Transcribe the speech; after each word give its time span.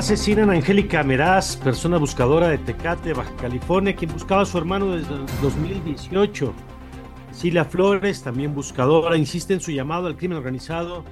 Asesinan 0.00 0.48
a 0.48 0.54
Angélica 0.54 1.02
Meraz, 1.02 1.56
persona 1.56 1.98
buscadora 1.98 2.48
de 2.48 2.56
Tecate, 2.56 3.12
Baja 3.12 3.36
California, 3.36 3.94
quien 3.94 4.10
buscaba 4.10 4.40
a 4.40 4.46
su 4.46 4.56
hermano 4.56 4.96
desde 4.96 5.12
el 5.12 5.26
2018. 5.42 6.54
Cecilia 7.32 7.66
Flores, 7.66 8.22
también 8.22 8.54
buscadora, 8.54 9.14
insiste 9.18 9.52
en 9.52 9.60
su 9.60 9.72
llamado 9.72 10.06
al 10.06 10.16
crimen 10.16 10.38
organizado 10.38 11.04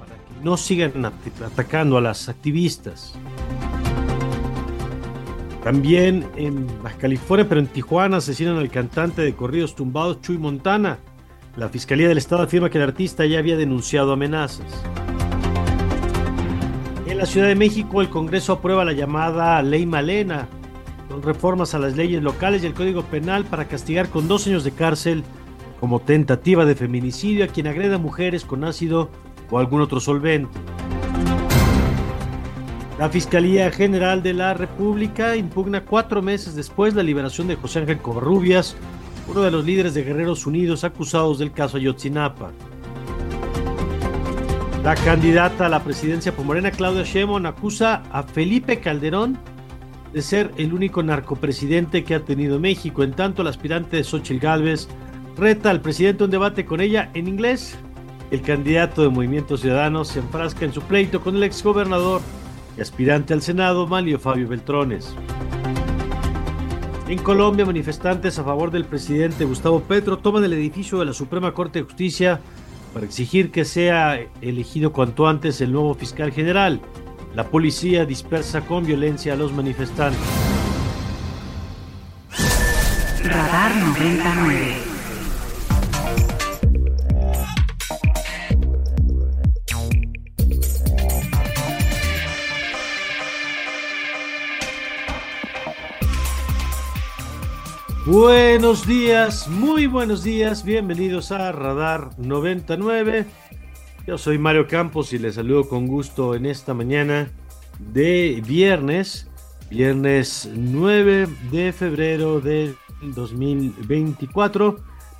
para 0.00 0.16
que 0.16 0.44
no 0.44 0.56
sigan 0.56 1.04
at- 1.04 1.12
atacando 1.46 1.96
a 1.96 2.00
las 2.00 2.28
activistas. 2.28 3.14
También 5.62 6.26
en 6.34 6.66
Baja 6.82 6.98
California, 6.98 7.48
pero 7.48 7.60
en 7.60 7.68
Tijuana, 7.68 8.16
asesinan 8.16 8.56
al 8.56 8.70
cantante 8.70 9.22
de 9.22 9.36
corridos 9.36 9.76
tumbados 9.76 10.20
Chuy 10.20 10.38
Montana. 10.38 10.98
La 11.56 11.68
Fiscalía 11.68 12.08
del 12.08 12.18
Estado 12.18 12.42
afirma 12.42 12.70
que 12.70 12.78
el 12.78 12.84
artista 12.84 13.24
ya 13.24 13.38
había 13.38 13.56
denunciado 13.56 14.12
amenazas. 14.12 14.66
La 17.22 17.26
Ciudad 17.26 17.46
de 17.46 17.54
México, 17.54 18.00
el 18.00 18.10
Congreso 18.10 18.54
aprueba 18.54 18.84
la 18.84 18.94
llamada 18.94 19.62
Ley 19.62 19.86
Malena, 19.86 20.48
con 21.08 21.22
reformas 21.22 21.72
a 21.72 21.78
las 21.78 21.96
leyes 21.96 22.20
locales 22.20 22.64
y 22.64 22.66
el 22.66 22.74
Código 22.74 23.04
Penal 23.04 23.44
para 23.44 23.68
castigar 23.68 24.08
con 24.08 24.26
dos 24.26 24.48
años 24.48 24.64
de 24.64 24.72
cárcel 24.72 25.22
como 25.78 26.00
tentativa 26.00 26.64
de 26.64 26.74
feminicidio 26.74 27.44
a 27.44 27.46
quien 27.46 27.68
agreda 27.68 27.96
mujeres 27.96 28.44
con 28.44 28.64
ácido 28.64 29.08
o 29.52 29.60
algún 29.60 29.82
otro 29.82 30.00
solvente. 30.00 30.58
La 32.98 33.08
Fiscalía 33.08 33.70
General 33.70 34.20
de 34.20 34.34
la 34.34 34.54
República 34.54 35.36
impugna 35.36 35.84
cuatro 35.84 36.22
meses 36.22 36.56
después 36.56 36.92
la 36.94 37.04
liberación 37.04 37.46
de 37.46 37.54
José 37.54 37.78
Ángel 37.78 37.98
Covarrubias, 37.98 38.74
uno 39.28 39.42
de 39.42 39.52
los 39.52 39.64
líderes 39.64 39.94
de 39.94 40.02
Guerreros 40.02 40.44
Unidos 40.44 40.82
acusados 40.82 41.38
del 41.38 41.52
caso 41.52 41.76
Ayotzinapa. 41.76 42.50
La 44.82 44.96
candidata 44.96 45.66
a 45.66 45.68
la 45.68 45.84
presidencia 45.84 46.34
por 46.34 46.44
Morena, 46.44 46.72
Claudia 46.72 47.04
Sheinbaum, 47.04 47.46
acusa 47.46 48.02
a 48.10 48.24
Felipe 48.24 48.80
Calderón 48.80 49.38
de 50.12 50.22
ser 50.22 50.50
el 50.56 50.74
único 50.74 51.04
narcopresidente 51.04 52.02
que 52.02 52.16
ha 52.16 52.24
tenido 52.24 52.58
México. 52.58 53.04
En 53.04 53.12
tanto, 53.12 53.42
el 53.42 53.48
aspirante 53.48 54.02
Xochitl 54.02 54.40
Gálvez 54.40 54.88
reta 55.36 55.70
al 55.70 55.82
presidente 55.82 56.24
un 56.24 56.30
debate 56.30 56.64
con 56.64 56.80
ella 56.80 57.10
en 57.14 57.28
inglés. 57.28 57.78
El 58.32 58.42
candidato 58.42 59.02
de 59.02 59.10
Movimiento 59.10 59.56
Ciudadano 59.56 60.04
se 60.04 60.18
enfrasca 60.18 60.64
en 60.64 60.72
su 60.72 60.82
pleito 60.82 61.20
con 61.20 61.36
el 61.36 61.44
exgobernador 61.44 62.20
y 62.76 62.80
aspirante 62.80 63.34
al 63.34 63.42
Senado, 63.42 63.86
Manlio 63.86 64.18
Fabio 64.18 64.48
Beltrones. 64.48 65.14
En 67.08 67.18
Colombia, 67.18 67.64
manifestantes 67.64 68.36
a 68.40 68.42
favor 68.42 68.72
del 68.72 68.84
presidente 68.84 69.44
Gustavo 69.44 69.80
Petro 69.80 70.18
toman 70.18 70.42
el 70.42 70.54
edificio 70.54 70.98
de 70.98 71.04
la 71.04 71.12
Suprema 71.12 71.54
Corte 71.54 71.78
de 71.78 71.84
Justicia 71.84 72.40
para 72.92 73.06
exigir 73.06 73.50
que 73.50 73.64
sea 73.64 74.20
elegido 74.40 74.92
cuanto 74.92 75.26
antes 75.26 75.60
el 75.60 75.72
nuevo 75.72 75.94
fiscal 75.94 76.32
general. 76.32 76.80
La 77.34 77.44
policía 77.44 78.04
dispersa 78.04 78.60
con 78.62 78.84
violencia 78.84 79.32
a 79.32 79.36
los 79.36 79.52
manifestantes. 79.52 80.20
Radar 83.24 83.76
99. 83.76 84.81
Buenos 98.12 98.86
días, 98.86 99.48
muy 99.48 99.86
buenos 99.86 100.22
días, 100.22 100.66
bienvenidos 100.66 101.32
a 101.32 101.50
Radar 101.50 102.10
99. 102.18 103.24
Yo 104.06 104.18
soy 104.18 104.36
Mario 104.36 104.68
Campos 104.68 105.14
y 105.14 105.18
les 105.18 105.36
saludo 105.36 105.66
con 105.66 105.86
gusto 105.86 106.34
en 106.34 106.44
esta 106.44 106.74
mañana 106.74 107.30
de 107.78 108.42
viernes, 108.46 109.30
viernes 109.70 110.46
9 110.54 111.26
de 111.50 111.72
febrero 111.72 112.42
del 112.42 112.76
2024. 113.00 114.76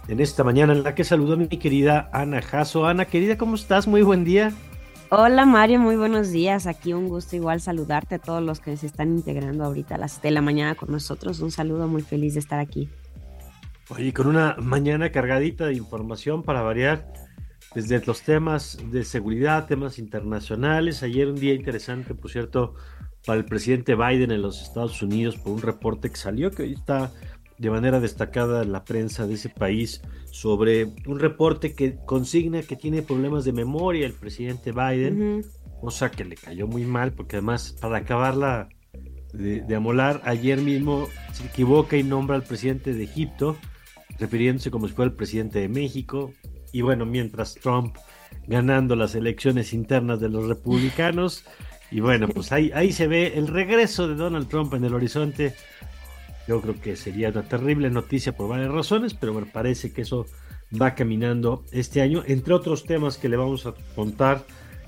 En 0.09 0.21
esta 0.21 0.45
mañana 0.45 0.75
en 0.75 0.83
la 0.83 0.95
que 0.95 1.05
saludo 1.05 1.33
a 1.33 1.37
mi 1.37 1.49
querida 1.49 2.11
Ana 2.13 2.43
Jasso. 2.43 2.85
Ana, 2.85 3.07
querida, 3.07 3.39
¿cómo 3.39 3.55
estás? 3.55 3.87
Muy 3.87 4.03
buen 4.03 4.23
día. 4.23 4.53
Hola 5.15 5.45
Mario, 5.45 5.79
muy 5.79 5.97
buenos 5.97 6.31
días. 6.31 6.67
Aquí 6.67 6.95
un 6.95 7.07
gusto 7.07 7.37
igual 7.37 7.61
saludarte 7.61 8.15
a 8.15 8.19
todos 8.19 8.43
los 8.43 8.61
que 8.61 8.79
se 8.79 8.87
están 8.87 9.11
integrando 9.11 9.63
ahorita 9.63 9.97
a 9.97 9.99
las 9.99 10.13
7 10.13 10.29
de 10.29 10.33
la 10.33 10.41
mañana 10.41 10.75
con 10.75 10.91
nosotros. 10.91 11.41
Un 11.41 11.51
saludo 11.51 11.87
muy 11.87 12.01
feliz 12.01 12.33
de 12.33 12.41
estar 12.41 12.59
aquí. 12.59 12.89
Oye, 13.91 14.15
con 14.15 14.27
una 14.27 14.57
mañana 14.59 15.13
cargadita 15.13 15.67
de 15.67 15.75
información 15.75 16.43
para 16.43 16.63
variar, 16.63 17.13
desde 17.75 18.03
los 18.07 18.23
temas 18.23 18.79
de 18.91 19.05
seguridad, 19.05 19.67
temas 19.67 19.99
internacionales. 19.99 21.03
Ayer 21.03 21.29
un 21.29 21.35
día 21.35 21.53
interesante, 21.53 22.15
por 22.15 22.31
cierto, 22.31 22.73
para 23.27 23.39
el 23.39 23.45
presidente 23.45 23.95
Biden 23.95 24.31
en 24.31 24.41
los 24.41 24.63
Estados 24.63 25.03
Unidos 25.03 25.37
por 25.37 25.53
un 25.53 25.61
reporte 25.61 26.09
que 26.09 26.17
salió, 26.17 26.51
que 26.51 26.63
hoy 26.63 26.73
está 26.73 27.13
de 27.63 27.71
manera 27.71 28.01
destacada 28.01 28.65
la 28.65 28.85
prensa 28.85 29.27
de 29.29 29.35
ese 29.35 29.49
país, 29.49 30.03
sobre 30.33 30.87
un 31.07 31.21
reporte 31.21 31.75
que 31.75 31.97
consigna 32.05 32.63
que 32.63 32.75
tiene 32.75 33.03
problemas 33.03 33.45
de 33.45 33.53
memoria 33.53 34.05
el 34.05 34.15
presidente 34.15 34.73
Biden, 34.73 35.45
cosa 35.81 36.11
que 36.11 36.25
le 36.25 36.35
cayó 36.35 36.67
muy 36.67 36.85
mal, 36.85 37.13
porque 37.13 37.37
además, 37.37 37.77
para 37.81 37.99
acabarla 37.99 38.69
de, 39.33 39.61
de 39.61 39.75
amolar, 39.77 40.21
ayer 40.25 40.61
mismo 40.61 41.07
se 41.33 41.47
equivoca 41.47 41.97
y 41.97 42.03
nombra 42.03 42.35
al 42.35 42.43
presidente 42.43 42.93
de 42.95 43.05
Egipto, 43.05 43.57
refiriéndose 44.19 44.73
como 44.73 44.89
si 44.89 44.95
fuera 44.95 45.13
el 45.13 45.17
presidente 45.17 45.61
de 45.61 45.69
México. 45.69 46.33
Y 46.73 46.81
bueno, 46.81 47.07
mientras 47.07 47.55
Trump 47.55 47.97
ganando 48.49 48.97
las 48.97 49.15
elecciones 49.15 49.73
internas 49.73 50.19
de 50.19 50.31
los 50.31 50.49
republicanos. 50.49 51.45
Y 51.93 52.01
bueno, 52.01 52.27
pues 52.27 52.51
ahí, 52.51 52.73
ahí 52.75 52.91
se 52.91 53.07
ve 53.07 53.35
el 53.37 53.47
regreso 53.47 54.09
de 54.09 54.17
Donald 54.17 54.49
Trump 54.49 54.75
en 54.75 54.85
el 54.85 54.95
horizonte. 54.95 55.55
Yo 56.49 56.61
creo 56.61 56.81
que 56.81 56.97
sería 56.97 57.31
una 57.31 57.43
terrible 57.43 57.91
noticia 57.91 58.33
por 58.33 58.49
varias 58.49 58.71
razones, 58.71 59.15
pero 59.15 59.33
bueno, 59.33 59.49
parece 59.53 59.93
que 59.93 60.03
eso 60.03 60.27
va 60.81 60.95
caminando 60.95 61.65
este 61.73 62.01
año, 62.01 62.23
entre 62.27 62.55
otros 62.55 62.85
temas 62.85 63.19
que 63.19 63.29
le 63.29 63.37
vamos 63.37 63.67
a 63.67 63.75
contar 63.95 64.45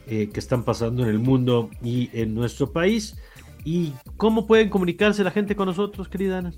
eh, 0.06 0.30
que 0.32 0.40
están 0.40 0.64
pasando 0.64 1.02
en 1.02 1.08
el 1.08 1.18
mundo 1.18 1.70
y 1.82 2.10
en 2.12 2.34
nuestro 2.34 2.72
país. 2.72 3.16
¿Y 3.64 3.92
cómo 4.16 4.46
pueden 4.46 4.68
comunicarse 4.68 5.24
la 5.24 5.30
gente 5.30 5.56
con 5.56 5.66
nosotros, 5.66 6.08
querida 6.08 6.38
Ana? 6.38 6.52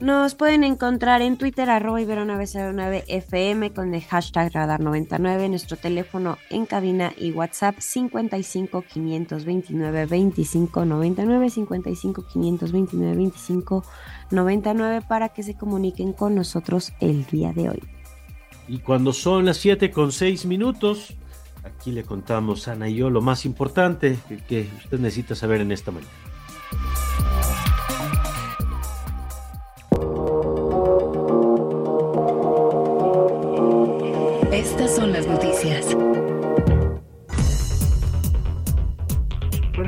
Nos 0.00 0.34
pueden 0.34 0.64
encontrar 0.64 1.20
en 1.20 1.36
Twitter, 1.36 1.68
arroba 1.68 2.00
ibero909fm 2.00 3.74
con 3.74 3.94
el 3.94 4.02
hashtag 4.02 4.50
radar99, 4.50 5.50
nuestro 5.50 5.76
teléfono 5.76 6.38
en 6.48 6.64
cabina 6.64 7.12
y 7.18 7.32
WhatsApp 7.32 7.78
55 7.78 8.82
529 8.90 10.06
25 10.06 10.84
99, 10.86 11.50
55 11.50 12.26
529 12.32 13.14
25 13.14 13.84
99 14.30 15.04
para 15.06 15.28
que 15.28 15.42
se 15.42 15.54
comuniquen 15.54 16.14
con 16.14 16.34
nosotros 16.34 16.94
el 17.00 17.26
día 17.26 17.52
de 17.52 17.68
hoy. 17.68 17.82
Y 18.68 18.78
cuando 18.78 19.12
son 19.12 19.44
las 19.44 19.58
7 19.58 19.90
con 19.90 20.12
6 20.12 20.46
minutos, 20.46 21.14
aquí 21.62 21.92
le 21.92 22.04
contamos 22.04 22.68
Ana 22.68 22.88
y 22.88 22.94
yo 22.94 23.10
lo 23.10 23.20
más 23.20 23.44
importante 23.44 24.16
que, 24.26 24.38
que 24.38 24.66
usted 24.82 24.98
necesita 24.98 25.34
saber 25.34 25.60
en 25.60 25.72
esta 25.72 25.90
mañana. 25.90 26.10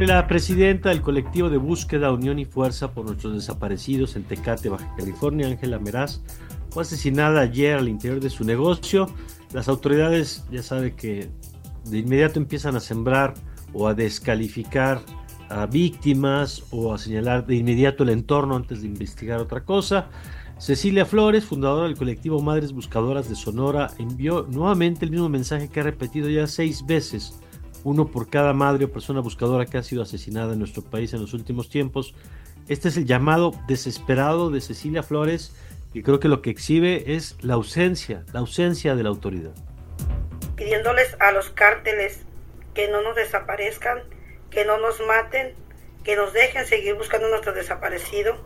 La 0.06 0.26
presidenta 0.26 0.88
del 0.88 1.00
colectivo 1.00 1.50
de 1.50 1.58
búsqueda 1.58 2.12
Unión 2.12 2.38
y 2.38 2.44
Fuerza 2.44 2.92
por 2.92 3.04
nuestros 3.04 3.34
desaparecidos 3.34 4.16
en 4.16 4.24
Tecate, 4.24 4.68
Baja 4.68 4.94
California, 4.96 5.46
Ángela 5.46 5.78
Meraz, 5.78 6.22
fue 6.70 6.82
asesinada 6.82 7.40
ayer 7.40 7.76
al 7.76 7.88
interior 7.88 8.20
de 8.20 8.30
su 8.30 8.44
negocio. 8.44 9.06
Las 9.52 9.68
autoridades 9.68 10.44
ya 10.50 10.62
sabe 10.62 10.94
que 10.94 11.28
de 11.84 11.98
inmediato 11.98 12.38
empiezan 12.38 12.74
a 12.76 12.80
sembrar 12.80 13.34
o 13.72 13.86
a 13.86 13.94
descalificar 13.94 15.00
a 15.48 15.66
víctimas 15.66 16.64
o 16.70 16.94
a 16.94 16.98
señalar 16.98 17.46
de 17.46 17.56
inmediato 17.56 18.02
el 18.02 18.10
entorno 18.10 18.56
antes 18.56 18.80
de 18.80 18.88
investigar 18.88 19.40
otra 19.40 19.64
cosa. 19.64 20.08
Cecilia 20.58 21.04
Flores, 21.04 21.44
fundadora 21.44 21.88
del 21.88 21.96
colectivo 21.96 22.40
Madres 22.40 22.72
Buscadoras 22.72 23.28
de 23.28 23.34
Sonora, 23.34 23.90
envió 23.98 24.46
nuevamente 24.48 25.04
el 25.04 25.10
mismo 25.10 25.28
mensaje 25.28 25.68
que 25.68 25.80
ha 25.80 25.82
repetido 25.82 26.28
ya 26.30 26.46
seis 26.46 26.86
veces, 26.86 27.41
uno 27.84 28.08
por 28.08 28.28
cada 28.28 28.52
madre 28.52 28.84
o 28.84 28.92
persona 28.92 29.20
buscadora 29.20 29.66
que 29.66 29.78
ha 29.78 29.82
sido 29.82 30.02
asesinada 30.02 30.52
en 30.52 30.58
nuestro 30.58 30.82
país 30.82 31.12
en 31.14 31.20
los 31.20 31.34
últimos 31.34 31.68
tiempos. 31.68 32.14
Este 32.68 32.88
es 32.88 32.96
el 32.96 33.06
llamado 33.06 33.52
desesperado 33.66 34.50
de 34.50 34.60
Cecilia 34.60 35.02
Flores, 35.02 35.54
y 35.94 36.02
creo 36.02 36.20
que 36.20 36.28
lo 36.28 36.40
que 36.40 36.50
exhibe 36.50 37.14
es 37.14 37.36
la 37.42 37.54
ausencia, 37.54 38.24
la 38.32 38.40
ausencia 38.40 38.94
de 38.94 39.02
la 39.02 39.10
autoridad. 39.10 39.52
Pidiéndoles 40.56 41.16
a 41.20 41.32
los 41.32 41.50
cárteles 41.50 42.20
que 42.74 42.88
no 42.88 43.02
nos 43.02 43.14
desaparezcan, 43.14 43.98
que 44.50 44.64
no 44.64 44.78
nos 44.78 45.00
maten, 45.06 45.54
que 46.02 46.16
nos 46.16 46.32
dejen 46.32 46.66
seguir 46.66 46.94
buscando 46.94 47.26
a 47.26 47.30
nuestro 47.30 47.52
desaparecido, 47.52 48.36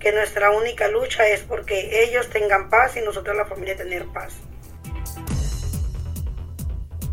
que 0.00 0.12
nuestra 0.12 0.50
única 0.50 0.88
lucha 0.88 1.28
es 1.28 1.42
porque 1.42 2.04
ellos 2.04 2.28
tengan 2.28 2.68
paz 2.70 2.96
y 2.96 3.00
nosotros 3.00 3.36
la 3.36 3.46
familia 3.46 3.76
tener 3.76 4.06
paz. 4.06 4.34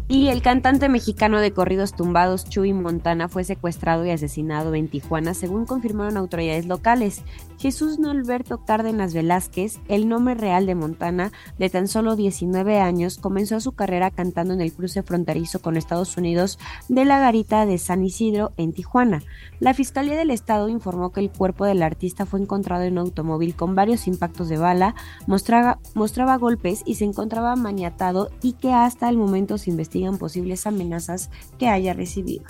Y 0.10 0.28
el 0.28 0.42
cantante 0.42 0.90
mexicano 0.90 1.40
de 1.40 1.54
corridos 1.54 1.94
tumbados 1.94 2.44
Chuy 2.46 2.74
Montana 2.74 3.30
fue 3.30 3.46
secuestrado 3.46 4.06
y 4.06 4.12
asesinado 4.12 4.76
en 4.76 4.90
Tijuana, 4.90 5.34
según 5.34 5.66
confirmaron 5.66 6.18
autoridades 6.18 6.66
locales. 6.66 7.24
Jesús 7.58 7.98
Norberto 8.00 8.66
Cárdenas 8.66 9.14
Velázquez, 9.14 9.80
el 9.88 10.10
nombre 10.10 10.36
real 10.36 10.66
de 10.66 10.76
Montana, 10.76 11.32
de 11.58 11.70
tan 11.70 11.88
solo 11.88 12.18
19 12.18 12.82
años, 12.82 13.18
comenzó 13.18 13.62
su 13.62 13.72
carrera 13.72 14.12
cantando 14.12 14.54
en 14.54 14.60
el 14.60 14.74
cruce 14.74 15.04
fronterizo 15.04 15.62
con 15.62 15.78
Estados 15.78 16.18
Unidos 16.18 16.60
de 16.90 17.06
la 17.06 17.20
garita 17.20 17.66
de 17.66 17.78
San 17.78 18.04
Isidro 18.04 18.52
en 18.58 18.74
Tijuana. 18.74 19.24
La 19.62 19.74
Fiscalía 19.74 20.18
del 20.18 20.32
Estado 20.32 20.68
informó 20.68 21.14
que 21.14 21.22
el 21.22 21.32
cuerpo 21.32 21.64
del 21.64 21.82
artista 21.82 22.26
fue 22.26 22.42
encontrado 22.42 22.84
en 22.84 22.94
un 22.94 23.00
automóvil 23.00 23.56
con 23.56 23.76
varios 23.76 24.08
impactos 24.08 24.50
de 24.50 24.58
bala, 24.58 24.96
mostraba, 25.26 25.80
mostraba 25.94 26.36
golpes 26.36 26.84
y 26.86 26.96
se 26.96 27.06
encontraba 27.06 27.56
maniatado 27.56 28.30
y 28.42 28.54
que 28.54 28.74
hasta 28.74 29.08
el 29.08 29.18
momento 29.18 29.58
se 29.58 29.70
posibles 30.18 30.68
amenazas 30.68 31.30
que 31.58 31.68
haya 31.68 31.94
recibido. 31.94 32.44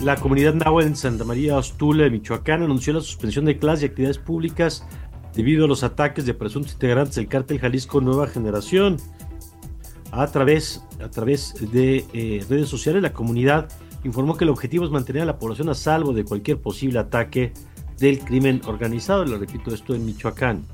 La 0.00 0.16
comunidad 0.16 0.54
náhuatl 0.54 0.88
en 0.88 0.96
Santa 0.96 1.24
María 1.24 1.56
Ostula, 1.56 2.10
Michoacán, 2.10 2.62
anunció 2.62 2.92
la 2.92 3.00
suspensión 3.00 3.44
de 3.44 3.58
clases 3.58 3.84
y 3.84 3.86
actividades 3.86 4.18
públicas 4.18 4.84
debido 5.34 5.64
a 5.64 5.68
los 5.68 5.82
ataques 5.82 6.26
de 6.26 6.34
presuntos 6.34 6.72
integrantes 6.72 7.14
del 7.14 7.28
cártel 7.28 7.58
Jalisco 7.58 8.00
Nueva 8.00 8.26
Generación. 8.26 8.98
A 10.10 10.26
través, 10.26 10.84
a 11.02 11.08
través 11.08 11.54
de 11.72 12.04
eh, 12.12 12.44
redes 12.48 12.68
sociales, 12.68 13.02
la 13.02 13.12
comunidad 13.12 13.68
informó 14.04 14.36
que 14.36 14.44
el 14.44 14.50
objetivo 14.50 14.84
es 14.84 14.90
mantener 14.90 15.22
a 15.22 15.26
la 15.26 15.38
población 15.38 15.68
a 15.70 15.74
salvo 15.74 16.12
de 16.12 16.24
cualquier 16.24 16.58
posible 16.58 16.98
ataque 16.98 17.52
del 17.98 18.18
crimen 18.20 18.60
organizado. 18.66 19.24
Le 19.24 19.38
repito, 19.38 19.72
esto 19.72 19.94
en 19.94 20.04
Michoacán. 20.04 20.64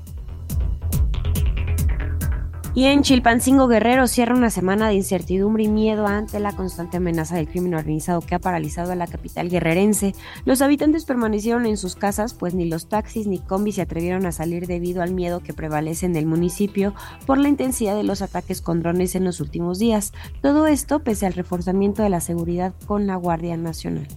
Y 2.73 2.85
en 2.85 3.01
Chilpancingo 3.01 3.67
Guerrero 3.67 4.07
cierra 4.07 4.33
una 4.33 4.49
semana 4.49 4.87
de 4.87 4.93
incertidumbre 4.93 5.63
y 5.63 5.67
miedo 5.67 6.07
ante 6.07 6.39
la 6.39 6.55
constante 6.55 6.97
amenaza 6.97 7.35
del 7.35 7.49
crimen 7.49 7.73
organizado 7.73 8.21
que 8.21 8.33
ha 8.33 8.39
paralizado 8.39 8.93
a 8.93 8.95
la 8.95 9.07
capital 9.07 9.49
guerrerense. 9.49 10.15
Los 10.45 10.61
habitantes 10.61 11.03
permanecieron 11.03 11.65
en 11.65 11.75
sus 11.75 11.97
casas, 11.97 12.33
pues 12.33 12.53
ni 12.53 12.69
los 12.69 12.87
taxis 12.87 13.27
ni 13.27 13.39
combis 13.39 13.75
se 13.75 13.81
atrevieron 13.81 14.25
a 14.25 14.31
salir 14.31 14.67
debido 14.67 15.01
al 15.01 15.13
miedo 15.13 15.41
que 15.41 15.53
prevalece 15.53 16.05
en 16.05 16.15
el 16.15 16.25
municipio 16.25 16.93
por 17.25 17.37
la 17.37 17.49
intensidad 17.49 17.97
de 17.97 18.03
los 18.03 18.21
ataques 18.21 18.61
con 18.61 18.81
drones 18.81 19.15
en 19.15 19.25
los 19.25 19.41
últimos 19.41 19.77
días. 19.77 20.13
Todo 20.41 20.65
esto 20.65 20.99
pese 20.99 21.25
al 21.25 21.33
reforzamiento 21.33 22.03
de 22.03 22.09
la 22.09 22.21
seguridad 22.21 22.73
con 22.85 23.05
la 23.05 23.17
Guardia 23.17 23.57
Nacional. 23.57 24.07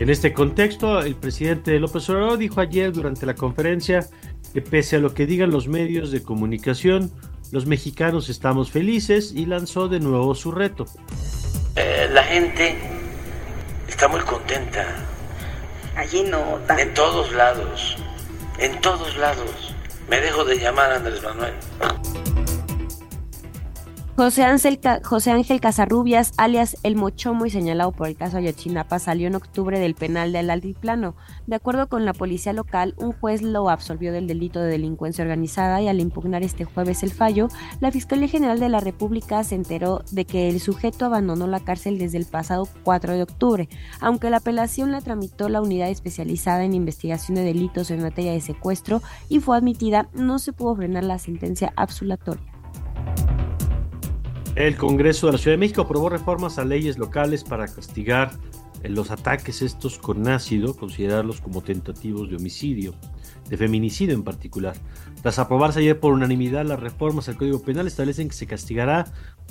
En 0.00 0.10
este 0.10 0.32
contexto, 0.32 1.00
el 1.00 1.14
presidente 1.14 1.78
López 1.78 2.10
Obrador 2.10 2.36
dijo 2.36 2.60
ayer 2.60 2.92
durante 2.92 3.26
la 3.26 3.34
conferencia 3.36 4.04
que 4.54 4.62
pese 4.62 4.96
a 4.96 4.98
lo 5.00 5.12
que 5.12 5.26
digan 5.26 5.50
los 5.50 5.66
medios 5.66 6.12
de 6.12 6.22
comunicación, 6.22 7.10
los 7.50 7.66
mexicanos 7.66 8.28
estamos 8.28 8.70
felices 8.70 9.32
y 9.34 9.46
lanzó 9.46 9.88
de 9.88 9.98
nuevo 9.98 10.32
su 10.36 10.52
reto. 10.52 10.86
Eh, 11.74 12.08
la 12.12 12.22
gente 12.22 12.76
está 13.88 14.06
muy 14.06 14.20
contenta. 14.20 14.86
Allí 15.96 16.22
no. 16.22 16.60
En 16.78 16.94
todos 16.94 17.32
lados, 17.32 17.96
en 18.58 18.80
todos 18.80 19.16
lados. 19.16 19.74
Me 20.08 20.20
dejo 20.20 20.44
de 20.44 20.56
llamar 20.56 20.92
Andrés 20.92 21.20
Manuel. 21.22 21.54
José 24.16 24.44
Ángel, 24.44 24.78
José 25.02 25.32
Ángel 25.32 25.60
Casarrubias, 25.60 26.34
alias 26.36 26.76
El 26.84 26.94
Mochomo 26.94 27.46
y 27.46 27.50
señalado 27.50 27.90
por 27.90 28.06
el 28.06 28.14
caso 28.14 28.36
Ayotzinapa, 28.36 29.00
salió 29.00 29.26
en 29.26 29.34
octubre 29.34 29.80
del 29.80 29.96
penal 29.96 30.32
del 30.32 30.50
Altiplano. 30.50 31.16
De 31.48 31.56
acuerdo 31.56 31.88
con 31.88 32.04
la 32.04 32.12
policía 32.12 32.52
local, 32.52 32.94
un 32.96 33.10
juez 33.10 33.42
lo 33.42 33.68
absolvió 33.68 34.12
del 34.12 34.28
delito 34.28 34.60
de 34.60 34.70
delincuencia 34.70 35.22
organizada 35.22 35.82
y 35.82 35.88
al 35.88 35.98
impugnar 35.98 36.44
este 36.44 36.64
jueves 36.64 37.02
el 37.02 37.10
fallo, 37.10 37.48
la 37.80 37.90
Fiscalía 37.90 38.28
General 38.28 38.60
de 38.60 38.68
la 38.68 38.78
República 38.78 39.42
se 39.42 39.56
enteró 39.56 40.04
de 40.12 40.24
que 40.26 40.48
el 40.48 40.60
sujeto 40.60 41.06
abandonó 41.06 41.48
la 41.48 41.58
cárcel 41.58 41.98
desde 41.98 42.18
el 42.18 42.26
pasado 42.26 42.68
4 42.84 43.14
de 43.14 43.22
octubre. 43.24 43.68
Aunque 44.00 44.30
la 44.30 44.36
apelación 44.36 44.92
la 44.92 45.00
tramitó 45.00 45.48
la 45.48 45.60
unidad 45.60 45.88
especializada 45.88 46.62
en 46.62 46.74
investigación 46.74 47.34
de 47.34 47.42
delitos 47.42 47.90
en 47.90 48.00
materia 48.00 48.30
de 48.30 48.40
secuestro 48.40 49.02
y 49.28 49.40
fue 49.40 49.56
admitida, 49.56 50.08
no 50.14 50.38
se 50.38 50.52
pudo 50.52 50.76
frenar 50.76 51.02
la 51.02 51.18
sentencia 51.18 51.72
absolutoria. 51.74 52.54
El 54.56 54.76
Congreso 54.76 55.26
de 55.26 55.32
la 55.32 55.38
Ciudad 55.38 55.54
de 55.54 55.58
México 55.58 55.82
aprobó 55.82 56.08
reformas 56.08 56.58
a 56.58 56.64
leyes 56.64 56.96
locales 56.96 57.42
para 57.42 57.66
castigar 57.66 58.30
los 58.84 59.10
ataques 59.10 59.62
estos 59.62 59.98
con 59.98 60.28
ácido, 60.28 60.76
considerarlos 60.76 61.40
como 61.40 61.62
tentativos 61.62 62.30
de 62.30 62.36
homicidio, 62.36 62.94
de 63.48 63.56
feminicidio 63.56 64.14
en 64.14 64.22
particular. 64.22 64.76
Tras 65.22 65.40
aprobarse 65.40 65.80
ayer 65.80 65.98
por 65.98 66.12
unanimidad 66.12 66.64
las 66.66 66.78
reformas 66.78 67.28
al 67.28 67.36
Código 67.36 67.62
Penal 67.62 67.88
establecen 67.88 68.28
que 68.28 68.34
se 68.34 68.46
castigará 68.46 69.06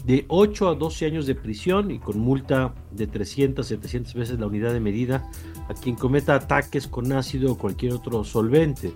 de 0.05 0.25
8 0.29 0.69
a 0.69 0.75
12 0.75 1.05
años 1.05 1.25
de 1.25 1.35
prisión 1.35 1.91
y 1.91 1.99
con 1.99 2.19
multa 2.19 2.73
de 2.91 3.07
300 3.07 3.65
a 3.65 3.69
700 3.69 4.13
veces 4.13 4.39
la 4.39 4.47
unidad 4.47 4.71
de 4.71 4.79
medida 4.79 5.29
a 5.67 5.73
quien 5.73 5.95
cometa 5.95 6.35
ataques 6.35 6.87
con 6.87 7.11
ácido 7.11 7.53
o 7.53 7.57
cualquier 7.57 7.93
otro 7.93 8.23
solvente. 8.23 8.93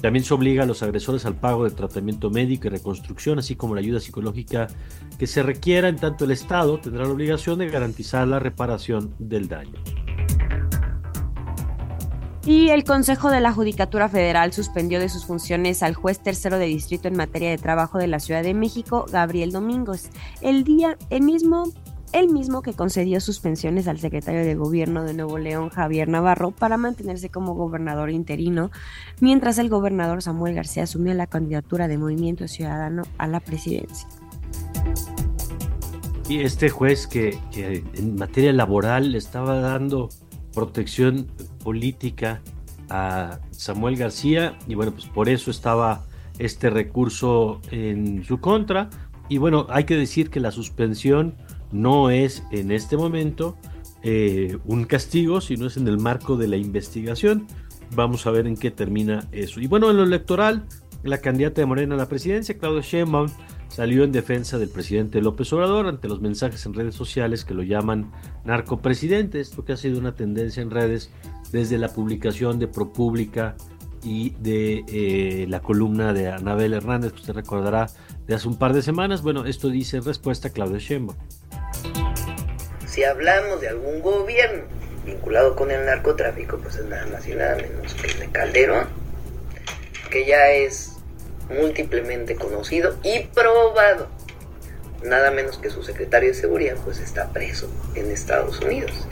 También 0.00 0.24
se 0.24 0.32
obliga 0.32 0.62
a 0.62 0.66
los 0.66 0.82
agresores 0.82 1.26
al 1.26 1.34
pago 1.34 1.64
de 1.64 1.70
tratamiento 1.70 2.30
médico 2.30 2.66
y 2.66 2.70
reconstrucción, 2.70 3.38
así 3.38 3.54
como 3.54 3.74
la 3.74 3.80
ayuda 3.80 4.00
psicológica 4.00 4.68
que 5.18 5.26
se 5.26 5.42
requiera, 5.42 5.88
en 5.88 5.96
tanto 5.96 6.24
el 6.24 6.30
Estado 6.30 6.78
tendrá 6.80 7.04
la 7.04 7.10
obligación 7.10 7.58
de 7.58 7.68
garantizar 7.68 8.26
la 8.26 8.38
reparación 8.38 9.14
del 9.18 9.48
daño. 9.48 9.78
Y 12.46 12.70
el 12.70 12.84
Consejo 12.84 13.30
de 13.30 13.42
la 13.42 13.52
Judicatura 13.52 14.08
Federal 14.08 14.54
suspendió 14.54 14.98
de 14.98 15.10
sus 15.10 15.26
funciones 15.26 15.82
al 15.82 15.94
juez 15.94 16.20
tercero 16.20 16.58
de 16.58 16.64
distrito 16.64 17.06
en 17.06 17.16
materia 17.16 17.50
de 17.50 17.58
trabajo 17.58 17.98
de 17.98 18.06
la 18.06 18.18
Ciudad 18.18 18.42
de 18.42 18.54
México, 18.54 19.04
Gabriel 19.12 19.52
Domingos. 19.52 20.08
El 20.40 20.64
día, 20.64 20.96
el 21.10 21.20
mismo 21.20 21.70
el 22.12 22.28
mismo 22.28 22.62
que 22.62 22.74
concedió 22.74 23.20
suspensiones 23.20 23.86
al 23.88 23.98
secretario 23.98 24.44
de 24.44 24.54
Gobierno 24.54 25.04
de 25.04 25.14
Nuevo 25.14 25.38
León, 25.38 25.70
Javier 25.70 26.08
Navarro, 26.08 26.50
para 26.50 26.76
mantenerse 26.76 27.28
como 27.28 27.54
gobernador 27.54 28.10
interino, 28.10 28.70
mientras 29.20 29.58
el 29.58 29.68
gobernador 29.68 30.22
Samuel 30.22 30.54
García 30.54 30.84
asumió 30.84 31.14
la 31.14 31.26
candidatura 31.26 31.88
de 31.88 31.98
Movimiento 31.98 32.48
Ciudadano 32.48 33.02
a 33.18 33.26
la 33.26 33.40
presidencia. 33.40 34.08
Y 36.28 36.40
este 36.40 36.68
juez 36.68 37.06
que, 37.06 37.38
que 37.50 37.84
en 37.94 38.16
materia 38.16 38.52
laboral 38.52 39.12
le 39.12 39.18
estaba 39.18 39.60
dando 39.60 40.08
protección 40.52 41.26
política 41.62 42.42
a 42.88 43.40
Samuel 43.50 43.96
García 43.96 44.58
y 44.66 44.74
bueno, 44.74 44.92
pues 44.92 45.06
por 45.06 45.28
eso 45.28 45.50
estaba 45.50 46.04
este 46.38 46.70
recurso 46.70 47.60
en 47.70 48.24
su 48.24 48.40
contra. 48.40 48.90
Y 49.28 49.38
bueno, 49.38 49.66
hay 49.70 49.84
que 49.84 49.96
decir 49.96 50.30
que 50.30 50.40
la 50.40 50.50
suspensión 50.50 51.36
no 51.72 52.10
es 52.10 52.42
en 52.50 52.70
este 52.70 52.96
momento 52.96 53.56
eh, 54.02 54.58
un 54.64 54.84
castigo, 54.84 55.40
sino 55.40 55.66
es 55.66 55.76
en 55.76 55.86
el 55.86 55.98
marco 55.98 56.36
de 56.36 56.48
la 56.48 56.56
investigación. 56.56 57.46
Vamos 57.94 58.26
a 58.26 58.30
ver 58.30 58.46
en 58.46 58.56
qué 58.56 58.70
termina 58.70 59.28
eso. 59.32 59.60
Y 59.60 59.66
bueno, 59.66 59.90
en 59.90 59.96
lo 59.96 60.04
electoral, 60.04 60.66
la 61.02 61.18
candidata 61.18 61.60
de 61.60 61.66
Morena 61.66 61.94
a 61.94 61.98
la 61.98 62.08
presidencia, 62.08 62.56
Claudia 62.56 62.82
Sheinbaum, 62.82 63.28
salió 63.68 64.04
en 64.04 64.12
defensa 64.12 64.58
del 64.58 64.68
presidente 64.68 65.20
López 65.20 65.52
Obrador 65.52 65.86
ante 65.86 66.08
los 66.08 66.20
mensajes 66.20 66.64
en 66.66 66.74
redes 66.74 66.94
sociales 66.94 67.44
que 67.44 67.54
lo 67.54 67.62
llaman 67.62 68.10
narcopresidente, 68.44 69.40
esto 69.40 69.64
que 69.64 69.72
ha 69.72 69.76
sido 69.76 69.98
una 69.98 70.14
tendencia 70.14 70.62
en 70.62 70.70
redes 70.70 71.10
desde 71.52 71.78
la 71.78 71.88
publicación 71.88 72.58
de 72.58 72.68
ProPública 72.68 73.56
y 74.02 74.30
de 74.40 74.84
eh, 74.88 75.46
la 75.48 75.60
columna 75.60 76.12
de 76.12 76.30
Anabel 76.30 76.72
Hernández, 76.72 77.12
que 77.12 77.20
usted 77.20 77.34
recordará 77.34 77.88
de 78.26 78.34
hace 78.34 78.48
un 78.48 78.56
par 78.56 78.72
de 78.72 78.82
semanas. 78.82 79.22
Bueno, 79.22 79.44
esto 79.44 79.68
dice 79.68 80.00
respuesta 80.00 80.50
Claudia 80.50 80.78
Sheinbaum 80.78 81.16
Si 82.90 83.04
hablamos 83.04 83.60
de 83.60 83.68
algún 83.68 84.02
gobierno 84.02 84.64
vinculado 85.06 85.54
con 85.54 85.70
el 85.70 85.86
narcotráfico, 85.86 86.58
pues 86.58 86.74
es 86.74 86.86
nada 86.86 87.06
más 87.06 87.24
y 87.28 87.34
nada 87.36 87.54
menos 87.54 87.94
que 87.94 88.08
el 88.08 88.18
de 88.18 88.28
Calderón, 88.30 88.88
que 90.10 90.26
ya 90.26 90.50
es 90.50 90.96
múltiplemente 91.48 92.34
conocido 92.34 92.96
y 93.04 93.20
probado. 93.26 94.08
Nada 95.04 95.30
menos 95.30 95.58
que 95.58 95.70
su 95.70 95.84
secretario 95.84 96.30
de 96.30 96.34
seguridad 96.34 96.76
pues 96.84 96.98
está 96.98 97.28
preso 97.28 97.70
en 97.94 98.10
Estados 98.10 98.58
Unidos. 98.58 99.06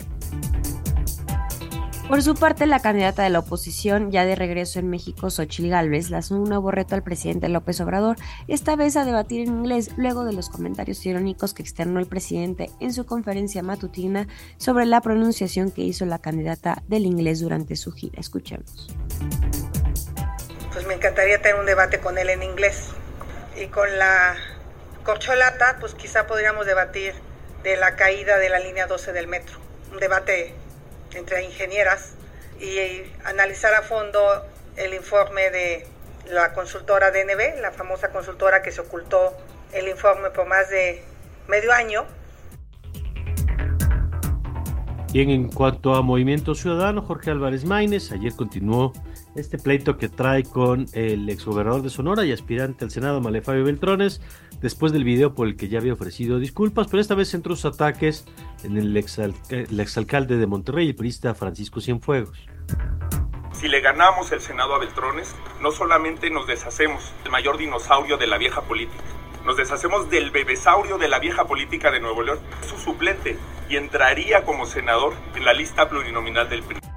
Por 2.09 2.23
su 2.23 2.35
parte, 2.35 2.67
la 2.67 2.81
candidata 2.81 3.23
de 3.23 3.29
la 3.29 3.41
oposición, 3.41 4.11
ya 4.11 4.25
de 4.25 4.35
regreso 4.35 4.79
en 4.79 4.89
México, 4.89 5.29
Xochil 5.29 5.69
Gálvez, 5.69 6.09
lanzó 6.09 6.37
un 6.37 6.49
nuevo 6.49 6.71
reto 6.71 6.95
al 6.95 7.03
presidente 7.03 7.51
López 7.51 7.83
Obrador, 7.83 8.17
esta 8.49 8.77
vez 8.77 8.97
a 8.97 9.05
debatir 9.05 9.43
en 9.43 9.59
inglés, 9.59 9.91
luego 9.99 10.25
de 10.25 10.33
los 10.33 10.49
comentarios 10.49 11.05
irónicos 11.05 11.53
que 11.53 11.61
externó 11.61 12.01
el 12.01 12.07
presidente 12.07 12.71
en 12.81 12.95
su 12.95 13.05
conferencia 13.05 13.63
matutina 13.63 14.27
sobre 14.57 14.87
la 14.87 15.03
pronunciación 15.03 15.71
que 15.71 15.83
hizo 15.83 16.07
la 16.07 16.19
candidata 16.19 16.83
del 16.89 17.05
inglés 17.05 17.41
durante 17.41 17.77
su 17.77 17.93
gira. 17.93 18.19
Escuchemos. 18.19 18.89
Pues 20.73 20.87
me 20.87 20.95
encantaría 20.95 21.43
tener 21.43 21.61
un 21.61 21.67
debate 21.67 22.01
con 22.01 22.17
él 22.17 22.31
en 22.31 22.43
inglés. 22.43 22.89
Y 23.63 23.67
con 23.67 23.99
la 23.99 24.35
corcholata, 25.05 25.77
pues 25.79 25.93
quizá 25.93 26.27
podríamos 26.27 26.65
debatir 26.65 27.13
de 27.63 27.77
la 27.77 27.97
caída 27.97 28.39
de 28.39 28.49
la 28.49 28.61
línea 28.61 28.87
12 28.87 29.13
del 29.13 29.27
metro. 29.27 29.59
Un 29.93 29.99
debate 29.99 30.55
entre 31.15 31.45
ingenieras 31.45 32.15
y 32.61 33.03
analizar 33.25 33.75
a 33.75 33.83
fondo 33.83 34.21
el 34.77 34.95
informe 34.95 35.51
de 35.51 35.87
la 36.31 36.53
consultora 36.53 37.11
DNB, 37.11 37.61
la 37.61 37.73
famosa 37.73 38.11
consultora 38.11 38.63
que 38.63 38.73
se 38.73 38.81
ocultó 38.81 39.37
el 39.73 39.89
informe 39.89 40.31
por 40.31 40.47
más 40.47 40.69
de 40.71 41.03
medio 41.47 41.73
año. 41.73 42.05
Bien, 45.13 45.31
en 45.31 45.49
cuanto 45.49 45.95
a 45.95 46.03
Movimiento 46.03 46.55
Ciudadano, 46.55 47.01
Jorge 47.01 47.31
Álvarez 47.31 47.65
Maínez, 47.65 48.13
ayer 48.13 48.35
continuó 48.37 48.93
este 49.35 49.59
pleito 49.59 49.97
que 49.97 50.09
trae 50.09 50.43
con 50.45 50.87
el 50.93 51.29
exgobernador 51.29 51.83
de 51.83 51.91
Sonora 51.91 52.25
y 52.25 52.33
aspirante 52.33 52.85
al 52.85 52.91
Senado, 52.91 53.21
Malefabio 53.21 53.65
Beltrones, 53.65 54.21
después 54.61 54.93
del 54.93 55.05
video 55.05 55.35
por 55.35 55.47
el 55.47 55.57
que 55.57 55.69
ya 55.69 55.79
había 55.79 55.93
ofrecido 55.93 56.39
disculpas, 56.39 56.89
pero 56.89 57.01
esta 57.01 57.15
vez 57.15 57.31
centró 57.31 57.57
sus 57.57 57.67
ataques 57.67 58.25
en 58.65 58.77
el, 58.77 58.97
exalcalde 58.97 60.37
de 60.37 60.47
Monterrey, 60.47 60.89
el 60.89 60.95
periodista 60.95 61.35
Francisco 61.35 61.81
Cienfuegos. 61.81 62.39
Si 63.53 63.69
le 63.69 63.81
ganamos 63.81 64.31
el 64.33 64.41
Senado 64.41 64.75
a 64.75 64.79
Beltrones, 64.79 65.35
no 65.61 65.73
solamente 65.73 66.31
nos 66.31 66.47
deshacemos 66.47 67.13
del 67.23 67.33
mayor 67.33 67.59
dinosaurio 67.59 68.17
de 68.17 68.27
la 68.27 68.39
vieja 68.39 68.63
política, 68.63 69.03
nos 69.45 69.57
deshacemos 69.57 70.11
del 70.11 70.31
bebesaurio 70.31 70.99
de 70.99 71.09
la 71.09 71.19
vieja 71.19 71.47
política 71.47 71.91
de 71.91 72.01
Nuevo 72.01 72.23
León, 72.23 72.39
su 72.69 72.79
suplente, 72.79 73.37
y 73.69 73.77
entraría 73.77 74.45
como 74.45 74.67
senador 74.67 75.15
en 75.35 75.45
la 75.45 75.53
lista 75.53 75.89
plurinominal 75.89 76.49
del 76.49 76.63
PRI. 76.63 76.88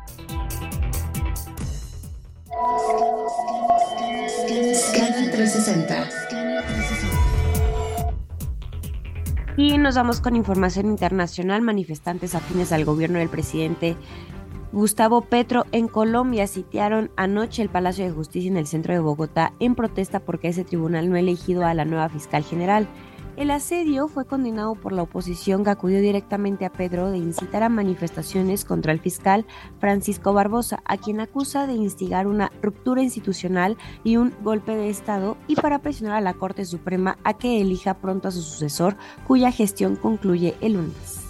Canal 4.94 5.32
360. 5.32 6.10
Y 9.58 9.78
nos 9.78 9.96
vamos 9.96 10.22
con 10.22 10.36
información 10.36 10.88
internacional. 10.88 11.62
Manifestantes 11.62 12.36
afines 12.36 12.72
al 12.72 12.86
gobierno 12.86 13.20
del 13.20 13.30
presidente 13.30 13.96
Gustavo 14.72 15.22
Petro 15.22 15.66
en 15.74 15.90
Colombia 15.90 16.48
sitiaron 16.48 17.12
anoche 17.18 17.62
el 17.62 17.68
Palacio 17.68 18.06
de 18.06 18.12
Justicia 18.12 18.50
en 18.50 18.56
el 18.56 18.68
centro 18.68 18.94
de 18.94 19.02
Bogotá 19.02 19.52
en 19.60 19.76
protesta 19.76 20.22
porque 20.22 20.48
ese 20.48 20.64
tribunal 20.64 21.10
no 21.10 21.18
ha 21.18 21.20
elegido 21.20 21.66
a 21.66 21.74
la 21.74 21.84
nueva 21.84 22.08
fiscal 22.08 22.44
general. 22.44 22.88
El 23.38 23.50
asedio 23.50 24.08
fue 24.08 24.26
condenado 24.26 24.76
por 24.76 24.92
la 24.92 25.04
oposición 25.04 25.64
que 25.64 25.70
acudió 25.70 26.02
directamente 26.02 26.66
a 26.66 26.72
Pedro 26.72 27.10
de 27.10 27.18
incitar 27.18 27.64
a 27.64 27.70
manifestaciones 27.70 28.66
contra 28.66 28.92
el 28.92 29.00
fiscal 29.00 29.46
Francisco 29.80 30.34
Barbosa, 30.34 30.82
a 30.86 30.98
quien 30.98 31.22
acusa 31.22 31.66
de 31.66 31.74
instigar 31.74 32.28
una 32.28 32.52
ruptura 32.62 33.02
institucional 33.02 33.78
y 34.04 34.18
un 34.18 34.34
golpe 34.42 34.76
de 34.76 34.90
Estado 34.90 35.38
y 35.48 35.56
para 35.56 35.80
presionar 35.80 36.18
a 36.18 36.22
la 36.22 36.34
Corte 36.34 36.66
Suprema 36.66 37.18
a 37.24 37.34
que 37.38 37.62
elija 37.62 37.96
pronto 37.96 38.28
a 38.28 38.32
su 38.32 38.42
sucesor, 38.42 38.98
cuya 39.26 39.52
gestión 39.52 39.96
concluye 39.96 40.56
el 40.62 40.74
lunes. 40.74 41.22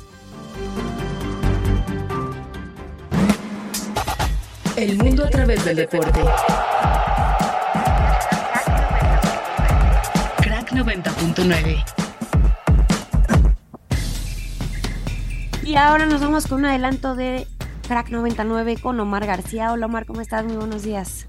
El 4.75 4.97
mundo 4.97 5.25
a 5.25 5.29
través 5.29 5.63
del 5.63 5.75
deporte. 5.75 6.21
90.9. 10.83 11.83
Y 15.63 15.75
ahora 15.75 16.07
nos 16.07 16.21
vamos 16.21 16.47
con 16.47 16.59
un 16.59 16.65
adelanto 16.65 17.15
de 17.15 17.45
Crack 17.87 18.09
99 18.09 18.77
con 18.81 18.99
Omar 18.99 19.27
García. 19.27 19.71
Hola 19.71 19.85
Omar, 19.85 20.05
¿cómo 20.07 20.21
estás? 20.21 20.43
Muy 20.43 20.55
buenos 20.55 20.81
días. 20.81 21.27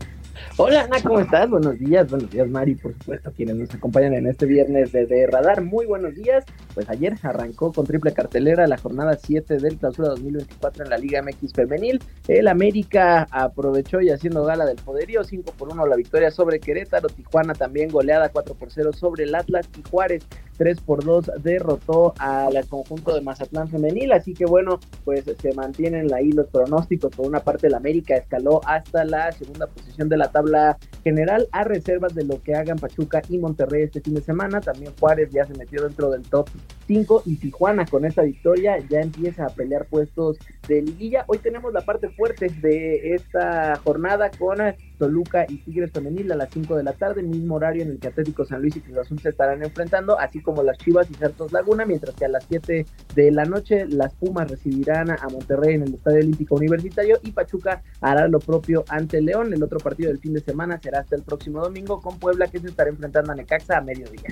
Hola 0.57 0.83
Ana, 0.83 1.01
¿cómo 1.03 1.21
estás? 1.21 1.49
Buenos 1.49 1.79
días, 1.79 2.11
buenos 2.11 2.31
días 2.31 2.49
Mari, 2.49 2.75
por 2.75 2.93
supuesto, 2.93 3.33
quienes 3.33 3.57
nos 3.57 3.75
acompañan 3.75 4.15
en 4.15 4.27
este 4.27 4.47
viernes 4.47 4.93
de 4.93 5.27
Radar. 5.27 5.63
Muy 5.63 5.87
buenos 5.87 6.15
días. 6.15 6.45
Pues 6.75 6.89
ayer 6.91 7.15
arrancó 7.23 7.73
con 7.73 7.87
triple 7.87 8.13
cartelera 8.13 8.67
la 8.67 8.77
jornada 8.77 9.17
7 9.17 9.59
del 9.59 9.79
clausura 9.79 10.09
2024 10.09 10.85
en 10.85 10.91
la 10.91 10.99
Liga 10.99 11.23
MX 11.23 11.53
Femenil. 11.55 12.03
El 12.29 12.49
América 12.49 13.27
aprovechó 13.31 14.01
y 14.01 14.11
haciendo 14.11 14.45
gala 14.45 14.67
del 14.67 14.77
poderío, 14.77 15.25
5 15.25 15.53
por 15.57 15.71
1 15.71 15.87
la 15.87 15.97
victoria 15.97 16.31
sobre 16.31 16.61
Querétaro. 16.61 17.09
Tijuana 17.09 17.55
también 17.55 17.91
goleada 17.91 18.29
4 18.29 18.55
por 18.55 18.71
0 18.71 18.93
sobre 18.93 19.25
el 19.25 19.35
Atlas 19.35 19.69
y 19.79 19.83
Juárez 19.89 20.27
3 20.63 20.81
por 20.83 21.05
2 21.05 21.43
derrotó 21.43 22.15
al 22.19 22.55
conjunto 22.69 23.13
de 23.13 23.21
Mazatlán 23.21 23.69
Femenil. 23.69 24.13
Así 24.13 24.33
que 24.33 24.47
bueno, 24.47 24.79
pues 25.05 25.25
se 25.25 25.53
mantienen 25.55 26.15
ahí 26.15 26.31
los 26.31 26.47
pronósticos. 26.47 27.11
Por 27.17 27.27
una 27.27 27.41
parte, 27.41 27.67
el 27.67 27.75
América 27.75 28.15
escaló 28.15 28.61
hasta 28.65 29.05
la 29.05 29.33
segunda 29.33 29.67
posición 29.67 30.09
de 30.09 30.19
la 30.19 30.31
tabla 30.31 30.79
general 31.03 31.49
a 31.51 31.65
reservas 31.65 32.15
de 32.15 32.23
lo 32.23 32.41
que 32.41 32.55
hagan 32.55 32.79
Pachuca 32.79 33.23
y 33.29 33.39
Monterrey 33.39 33.83
este 33.83 34.03
fin 34.03 34.15
de 34.15 34.21
semana. 34.21 34.61
También 34.61 34.93
Juárez 35.01 35.31
ya 35.33 35.45
se 35.47 35.55
metió 35.55 35.83
dentro 35.83 36.11
del 36.11 36.23
top 36.23 36.49
5 36.87 37.25
y 37.27 37.37
Tijuana 37.39 37.85
con 37.85 38.05
esta 38.05 38.23
victoria 38.23 38.79
ya 38.89 39.01
empieza 39.01 39.47
a 39.47 39.49
pelear 39.49 39.87
puestos 39.87 40.39
de 40.69 40.83
liguilla. 40.83 41.25
Hoy 41.27 41.39
tenemos 41.39 41.73
la 41.73 41.81
parte 41.81 42.09
fuerte 42.11 42.51
de 42.61 43.15
esta 43.15 43.75
jornada 43.83 44.31
con 44.31 44.59
Toluca 45.03 45.47
y 45.49 45.57
Tigres 45.57 45.91
Femenil 45.91 46.31
a 46.31 46.37
las 46.37 46.51
5 46.53 46.77
de 46.77 46.85
la 46.85 46.93
tarde, 46.93 47.25
mismo 47.25 47.57
horario 47.57 47.83
en 47.83 47.91
el 47.91 47.99
que 47.99 48.07
Atlético 48.07 48.45
San 48.45 48.61
Luis 48.61 48.77
y 48.77 48.81
Cruz 48.81 48.99
Azul 48.99 49.19
se 49.19 49.31
estarán 49.31 49.61
enfrentando, 49.65 50.17
así 50.17 50.41
como 50.41 50.63
las 50.63 50.79
Chivas 50.79 51.11
y 51.11 51.15
Santos 51.15 51.51
Laguna, 51.51 51.85
mientras 51.85 52.15
que 52.15 52.25
a 52.25 52.29
las 52.29 52.45
7 52.49 52.87
de 53.17 53.31
la 53.33 53.45
noche 53.45 53.85
las 53.89 54.15
Pumas 54.15 54.49
recibirán 54.49 55.11
a 55.11 55.29
Monterrey 55.29 55.75
en 55.75 55.83
el 55.83 55.95
Estadio 55.95 56.19
Olímpico 56.19 56.55
Universitario 56.55 57.19
y 57.25 57.33
Pachuca 57.33 57.83
hará 58.01 58.29
lo 58.29 58.39
propio 58.39 58.85
ante 58.89 59.21
León. 59.21 59.53
El 59.53 59.65
otro 59.65 59.81
partido 59.81 60.11
del 60.11 60.21
fin 60.21 60.35
de 60.35 60.41
semana 60.41 60.79
será 60.81 61.01
hasta 61.01 61.17
el 61.17 61.25
próximo 61.25 61.61
domingo 61.61 62.01
con 62.01 62.21
Puebla 62.21 62.47
que 62.47 62.61
se 62.61 62.69
estará 62.69 62.91
enfrentando 62.91 63.33
a 63.33 63.35
Necaxa 63.35 63.79
a 63.79 63.81
mediodía. 63.81 64.31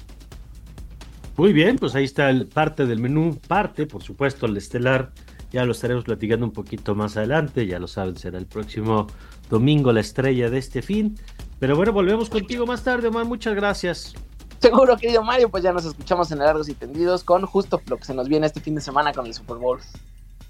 Muy 1.37 1.53
bien, 1.53 1.79
pues 1.79 1.97
ahí 1.97 2.05
está 2.05 2.31
el 2.31 2.47
parte 2.47 2.87
del 2.87 3.01
menú, 3.01 3.37
parte, 3.49 3.89
por 3.89 4.05
supuesto, 4.05 4.47
el 4.47 4.57
estelar. 4.57 5.11
Ya 5.51 5.65
lo 5.65 5.73
estaremos 5.73 6.05
platicando 6.05 6.47
un 6.47 6.53
poquito 6.53 6.95
más 6.95 7.17
adelante, 7.17 7.67
ya 7.67 7.81
lo 7.81 7.89
saben, 7.89 8.17
será 8.17 8.39
el 8.39 8.47
próximo 8.47 9.09
domingo 9.51 9.93
la 9.93 10.01
estrella 10.01 10.49
de 10.49 10.59
este 10.59 10.81
fin. 10.81 11.19
Pero 11.59 11.77
bueno, 11.77 11.93
volvemos 11.93 12.31
contigo 12.31 12.65
más 12.65 12.83
tarde, 12.83 13.09
Omar, 13.09 13.27
muchas 13.27 13.55
gracias. 13.55 14.15
Seguro, 14.61 14.97
querido 14.97 15.23
Mario, 15.23 15.51
pues 15.51 15.63
ya 15.63 15.73
nos 15.73 15.85
escuchamos 15.85 16.31
en 16.33 16.39
Largos 16.39 16.69
y 16.69 16.75
Tendidos 16.75 17.25
con 17.25 17.45
justo 17.47 17.81
lo 17.87 17.97
que 17.97 18.05
se 18.05 18.15
nos 18.15 18.29
viene 18.29 18.47
este 18.47 18.61
fin 18.61 18.75
de 18.75 18.81
semana 18.81 19.13
con 19.13 19.27
el 19.27 19.35
Super 19.35 19.57
Bowl. 19.57 19.81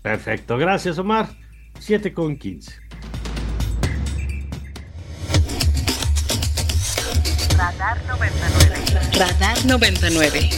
Perfecto, 0.03 0.57
gracias 0.59 0.99
Omar. 0.99 1.29
7 1.79 2.13
con 2.13 2.37
15. 2.37 2.73
Radar 7.57 7.99
99. 8.07 9.19
Radar 9.19 9.67
99. 9.67 10.51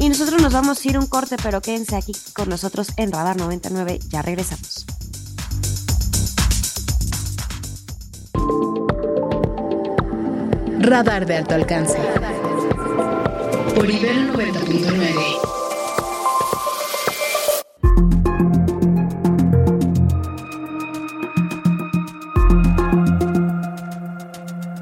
Y 0.00 0.08
nosotros 0.08 0.40
nos 0.40 0.54
vamos 0.54 0.82
a 0.82 0.88
ir 0.88 0.98
un 0.98 1.06
corte, 1.06 1.36
pero 1.42 1.60
quédense 1.60 1.94
aquí 1.94 2.12
con 2.32 2.48
nosotros 2.48 2.88
en 2.96 3.12
Radar 3.12 3.36
99. 3.36 3.98
Ya 4.08 4.22
regresamos. 4.22 4.86
Radar 10.78 11.26
de 11.26 11.36
alto 11.36 11.54
alcance. 11.54 11.98
Por 13.74 13.90
Ibero 13.90 14.32
90.9. 14.32 15.40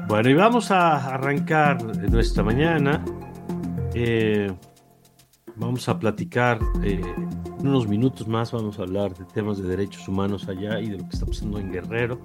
Bueno, 0.07 0.29
y 0.29 0.33
vamos 0.33 0.71
a 0.71 1.13
arrancar 1.13 1.83
nuestra 1.83 2.41
mañana. 2.41 3.03
Eh, 3.93 4.49
vamos 5.59 5.87
a 5.89 5.99
platicar 5.99 6.59
eh, 6.83 7.01
en 7.59 7.67
unos 7.67 7.87
minutos 7.87 8.27
más, 8.27 8.51
vamos 8.51 8.79
a 8.79 8.83
hablar 8.83 9.13
de 9.13 9.25
temas 9.25 9.61
de 9.61 9.67
derechos 9.67 10.07
humanos 10.07 10.47
allá 10.47 10.79
y 10.79 10.89
de 10.89 10.97
lo 10.97 11.03
que 11.03 11.13
está 11.13 11.25
pasando 11.25 11.59
en 11.59 11.71
Guerrero. 11.71 12.19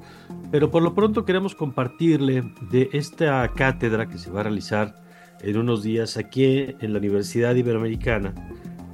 Pero 0.50 0.71
por 0.71 0.83
lo 0.83 0.95
pronto 0.95 1.25
queremos 1.25 1.55
compartirle 1.55 2.45
de 2.71 2.88
esta 2.93 3.50
cátedra 3.53 4.09
que 4.09 4.19
se 4.19 4.31
va 4.31 4.41
a 4.41 4.43
realizar 4.45 4.95
en 5.41 5.59
unos 5.59 5.83
días 5.83 6.17
aquí 6.17 6.76
en 6.81 6.93
la 6.93 6.99
Universidad 6.99 7.55
Iberoamericana 7.55 8.33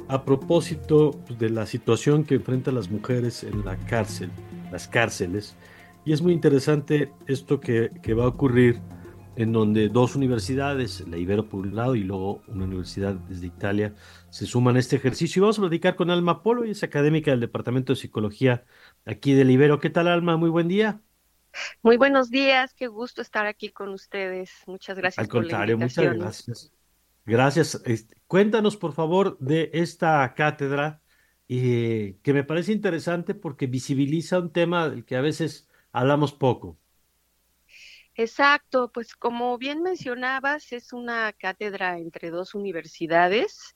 a 0.08 0.24
propósito 0.24 1.20
de 1.38 1.50
la 1.50 1.66
situación 1.66 2.24
que 2.24 2.34
enfrentan 2.34 2.74
las 2.74 2.90
mujeres 2.90 3.44
en 3.44 3.64
la 3.64 3.76
cárcel, 3.76 4.30
las 4.72 4.88
cárceles. 4.88 5.54
Y 6.04 6.12
es 6.12 6.22
muy 6.22 6.32
interesante 6.32 7.12
esto 7.26 7.60
que, 7.60 7.90
que 8.02 8.14
va 8.14 8.24
a 8.24 8.28
ocurrir 8.28 8.80
en 9.42 9.52
donde 9.52 9.88
dos 9.88 10.16
universidades, 10.16 11.06
la 11.08 11.16
Ibero 11.16 11.48
por 11.48 11.60
un 11.66 11.74
lado 11.74 11.94
y 11.94 12.04
luego 12.04 12.42
una 12.48 12.64
universidad 12.64 13.14
desde 13.14 13.46
Italia, 13.46 13.94
se 14.28 14.46
suman 14.46 14.76
a 14.76 14.78
este 14.78 14.96
ejercicio. 14.96 15.40
Y 15.40 15.42
vamos 15.42 15.58
a 15.58 15.62
platicar 15.62 15.96
con 15.96 16.10
Alma 16.10 16.42
Polo, 16.42 16.64
y 16.64 16.70
es 16.70 16.82
académica 16.82 17.30
del 17.30 17.40
Departamento 17.40 17.92
de 17.92 17.98
Psicología 17.98 18.64
aquí 19.04 19.32
del 19.32 19.50
Ibero. 19.50 19.80
¿Qué 19.80 19.90
tal, 19.90 20.08
Alma? 20.08 20.36
Muy 20.36 20.50
buen 20.50 20.68
día. 20.68 21.00
Muy 21.82 21.96
buenos 21.96 22.30
días, 22.30 22.74
qué 22.74 22.86
gusto 22.86 23.22
estar 23.22 23.46
aquí 23.46 23.70
con 23.70 23.88
ustedes. 23.90 24.50
Muchas 24.66 24.96
gracias. 24.96 25.18
Al 25.18 25.28
contrario, 25.28 25.78
muchas 25.78 26.16
gracias. 26.16 26.72
Gracias. 27.24 27.82
Cuéntanos, 28.26 28.76
por 28.76 28.92
favor, 28.92 29.38
de 29.38 29.70
esta 29.72 30.32
cátedra, 30.34 31.02
eh, 31.48 32.18
que 32.22 32.32
me 32.32 32.44
parece 32.44 32.72
interesante 32.72 33.34
porque 33.34 33.66
visibiliza 33.66 34.38
un 34.38 34.52
tema 34.52 34.88
del 34.88 35.04
que 35.04 35.16
a 35.16 35.20
veces 35.20 35.68
hablamos 35.92 36.32
poco. 36.32 36.79
Exacto, 38.22 38.92
pues 38.92 39.14
como 39.16 39.56
bien 39.56 39.80
mencionabas, 39.82 40.72
es 40.72 40.92
una 40.92 41.32
cátedra 41.32 41.96
entre 41.96 42.28
dos 42.28 42.54
universidades, 42.54 43.74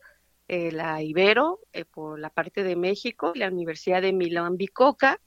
eh, 0.48 0.70
la 0.70 1.02
Ibero 1.02 1.60
eh, 1.72 1.86
por 1.86 2.18
la 2.18 2.28
parte 2.28 2.62
de 2.62 2.76
México 2.76 3.32
y 3.34 3.38
la 3.38 3.48
Universidad 3.48 4.02
de 4.02 4.12
Milán 4.12 4.58
Bicoca 4.58 5.18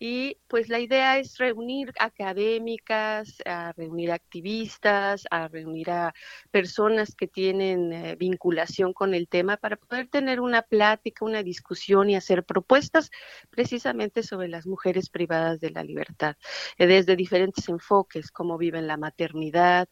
y 0.00 0.38
pues 0.46 0.68
la 0.68 0.78
idea 0.78 1.18
es 1.18 1.38
reunir 1.38 1.92
académicas, 1.98 3.42
a 3.44 3.72
reunir 3.72 4.12
activistas, 4.12 5.26
a 5.28 5.48
reunir 5.48 5.90
a 5.90 6.14
personas 6.52 7.16
que 7.16 7.26
tienen 7.26 7.92
eh, 7.92 8.14
vinculación 8.14 8.92
con 8.92 9.12
el 9.12 9.26
tema 9.26 9.56
para 9.56 9.76
poder 9.76 10.06
tener 10.06 10.40
una 10.40 10.62
plática, 10.62 11.24
una 11.24 11.42
discusión 11.42 12.10
y 12.10 12.14
hacer 12.14 12.44
propuestas 12.44 13.10
precisamente 13.50 14.22
sobre 14.22 14.46
las 14.46 14.68
mujeres 14.68 15.10
privadas 15.10 15.58
de 15.58 15.70
la 15.70 15.82
libertad, 15.82 16.36
eh, 16.78 16.86
desde 16.86 17.16
diferentes 17.16 17.68
enfoques, 17.68 18.30
cómo 18.30 18.56
viven 18.56 18.86
la 18.86 18.96
maternidad, 18.96 19.88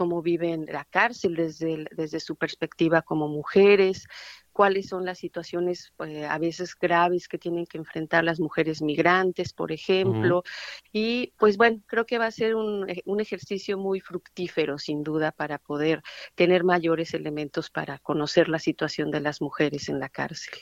cómo 0.00 0.22
viven 0.22 0.64
la 0.64 0.86
cárcel 0.86 1.34
desde, 1.34 1.86
desde 1.90 2.20
su 2.20 2.36
perspectiva 2.36 3.02
como 3.02 3.28
mujeres, 3.28 4.06
cuáles 4.52 4.88
son 4.88 5.04
las 5.04 5.18
situaciones 5.18 5.92
eh, 6.06 6.26
a 6.26 6.38
veces 6.38 6.74
graves 6.74 7.28
que 7.28 7.38
tienen 7.38 7.66
que 7.66 7.78
enfrentar 7.78 8.24
las 8.24 8.40
mujeres 8.40 8.82
migrantes, 8.82 9.52
por 9.52 9.72
ejemplo. 9.72 10.42
Y 10.92 11.32
pues 11.38 11.56
bueno, 11.56 11.80
creo 11.86 12.06
que 12.06 12.18
va 12.18 12.26
a 12.26 12.30
ser 12.30 12.54
un, 12.54 12.88
eh, 12.88 13.02
un, 13.04 13.20
ejercicio 13.20 13.78
muy 13.78 14.00
fructífero, 14.00 14.78
sin 14.78 15.02
duda, 15.02 15.32
para 15.32 15.58
poder 15.58 16.02
tener 16.34 16.64
mayores 16.64 17.14
elementos 17.14 17.70
para 17.70 17.98
conocer 17.98 18.48
la 18.48 18.58
situación 18.58 19.10
de 19.10 19.20
las 19.20 19.40
mujeres 19.40 19.88
en 19.88 20.00
la 20.00 20.08
cárcel. 20.08 20.54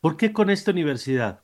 ¿Por 0.00 0.16
qué 0.16 0.32
con 0.32 0.50
esta 0.50 0.70
universidad? 0.70 1.42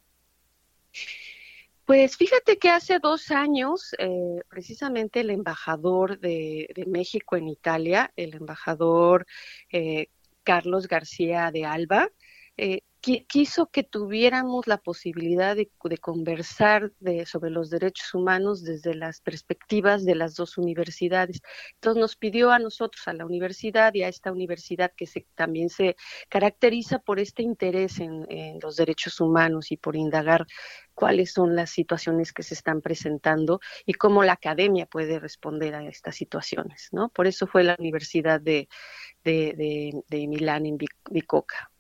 Pues 1.85 2.17
fíjate 2.17 2.59
que 2.59 2.71
hace 2.71 3.01
dos 3.01 3.31
años, 3.33 3.95
eh, 3.99 4.41
precisamente 4.49 5.21
el 5.21 5.31
embajador 5.31 6.19
de, 6.21 6.69
de, 6.75 6.87
México 6.87 7.37
en 7.37 7.49
Italia, 7.49 8.13
el 8.15 8.35
embajador 8.35 9.27
eh, 9.71 10.07
Carlos 10.45 10.89
García 10.89 11.51
de 11.53 11.65
Alba, 11.67 12.09
eh, 12.57 12.83
quiso 13.03 13.67
que 13.67 13.83
tuviéramos 13.83 14.69
la 14.69 14.79
posibilidad 14.79 15.57
de, 15.57 15.69
conversar 16.01 16.93
de, 17.01 17.27
sobre 17.27 17.51
los 17.51 17.69
derechos 17.69 18.15
humanos 18.15 18.63
desde 18.63 18.95
las 18.95 19.21
perspectivas 19.21 20.05
de 20.05 20.15
las 20.15 20.37
dos 20.37 20.57
universidades. 20.57 21.43
Entonces 21.75 22.01
nos 22.01 22.17
pidió 22.17 22.53
a 22.53 22.61
nosotros, 22.61 23.09
a 23.09 23.13
la 23.13 23.27
universidad 23.27 23.93
y 23.95 24.05
a 24.05 24.09
esta 24.09 24.31
universidad 24.31 24.93
que 24.97 25.07
se, 25.07 25.27
también 25.35 25.69
se 25.69 25.97
caracteriza 26.29 27.01
por 27.01 27.19
este 27.19 27.43
interés 27.43 27.99
en, 27.99 28.23
los 28.63 28.77
derechos 28.77 29.21
humanos 29.21 29.73
y 29.73 29.77
por 29.77 29.97
indagar 29.97 30.47
cuáles 30.95 31.33
son 31.33 31.57
las 31.57 31.71
situaciones 31.71 32.33
que 32.33 32.43
se 32.45 32.55
están 32.55 32.81
presentando 32.81 33.61
y 33.85 33.95
cómo 33.95 34.23
la 34.23 34.35
academia 34.35 34.87
puede 34.87 35.19
responder 35.19 35.75
a 35.75 35.85
estas 35.89 36.15
situaciones, 36.15 36.89
¿no? 36.93 37.09
Por 37.09 37.27
eso 37.27 37.47
fue 37.47 37.65
la 37.65 37.77
Universidad 37.79 38.41
de, 38.41 38.69
Milán 40.11 40.67
en 40.67 40.79
Bicoca. 41.11 41.72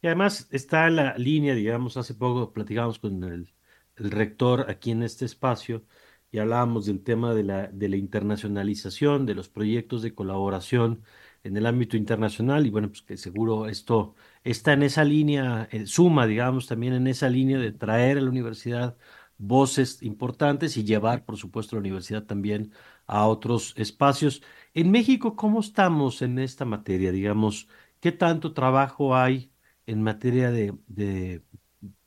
Y 0.00 0.06
además 0.06 0.48
está 0.52 0.88
la 0.90 1.16
línea, 1.18 1.54
digamos, 1.54 1.96
hace 1.96 2.14
poco 2.14 2.52
platicamos 2.52 2.98
con 2.98 3.24
el, 3.24 3.52
rector 3.96 4.66
aquí 4.70 4.92
en 4.92 5.02
este 5.02 5.24
espacio 5.24 5.84
y 6.30 6.38
hablábamos 6.38 6.86
del 6.86 7.02
tema 7.02 7.34
de 7.34 7.42
la, 7.42 7.66
de 7.68 7.88
la 7.88 7.96
internacionalización, 7.96 9.26
de 9.26 9.34
los 9.34 9.48
proyectos 9.48 10.02
de 10.02 10.14
colaboración 10.14 11.02
en 11.42 11.56
el 11.56 11.66
ámbito 11.66 11.96
internacional 11.96 12.66
y 12.66 12.70
bueno, 12.70 12.88
pues 12.88 13.02
que 13.02 13.16
seguro 13.16 13.66
esto 13.66 14.14
está 14.44 14.72
en 14.74 14.84
esa 14.84 15.04
línea, 15.04 15.68
eh, 15.72 15.86
suma, 15.86 16.26
digamos, 16.26 16.66
también 16.68 16.92
en 16.94 17.06
esa 17.08 17.28
línea 17.28 17.58
de 17.58 17.72
traer 17.72 18.18
a 18.18 18.20
la 18.20 18.30
universidad 18.30 18.96
voces 19.38 20.02
importantes 20.02 20.76
y 20.76 20.84
llevar, 20.84 21.24
por 21.24 21.36
supuesto, 21.36 21.76
la 21.76 21.80
universidad 21.80 22.24
también 22.24 22.72
a 23.06 23.26
otros 23.26 23.74
espacios. 23.76 24.42
En 24.74 24.90
México, 24.90 25.36
¿cómo 25.36 25.60
estamos 25.60 26.22
en 26.22 26.38
esta 26.38 26.64
materia? 26.64 27.12
Digamos, 27.12 27.68
¿qué 28.00 28.12
tanto 28.12 28.52
trabajo 28.52 29.16
hay 29.16 29.52
en 29.88 30.02
materia 30.02 30.50
de, 30.50 30.74
de, 30.86 31.40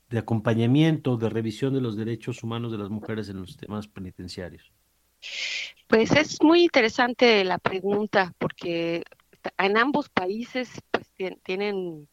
de 0.07 0.19
acompañamiento, 0.19 1.17
de 1.17 1.29
revisión 1.29 1.73
de 1.73 1.81
los 1.81 1.97
derechos 1.97 2.43
humanos 2.43 2.71
de 2.71 2.77
las 2.77 2.91
mujeres 2.91 3.27
en 3.27 3.37
los 3.37 3.57
temas 3.57 3.87
penitenciarios? 3.87 4.71
Pues 5.87 6.11
es 6.11 6.41
muy 6.43 6.63
interesante 6.63 7.43
la 7.43 7.57
pregunta 7.57 8.33
porque 8.37 9.03
en 9.57 9.77
ambos 9.77 10.09
países 10.09 10.69
pues 10.91 11.11
tienen 11.43 12.07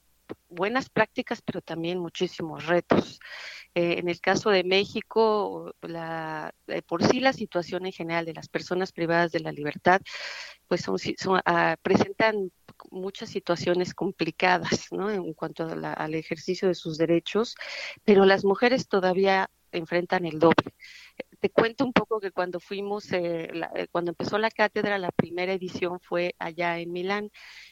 buenas 0.48 0.88
prácticas, 0.88 1.42
pero 1.42 1.60
también 1.60 1.98
muchísimos 1.98 2.66
retos. 2.66 3.20
Eh, 3.78 4.00
en 4.00 4.08
el 4.08 4.20
caso 4.20 4.50
de 4.50 4.64
México, 4.64 5.72
la, 5.82 6.52
por 6.88 7.04
sí 7.04 7.20
la 7.20 7.32
situación 7.32 7.86
en 7.86 7.92
general 7.92 8.24
de 8.24 8.34
las 8.34 8.48
personas 8.48 8.90
privadas 8.90 9.30
de 9.30 9.38
la 9.38 9.52
libertad, 9.52 10.00
pues 10.66 10.82
son, 10.82 10.98
ah, 11.44 11.76
presentan 11.80 12.50
muchas 12.90 13.28
situaciones 13.30 13.94
complicadas. 13.94 14.88
En 14.90 15.32
cuanto 15.32 15.62
al 15.64 16.14
ejercicio 16.14 16.66
de 16.66 16.74
sus 16.74 16.98
derechos, 16.98 17.54
pero 18.04 18.24
las 18.24 18.44
mujeres 18.44 18.88
todavía 18.88 19.48
enfrentan 19.70 20.24
el 20.24 20.40
doble. 20.40 20.74
Te 21.40 21.50
cuento 21.50 21.84
un 21.84 21.92
poco 21.92 22.18
que 22.18 22.32
cuando 22.32 22.58
fuimos, 22.58 23.12
eh, 23.12 23.48
eh, 23.76 23.86
cuando 23.92 24.10
empezó 24.10 24.38
la 24.38 24.50
cátedra, 24.50 24.98
la 24.98 25.12
primera 25.12 25.52
edición 25.52 26.00
fue 26.00 26.34
allá 26.40 26.78
en 26.80 26.90
Milán 26.90 27.30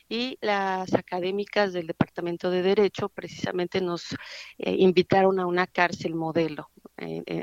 y 0.08 0.38
las 0.40 0.94
académicas 0.94 1.72
del 1.72 1.88
Departamento 1.88 2.50
de 2.50 2.62
Derecho 2.62 3.08
precisamente 3.08 3.80
nos 3.80 4.12
eh, 4.58 4.76
invitaron 4.78 5.40
a 5.40 5.46
una 5.46 5.66
cárcel 5.66 6.14
modelo 6.14 6.70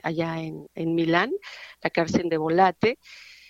allá 0.01 0.41
en, 0.41 0.65
en 0.73 0.95
Milán, 0.95 1.31
la 1.81 1.89
cárcel 1.89 2.29
de 2.29 2.38
Volate. 2.38 2.99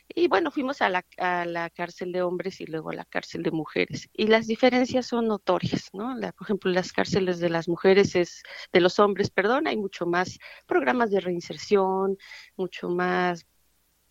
Y 0.10 0.28
bueno, 0.28 0.52
fuimos 0.52 0.82
a 0.82 0.90
la, 0.90 1.06
a 1.18 1.46
la, 1.46 1.70
cárcel 1.70 2.12
de 2.12 2.22
hombres 2.22 2.62
y 2.62 2.66
luego 2.66 2.92
a 2.92 2.94
la 2.94 3.06
cárcel 3.06 3.42
de 3.42 3.52
mujeres. 3.52 4.10
Y 4.14 4.28
las 4.28 4.48
diferencias 4.48 5.08
son 5.08 5.28
notorias, 5.28 5.90
¿no? 5.94 6.16
Por 6.20 6.46
ejemplo, 6.46 6.72
las 6.72 6.92
cárceles 6.92 7.40
de 7.40 7.50
las 7.50 7.68
mujeres 7.68 8.16
es, 8.16 8.44
de 8.72 8.82
los 8.82 9.00
hombres, 9.00 9.30
perdón, 9.32 9.68
hay 9.68 9.78
mucho 9.78 10.06
más 10.06 10.38
programas 10.68 11.10
de 11.10 11.22
reinserción, 11.22 12.18
mucho 12.58 12.90
más, 12.90 13.46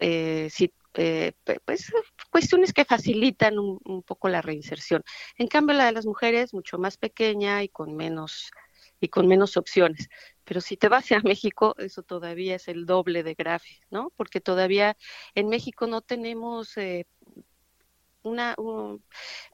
eh, 0.01 0.49
eh, 0.95 1.33
pues 1.65 1.93
cuestiones 2.31 2.73
que 2.73 2.85
facilitan 2.85 3.59
un, 3.59 3.79
un 3.85 4.03
poco 4.03 4.29
la 4.29 4.43
reinserción. 4.43 5.03
En 5.37 5.47
cambio, 5.47 5.77
la 5.77 5.87
de 5.87 5.93
las 5.93 6.07
mujeres, 6.07 6.55
mucho 6.55 6.79
más 6.79 6.97
pequeña 6.97 7.63
y 7.63 7.69
con 7.69 7.95
menos 7.95 8.51
y 9.03 9.09
con 9.09 9.27
menos 9.27 9.57
opciones. 9.57 10.09
Pero 10.45 10.61
si 10.61 10.77
te 10.77 10.89
vas 10.89 11.11
a 11.13 11.21
México, 11.21 11.75
eso 11.79 12.03
todavía 12.03 12.57
es 12.57 12.69
el 12.69 12.87
doble 12.87 13.23
de 13.23 13.35
grave, 13.35 13.81
¿no? 13.91 14.13
Porque 14.17 14.41
todavía 14.41 14.97
en 15.35 15.49
México 15.49 15.87
no 15.87 16.01
tenemos 16.01 16.77
eh, 16.77 17.07
una, 18.23 18.55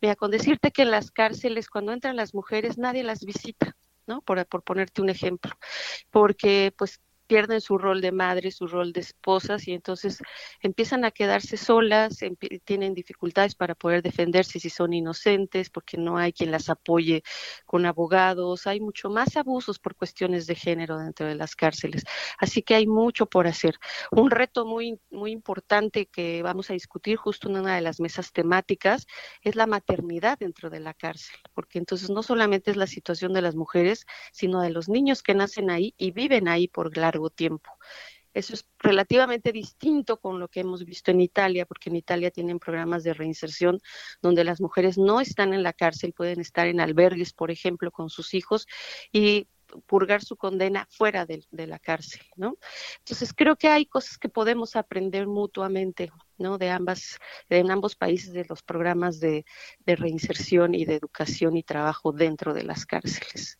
mira, 0.00 0.16
con 0.16 0.30
decirte 0.30 0.70
que 0.70 0.82
en 0.82 0.90
las 0.90 1.10
cárceles 1.10 1.68
cuando 1.68 1.92
entran 1.92 2.16
las 2.16 2.34
mujeres 2.34 2.78
nadie 2.78 3.02
las 3.02 3.24
visita, 3.24 3.76
¿no? 4.06 4.22
Por, 4.22 4.44
por 4.46 4.62
ponerte 4.62 5.02
un 5.02 5.10
ejemplo, 5.10 5.52
porque 6.10 6.72
pues 6.76 7.00
pierden 7.28 7.60
su 7.60 7.78
rol 7.78 8.00
de 8.00 8.10
madre, 8.10 8.50
su 8.50 8.66
rol 8.66 8.92
de 8.92 9.00
esposas 9.00 9.68
y 9.68 9.72
entonces 9.72 10.18
empiezan 10.60 11.04
a 11.04 11.10
quedarse 11.12 11.56
solas, 11.56 12.18
tienen 12.64 12.94
dificultades 12.94 13.54
para 13.54 13.74
poder 13.74 14.02
defenderse 14.02 14.58
si 14.58 14.70
son 14.70 14.92
inocentes 14.94 15.70
porque 15.70 15.98
no 15.98 16.16
hay 16.16 16.32
quien 16.32 16.50
las 16.50 16.70
apoye 16.70 17.22
con 17.66 17.86
abogados, 17.86 18.66
hay 18.66 18.80
mucho 18.80 19.10
más 19.10 19.36
abusos 19.36 19.78
por 19.78 19.94
cuestiones 19.94 20.46
de 20.46 20.54
género 20.54 20.98
dentro 20.98 21.26
de 21.26 21.34
las 21.34 21.54
cárceles, 21.54 22.04
así 22.38 22.62
que 22.62 22.74
hay 22.74 22.86
mucho 22.86 23.26
por 23.26 23.46
hacer. 23.46 23.78
Un 24.10 24.30
reto 24.30 24.64
muy 24.64 24.98
muy 25.10 25.30
importante 25.32 26.06
que 26.06 26.42
vamos 26.42 26.70
a 26.70 26.72
discutir 26.72 27.16
justo 27.16 27.48
en 27.48 27.58
una 27.58 27.74
de 27.76 27.82
las 27.82 28.00
mesas 28.00 28.32
temáticas 28.32 29.06
es 29.42 29.54
la 29.54 29.66
maternidad 29.66 30.38
dentro 30.38 30.70
de 30.70 30.80
la 30.80 30.94
cárcel, 30.94 31.36
porque 31.52 31.78
entonces 31.78 32.08
no 32.08 32.22
solamente 32.22 32.70
es 32.70 32.76
la 32.78 32.86
situación 32.86 33.34
de 33.34 33.42
las 33.42 33.54
mujeres, 33.54 34.06
sino 34.32 34.62
de 34.62 34.70
los 34.70 34.88
niños 34.88 35.22
que 35.22 35.34
nacen 35.34 35.70
ahí 35.70 35.94
y 35.98 36.12
viven 36.12 36.48
ahí 36.48 36.68
por 36.68 36.96
largo 36.96 37.17
tiempo. 37.30 37.70
Eso 38.34 38.54
es 38.54 38.66
relativamente 38.78 39.52
distinto 39.52 40.20
con 40.20 40.38
lo 40.38 40.48
que 40.48 40.60
hemos 40.60 40.84
visto 40.84 41.10
en 41.10 41.20
Italia, 41.20 41.66
porque 41.66 41.90
en 41.90 41.96
Italia 41.96 42.30
tienen 42.30 42.58
programas 42.58 43.02
de 43.02 43.14
reinserción 43.14 43.80
donde 44.22 44.44
las 44.44 44.60
mujeres 44.60 44.96
no 44.96 45.20
están 45.20 45.54
en 45.54 45.62
la 45.62 45.72
cárcel, 45.72 46.12
pueden 46.12 46.40
estar 46.40 46.68
en 46.68 46.80
albergues, 46.80 47.32
por 47.32 47.50
ejemplo, 47.50 47.90
con 47.90 48.10
sus 48.10 48.34
hijos 48.34 48.68
y 49.12 49.48
purgar 49.86 50.22
su 50.22 50.36
condena 50.36 50.86
fuera 50.90 51.26
de, 51.26 51.42
la 51.50 51.78
cárcel. 51.78 52.22
Entonces 52.36 53.34
creo 53.34 53.56
que 53.56 53.68
hay 53.68 53.86
cosas 53.86 54.18
que 54.18 54.28
podemos 54.28 54.76
aprender 54.76 55.26
mutuamente, 55.26 56.10
¿no? 56.38 56.58
De 56.58 56.70
ambas, 56.70 57.18
de 57.50 57.58
en 57.58 57.70
ambos 57.70 57.96
países 57.96 58.32
de 58.32 58.46
los 58.48 58.62
programas 58.62 59.20
de 59.20 59.44
reinserción 59.84 60.74
y 60.74 60.84
de 60.84 60.94
educación 60.94 61.56
y 61.56 61.62
trabajo 61.62 62.12
dentro 62.12 62.54
de 62.54 62.62
las 62.62 62.86
cárceles. 62.86 63.58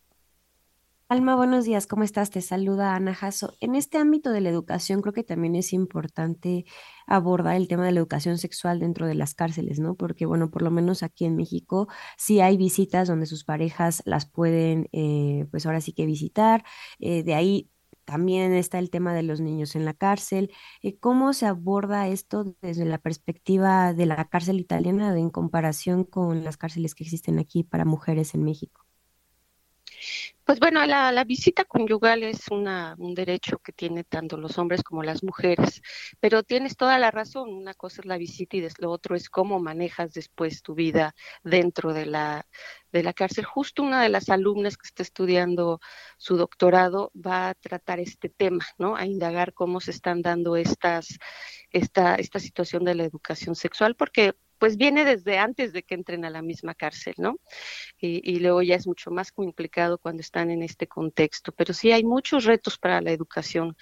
Alma, 1.11 1.35
buenos 1.35 1.65
días, 1.65 1.87
¿cómo 1.87 2.03
estás? 2.03 2.29
Te 2.29 2.39
saluda 2.39 2.95
Ana 2.95 3.15
Jasso. 3.15 3.55
En 3.61 3.73
este 3.73 3.97
ámbito 3.97 4.31
de 4.31 4.41
la 4.41 4.49
educación 4.49 5.01
creo 5.01 5.11
que 5.11 5.23
también 5.23 5.55
es 5.55 5.73
importante 5.73 6.65
abordar 7.07 7.55
el 7.55 7.67
tema 7.67 7.83
de 7.83 7.91
la 7.91 7.99
educación 7.99 8.37
sexual 8.37 8.79
dentro 8.79 9.07
de 9.07 9.15
las 9.15 9.33
cárceles, 9.33 9.79
¿no? 9.79 9.95
Porque, 9.95 10.27
bueno, 10.27 10.51
por 10.51 10.61
lo 10.61 10.69
menos 10.69 11.01
aquí 11.01 11.25
en 11.25 11.35
México 11.35 11.87
sí 12.15 12.41
hay 12.41 12.57
visitas 12.57 13.07
donde 13.07 13.25
sus 13.25 13.43
parejas 13.43 14.03
las 14.05 14.27
pueden, 14.27 14.87
eh, 14.91 15.47
pues 15.49 15.65
ahora 15.65 15.81
sí 15.81 15.93
que 15.93 16.05
visitar. 16.05 16.63
Eh, 16.99 17.23
de 17.23 17.33
ahí 17.33 17.71
también 18.05 18.53
está 18.53 18.77
el 18.77 18.91
tema 18.91 19.15
de 19.15 19.23
los 19.23 19.41
niños 19.41 19.75
en 19.75 19.85
la 19.85 19.95
cárcel. 19.95 20.51
Eh, 20.83 20.99
¿Cómo 20.99 21.33
se 21.33 21.47
aborda 21.47 22.07
esto 22.07 22.55
desde 22.61 22.85
la 22.85 22.99
perspectiva 22.99 23.93
de 23.95 24.05
la 24.05 24.25
cárcel 24.25 24.59
italiana 24.59 25.17
en 25.17 25.31
comparación 25.31 26.03
con 26.03 26.43
las 26.43 26.57
cárceles 26.57 26.93
que 26.93 27.03
existen 27.03 27.39
aquí 27.39 27.63
para 27.63 27.83
mujeres 27.85 28.35
en 28.35 28.43
México? 28.43 28.88
Pues 30.49 30.59
bueno, 30.59 30.83
la, 30.87 31.23
visita 31.25 31.63
conyugal 31.63 32.23
es 32.23 32.47
una, 32.49 32.95
un 32.97 33.13
derecho 33.13 33.59
que 33.59 33.71
tienen 33.71 34.03
tanto 34.03 34.35
los 34.35 34.57
hombres 34.57 34.81
como 34.81 35.03
las 35.03 35.23
mujeres, 35.23 35.79
pero 36.19 36.41
tienes 36.41 36.75
toda 36.75 36.97
la 36.97 37.11
razón. 37.11 37.49
Una 37.53 37.75
cosa 37.75 38.01
es 38.01 38.07
la 38.07 38.17
visita 38.17 38.57
y 38.57 38.67
lo 38.79 38.89
otro 38.89 39.15
es 39.15 39.29
cómo 39.29 39.59
manejas 39.59 40.11
después 40.11 40.63
tu 40.63 40.73
vida 40.73 41.13
dentro 41.43 41.93
de 41.93 42.07
la, 42.07 42.47
de 42.91 43.03
la 43.03 43.13
cárcel. 43.13 43.45
Justo 43.45 43.83
una 43.83 44.01
de 44.01 44.09
las 44.09 44.29
alumnas 44.29 44.75
que 44.75 44.87
está 44.87 45.03
estudiando 45.03 45.81
su 46.17 46.35
doctorado 46.35 47.11
va 47.15 47.49
a 47.49 47.53
tratar 47.53 47.99
este 47.99 48.27
tema, 48.29 48.65
¿no? 48.79 48.95
A 48.95 49.05
indagar 49.05 49.53
cómo 49.53 49.79
se 49.79 49.91
están 49.91 50.23
dando 50.23 50.55
estas, 50.55 51.19
esta, 51.69 52.15
esta 52.15 52.39
situación 52.39 52.83
de 52.85 52.95
la 52.95 53.03
educación 53.03 53.53
sexual, 53.53 53.95
porque 53.95 54.33
pues 54.59 54.75
viene 54.77 55.05
desde 55.05 55.37
antes 55.37 55.71
de 55.73 55.83
que 55.83 55.95
entren 55.95 56.25
a 56.25 56.29
la 56.29 56.41
misma 56.41 56.75
cárcel, 56.75 57.15
¿no? 57.17 57.39
Y, 57.97 58.39
luego 58.39 58.61
ya 58.61 58.75
es 58.75 58.85
mucho 58.85 59.09
más 59.09 59.31
complicado 59.31 59.97
cuando 59.97 60.21
están 60.21 60.51
en 60.51 60.61
este 60.61 60.87
contexto. 60.87 61.51
Pero 61.53 61.73
sí 61.73 61.91
hay 61.91 62.03
muchos 62.03 62.43
retos 62.43 62.77
para 62.77 63.01
la 63.01 63.11
educación, 63.11 63.75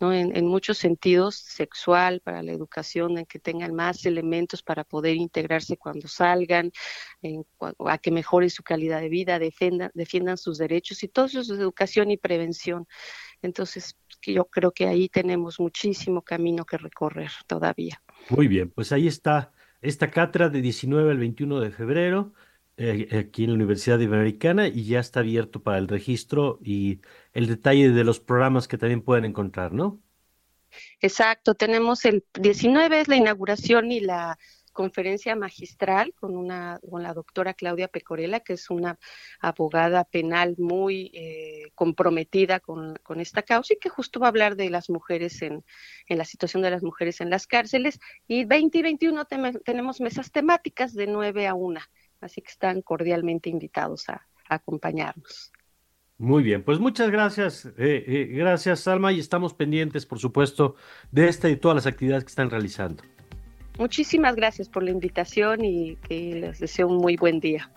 ¿no? 0.00 0.12
En, 0.12 0.46
muchos 0.46 0.78
sentidos, 0.78 1.36
sexual, 1.36 2.20
para 2.20 2.42
la 2.42 2.52
educación, 2.52 3.18
en 3.18 3.26
que 3.26 3.38
tengan 3.38 3.74
más 3.74 4.04
elementos 4.06 4.62
para 4.62 4.84
poder 4.84 5.16
integrarse 5.16 5.76
cuando 5.76 6.08
salgan, 6.08 6.72
a 7.78 7.98
que 7.98 8.10
mejoren 8.10 8.50
su 8.50 8.62
calidad 8.62 9.00
de 9.00 9.10
vida, 9.10 9.38
defendan, 9.38 9.90
defiendan 9.94 10.38
sus 10.38 10.58
derechos 10.58 11.02
y 11.02 11.08
todo 11.08 11.26
eso 11.26 11.40
es 11.40 11.50
educación 11.50 12.10
y 12.10 12.16
prevención. 12.16 12.86
Entonces, 13.42 13.96
yo 14.22 14.46
creo 14.46 14.72
que 14.72 14.86
ahí 14.86 15.08
tenemos 15.08 15.60
muchísimo 15.60 16.22
camino 16.22 16.64
que 16.64 16.78
recorrer 16.78 17.30
todavía. 17.46 18.00
Muy 18.30 18.48
bien, 18.48 18.70
pues 18.70 18.92
ahí 18.92 19.08
está 19.08 19.52
esta 19.82 20.10
cátedra 20.10 20.48
de 20.48 20.62
19 20.62 21.10
al 21.10 21.18
21 21.18 21.60
de 21.60 21.70
febrero 21.70 22.32
eh, 22.76 23.08
aquí 23.18 23.44
en 23.44 23.50
la 23.50 23.56
Universidad 23.56 23.98
Iberoamericana 23.98 24.68
y 24.68 24.84
ya 24.84 25.00
está 25.00 25.20
abierto 25.20 25.62
para 25.62 25.78
el 25.78 25.88
registro 25.88 26.58
y 26.62 27.00
el 27.34 27.46
detalle 27.46 27.90
de 27.90 28.04
los 28.04 28.20
programas 28.20 28.66
que 28.66 28.78
también 28.78 29.02
pueden 29.02 29.26
encontrar, 29.26 29.72
¿no? 29.72 30.00
Exacto, 31.00 31.54
tenemos 31.54 32.04
el 32.06 32.24
19 32.40 33.00
es 33.00 33.08
la 33.08 33.16
inauguración 33.16 33.92
y 33.92 34.00
la 34.00 34.38
conferencia 34.72 35.36
magistral 35.36 36.14
con 36.14 36.36
una 36.36 36.80
con 36.88 37.02
la 37.02 37.14
doctora 37.14 37.54
Claudia 37.54 37.88
Pecorella, 37.88 38.40
que 38.40 38.54
es 38.54 38.70
una 38.70 38.98
abogada 39.40 40.04
penal 40.04 40.56
muy 40.58 41.10
eh, 41.14 41.70
comprometida 41.74 42.60
con, 42.60 42.98
esta 43.16 43.42
causa 43.42 43.74
y 43.74 43.78
que 43.78 43.88
justo 43.88 44.20
va 44.20 44.26
a 44.26 44.30
hablar 44.30 44.56
de 44.56 44.70
las 44.70 44.90
mujeres 44.90 45.42
en, 45.42 45.64
en 46.06 46.18
la 46.18 46.24
situación 46.24 46.62
de 46.62 46.70
las 46.70 46.82
mujeres 46.82 47.20
en 47.20 47.30
las 47.30 47.46
cárceles. 47.46 48.00
Y 48.26 48.44
20 48.44 48.78
y 48.78 48.82
21 48.82 49.24
tenemos 49.64 50.00
mesas 50.00 50.32
temáticas 50.32 50.94
de 50.94 51.06
9 51.06 51.46
a 51.46 51.54
1, 51.54 51.80
así 52.20 52.40
que 52.42 52.50
están 52.50 52.82
cordialmente 52.82 53.50
invitados 53.50 54.08
a, 54.08 54.26
acompañarnos. 54.48 55.52
Muy 56.18 56.42
bien, 56.42 56.62
pues 56.62 56.78
muchas 56.78 57.10
gracias, 57.10 57.66
eh, 57.78 58.04
eh, 58.06 58.26
gracias 58.32 58.80
Salma 58.80 59.12
y 59.12 59.18
estamos 59.18 59.54
pendientes, 59.54 60.06
por 60.06 60.18
supuesto, 60.18 60.76
de 61.10 61.28
esta 61.28 61.48
y 61.48 61.56
todas 61.56 61.74
las 61.74 61.86
actividades 61.86 62.24
que 62.24 62.28
están 62.28 62.50
realizando. 62.50 63.02
Muchísimas 63.78 64.36
gracias 64.36 64.68
por 64.68 64.82
la 64.82 64.90
invitación 64.90 65.64
y 65.64 65.96
que 65.96 66.34
les 66.34 66.60
deseo 66.60 66.88
un 66.88 66.98
muy 66.98 67.16
buen 67.16 67.40
día. 67.40 67.70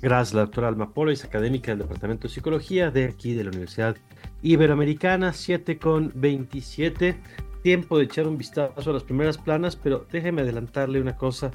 Gracias, 0.00 0.34
la 0.34 0.42
doctora 0.42 0.68
Alma 0.68 0.94
Polo, 0.94 1.10
es 1.10 1.24
académica 1.24 1.72
del 1.72 1.80
Departamento 1.80 2.28
de 2.28 2.34
Psicología 2.34 2.90
de 2.90 3.04
aquí 3.04 3.34
de 3.34 3.44
la 3.44 3.50
Universidad 3.50 3.96
Iberoamericana, 4.42 5.32
7 5.32 5.78
con 5.78 6.12
27. 6.14 7.20
Tiempo 7.62 7.98
de 7.98 8.04
echar 8.04 8.26
un 8.26 8.38
vistazo 8.38 8.90
a 8.90 8.92
las 8.94 9.02
primeras 9.02 9.36
planas, 9.36 9.76
pero 9.76 10.06
déjeme 10.10 10.40
adelantarle 10.40 11.00
una 11.00 11.16
cosa. 11.16 11.50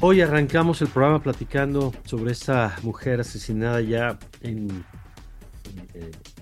Hoy 0.00 0.22
arrancamos 0.22 0.80
el 0.80 0.88
programa 0.88 1.22
platicando 1.22 1.92
sobre 2.04 2.32
esa 2.32 2.76
mujer 2.82 3.20
asesinada 3.20 3.80
ya 3.82 4.18
en, 4.40 4.84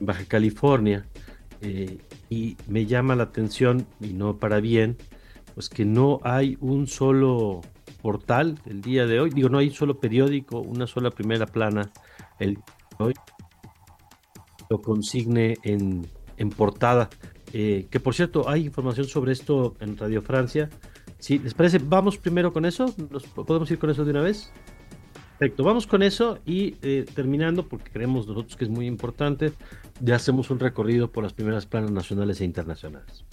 Baja 0.00 0.24
California 0.24 1.04
eh, 1.61 1.98
y 2.30 2.56
me 2.68 2.87
llama 2.87 3.16
la 3.16 3.24
atención, 3.24 3.87
y 4.00 4.12
no 4.12 4.38
para 4.38 4.61
bien, 4.61 4.96
pues 5.61 5.68
que 5.68 5.85
no 5.85 6.20
hay 6.25 6.57
un 6.62 6.87
solo 6.87 7.61
portal 8.01 8.59
el 8.64 8.81
día 8.81 9.05
de 9.05 9.20
hoy, 9.20 9.29
digo, 9.29 9.51
no 9.51 9.59
hay 9.59 9.68
un 9.68 9.75
solo 9.75 10.01
periódico, 10.01 10.59
una 10.59 10.87
sola 10.87 11.11
primera 11.11 11.44
plana 11.44 11.90
el 12.38 12.55
día 12.55 12.64
de 12.99 13.05
hoy 13.05 13.14
lo 14.70 14.81
consigne 14.81 15.59
en, 15.62 16.07
en 16.38 16.49
portada. 16.49 17.11
Eh, 17.53 17.88
que 17.90 18.01
por 18.01 18.14
cierto, 18.14 18.49
hay 18.49 18.64
información 18.64 19.07
sobre 19.07 19.33
esto 19.33 19.77
en 19.81 19.99
Radio 19.99 20.23
Francia. 20.23 20.70
Si 21.18 21.38
les 21.38 21.53
parece, 21.53 21.79
vamos 21.79 22.16
primero 22.16 22.55
con 22.55 22.64
eso. 22.64 22.94
¿Nos 23.11 23.25
podemos 23.25 23.70
ir 23.70 23.79
con 23.79 23.90
eso 23.90 24.07
de 24.07 24.12
una 24.12 24.23
vez? 24.23 24.51
Perfecto, 25.38 25.62
vamos 25.62 25.87
con 25.87 26.03
eso 26.03 26.38
y 26.46 26.77
eh, 26.81 27.05
terminando, 27.14 27.68
porque 27.68 27.90
creemos 27.90 28.27
nosotros 28.27 28.57
que 28.57 28.64
es 28.64 28.70
muy 28.70 28.87
importante, 28.87 29.53
ya 30.01 30.16
hacemos 30.16 30.49
un 30.49 30.59
recorrido 30.59 31.12
por 31.12 31.23
las 31.23 31.35
primeras 31.35 31.66
planas 31.66 31.90
nacionales 31.90 32.40
e 32.40 32.46
internacionales. 32.46 33.27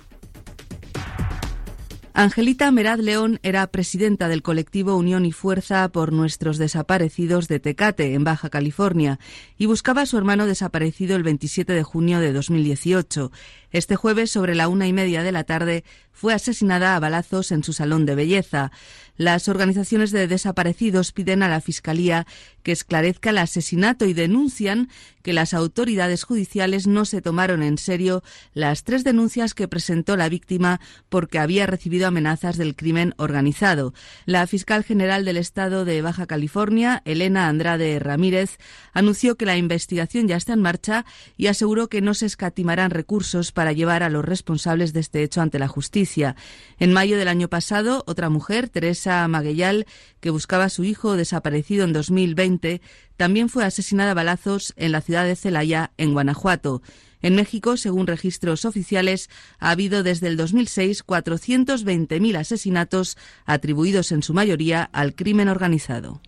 Angelita 2.20 2.72
Merad 2.72 2.98
León 2.98 3.40
era 3.44 3.68
presidenta 3.68 4.28
del 4.28 4.42
colectivo 4.42 4.96
Unión 4.96 5.24
y 5.24 5.32
Fuerza 5.32 5.88
por 5.90 6.12
nuestros 6.12 6.58
desaparecidos 6.58 7.48
de 7.48 7.60
Tecate, 7.60 8.16
en 8.16 8.24
Baja 8.24 8.50
California, 8.50 9.20
y 9.60 9.68
buscaba 9.68 10.02
a 10.02 10.06
su 10.08 10.18
hermano 10.18 10.48
desaparecido 10.48 11.16
el 11.16 11.22
27 11.22 11.74
de 11.74 11.84
junio 11.84 12.20
de 12.20 12.34
2018. 12.34 13.32
Este 13.70 13.96
jueves, 13.96 14.32
sobre 14.32 14.56
la 14.56 14.68
una 14.68 14.88
y 14.88 14.94
media 14.94 15.22
de 15.22 15.32
la 15.32 15.44
tarde, 15.44 15.84
fue 16.12 16.34
asesinada 16.34 16.96
a 16.96 17.00
balazos 17.00 17.52
en 17.52 17.64
su 17.64 17.72
salón 17.72 18.08
de 18.08 18.16
belleza. 18.16 18.72
Las 19.18 19.50
organizaciones 19.50 20.12
de 20.12 20.28
desaparecidos 20.28 21.12
piden 21.12 21.42
a 21.42 21.50
la 21.50 21.60
Fiscalía 21.60 22.28
que 22.62 22.72
esclarezca 22.72 23.32
el 23.32 23.40
asesinato 23.40 24.06
y 24.06 24.14
denuncian 24.14 24.90
que 25.24 25.34
las 25.34 25.54
autoridades 25.54 26.24
judiciales 26.24 26.86
no 26.88 27.04
se 27.04 27.22
tomaron 27.22 27.64
en 27.64 27.78
serio 27.78 28.24
las 28.54 28.84
tres 28.84 29.04
denuncias 29.04 29.54
que 29.54 29.68
presentó 29.68 30.16
la 30.16 30.30
víctima 30.30 30.80
porque 31.10 31.40
había 31.40 31.66
recibido 31.66 32.08
amenazas 32.08 32.58
del 32.58 32.76
crimen 32.76 33.14
organizado. 33.18 33.94
La 34.26 34.46
fiscal 34.48 34.84
general 34.84 35.26
del 35.26 35.38
Estado 35.38 35.84
de 35.84 36.02
Baja 36.02 36.28
California, 36.28 37.02
Elena 37.06 37.48
Andrade 37.48 38.00
Ramírez, 38.00 38.58
anunció 38.94 39.36
que 39.36 39.46
la 39.46 39.58
investigación 39.58 40.28
ya 40.28 40.36
está 40.36 40.54
en 40.54 40.62
marcha 40.62 41.06
y 41.36 41.48
aseguró 41.48 41.88
que 41.88 42.02
no 42.02 42.14
se 42.14 42.26
escatimarán 42.26 42.92
recursos 42.92 43.52
para 43.52 43.74
llevar 43.74 44.04
a 44.04 44.10
los 44.10 44.24
responsables 44.24 44.94
de 44.94 45.00
este 45.00 45.24
hecho 45.24 45.42
ante 45.42 45.60
la 45.60 45.68
justicia. 45.68 46.36
En 46.80 46.94
mayo 46.94 47.18
del 47.18 47.28
año 47.28 47.48
pasado, 47.48 48.04
otra 48.08 48.30
mujer, 48.30 48.70
Teresa 48.70 49.07
Maguellal, 49.28 49.86
que 50.20 50.30
buscaba 50.30 50.66
a 50.66 50.70
su 50.70 50.84
hijo 50.84 51.16
desaparecido 51.16 51.84
en 51.84 51.94
2020, 51.94 52.82
también 53.16 53.50
fue 53.50 53.64
asesinada 53.64 54.12
a 54.12 54.16
balazos 54.16 54.74
en 54.76 54.92
la 54.92 55.02
ciudad 55.02 55.26
de 55.26 55.36
Celaya, 55.36 55.92
en 55.98 56.14
Guanajuato. 56.14 56.82
En 57.22 57.36
México, 57.36 57.78
según 57.78 58.06
registros 58.06 58.66
oficiales, 58.66 59.30
ha 59.60 59.72
habido 59.72 60.04
desde 60.04 60.28
el 60.28 60.38
2006 60.38 61.06
420.000 61.06 62.38
asesinatos 62.38 63.18
atribuidos 63.46 64.12
en 64.12 64.22
su 64.22 64.34
mayoría 64.34 64.84
al 64.84 65.16
crimen 65.16 65.50
organizado. 65.50 66.22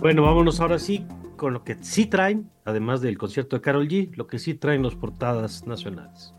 Bueno, 0.00 0.22
vámonos 0.22 0.60
ahora 0.60 0.78
sí 0.78 1.04
con 1.36 1.52
lo 1.52 1.64
que 1.64 1.76
sí 1.82 2.06
traen, 2.06 2.50
además 2.64 3.00
del 3.00 3.18
concierto 3.18 3.56
de 3.56 3.62
Carol 3.62 3.88
G, 3.88 4.14
lo 4.16 4.26
que 4.26 4.38
sí 4.38 4.54
traen 4.54 4.82
las 4.82 4.94
portadas 4.94 5.66
nacionales. 5.66 6.32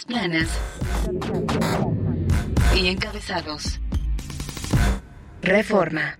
Primeras 0.00 0.04
planas 0.06 0.48
y 2.74 2.88
encabezados. 2.88 3.80
Reforma. 5.42 6.16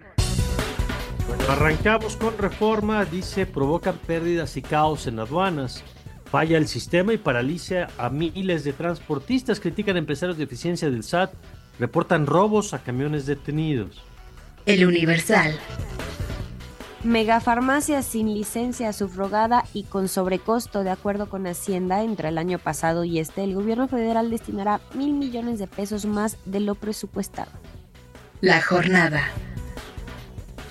arrancamos 1.49 2.17
con 2.17 2.37
reforma, 2.37 3.05
dice, 3.05 3.47
provocan 3.47 3.97
pérdidas 3.99 4.57
y 4.57 4.63
caos 4.63 5.07
en 5.07 5.19
aduanas. 5.19 5.83
Falla 6.31 6.59
el 6.59 6.67
sistema 6.67 7.13
y 7.13 7.19
paraliza 7.19 7.89
a 7.99 8.11
miles 8.11 8.65
de 8.65 8.73
transportistas, 8.73 9.61
critican 9.61 9.97
empresarios 9.97 10.39
de 10.39 10.45
eficiencia 10.45 10.91
del 10.91 11.05
SAT, 11.05 11.33
reportan 11.79 12.27
robos 12.27 12.75
a 12.75 12.83
camiones 12.83 13.27
detenidos. 13.27 14.03
El 14.67 14.87
Universal. 14.87 15.59
Megafarmacia 17.05 18.01
sin 18.03 18.33
licencia 18.33 18.93
subrogada 18.93 19.65
y 19.75 19.83
con 19.83 20.07
sobrecosto, 20.07 20.85
de 20.85 20.91
acuerdo 20.91 21.29
con 21.29 21.49
Hacienda, 21.49 22.05
entre 22.05 22.29
el 22.29 22.39
año 22.39 22.61
pasado 22.61 23.03
y 23.03 23.19
este, 23.19 23.43
el 23.43 23.55
gobierno 23.55 23.89
federal 23.89 24.31
destinará 24.31 24.81
mil 24.95 25.13
millones 25.13 25.59
de 25.59 25.67
pesos 25.67 26.07
más 26.07 26.37
de 26.45 26.61
lo 26.61 26.77
presupuestado. 26.77 27.51
La 28.41 28.63
jornada. 28.63 29.21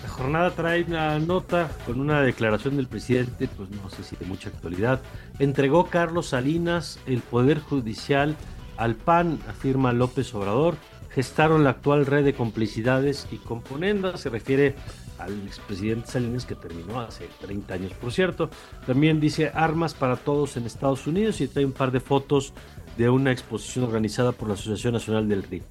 La 0.03 0.09
jornada 0.09 0.51
trae 0.51 0.83
una 0.83 1.19
nota 1.19 1.69
con 1.85 1.99
una 1.99 2.21
declaración 2.21 2.77
del 2.77 2.87
presidente, 2.87 3.49
pues 3.49 3.69
no 3.69 3.89
sé 3.89 4.01
si 4.03 4.15
de 4.15 4.25
mucha 4.25 4.49
actualidad. 4.49 5.01
Entregó 5.39 5.87
Carlos 5.87 6.29
Salinas 6.29 6.97
el 7.07 7.19
Poder 7.19 7.59
Judicial 7.59 8.37
al 8.77 8.95
PAN, 8.95 9.37
afirma 9.49 9.91
López 9.91 10.33
Obrador. 10.33 10.75
Gestaron 11.09 11.65
la 11.65 11.71
actual 11.71 12.05
red 12.05 12.23
de 12.23 12.33
complicidades 12.33 13.27
y 13.31 13.35
componendas. 13.35 14.21
Se 14.21 14.29
refiere 14.29 14.75
al 15.23 15.47
expresidente 15.47 16.07
Salinas 16.07 16.45
que 16.45 16.55
terminó 16.55 16.99
hace 16.99 17.29
30 17.41 17.73
años, 17.73 17.93
por 17.93 18.11
cierto. 18.11 18.49
También 18.85 19.19
dice 19.19 19.51
armas 19.53 19.93
para 19.93 20.15
todos 20.15 20.57
en 20.57 20.65
Estados 20.65 21.07
Unidos 21.07 21.41
y 21.41 21.47
trae 21.47 21.65
un 21.65 21.71
par 21.71 21.91
de 21.91 21.99
fotos 21.99 22.53
de 22.97 23.09
una 23.09 23.31
exposición 23.31 23.85
organizada 23.85 24.31
por 24.31 24.47
la 24.47 24.55
Asociación 24.55 24.93
Nacional 24.93 25.27
del 25.27 25.43
RI. 25.43 25.63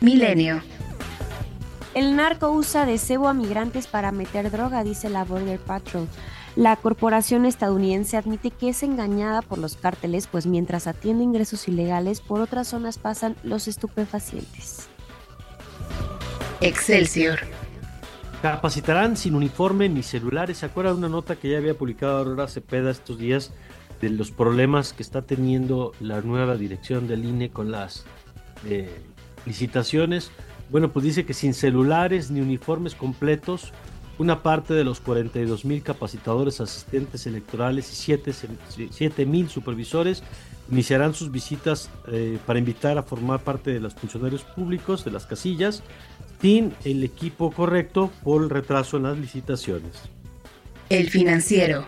Milenio. 0.00 0.62
El 1.94 2.14
narco 2.14 2.50
usa 2.50 2.86
de 2.86 2.98
cebo 2.98 3.28
a 3.28 3.34
migrantes 3.34 3.86
para 3.86 4.12
meter 4.12 4.50
droga, 4.50 4.84
dice 4.84 5.08
la 5.08 5.24
Border 5.24 5.58
Patrol. 5.58 6.06
La 6.54 6.76
corporación 6.76 7.44
estadounidense 7.44 8.16
admite 8.16 8.50
que 8.50 8.70
es 8.70 8.82
engañada 8.82 9.42
por 9.42 9.58
los 9.58 9.76
cárteles, 9.76 10.26
pues 10.26 10.46
mientras 10.46 10.86
atiende 10.86 11.24
ingresos 11.24 11.68
ilegales, 11.68 12.20
por 12.20 12.40
otras 12.40 12.68
zonas 12.68 12.98
pasan 12.98 13.36
los 13.42 13.68
estupefacientes. 13.68 14.88
Excelsior. 16.60 17.38
Capacitarán 18.42 19.16
sin 19.16 19.34
uniforme 19.34 19.88
ni 19.88 20.04
celulares. 20.04 20.58
¿Se 20.58 20.66
acuerdan 20.66 20.94
de 20.94 20.98
una 21.00 21.08
nota 21.08 21.34
que 21.34 21.50
ya 21.50 21.58
había 21.58 21.76
publicado 21.76 22.18
Aurora 22.18 22.46
Cepeda 22.46 22.92
estos 22.92 23.18
días 23.18 23.50
de 24.00 24.10
los 24.10 24.30
problemas 24.30 24.92
que 24.92 25.02
está 25.02 25.22
teniendo 25.22 25.92
la 25.98 26.20
nueva 26.20 26.56
dirección 26.56 27.08
del 27.08 27.24
INE 27.24 27.50
con 27.50 27.72
las 27.72 28.04
eh, 28.64 29.02
licitaciones? 29.44 30.30
Bueno, 30.70 30.92
pues 30.92 31.04
dice 31.04 31.26
que 31.26 31.34
sin 31.34 31.52
celulares 31.52 32.30
ni 32.30 32.40
uniformes 32.40 32.94
completos, 32.94 33.72
una 34.18 34.42
parte 34.42 34.74
de 34.74 34.84
los 34.84 35.00
42 35.00 35.64
mil 35.64 35.82
capacitadores 35.82 36.60
asistentes 36.60 37.26
electorales 37.26 37.90
y 38.08 38.88
7 38.90 39.26
mil 39.26 39.48
supervisores 39.48 40.22
iniciarán 40.70 41.14
sus 41.14 41.30
visitas 41.30 41.90
eh, 42.08 42.38
para 42.46 42.58
invitar 42.58 42.98
a 42.98 43.02
formar 43.02 43.40
parte 43.40 43.72
de 43.72 43.80
los 43.80 43.94
funcionarios 43.94 44.42
públicos 44.42 45.04
de 45.04 45.12
las 45.12 45.26
casillas 45.26 45.82
sin 46.40 46.74
el 46.84 47.02
equipo 47.04 47.50
correcto 47.50 48.10
por 48.22 48.42
el 48.42 48.50
retraso 48.50 48.96
en 48.96 49.04
las 49.04 49.18
licitaciones. 49.18 50.02
El 50.88 51.10
financiero. 51.10 51.84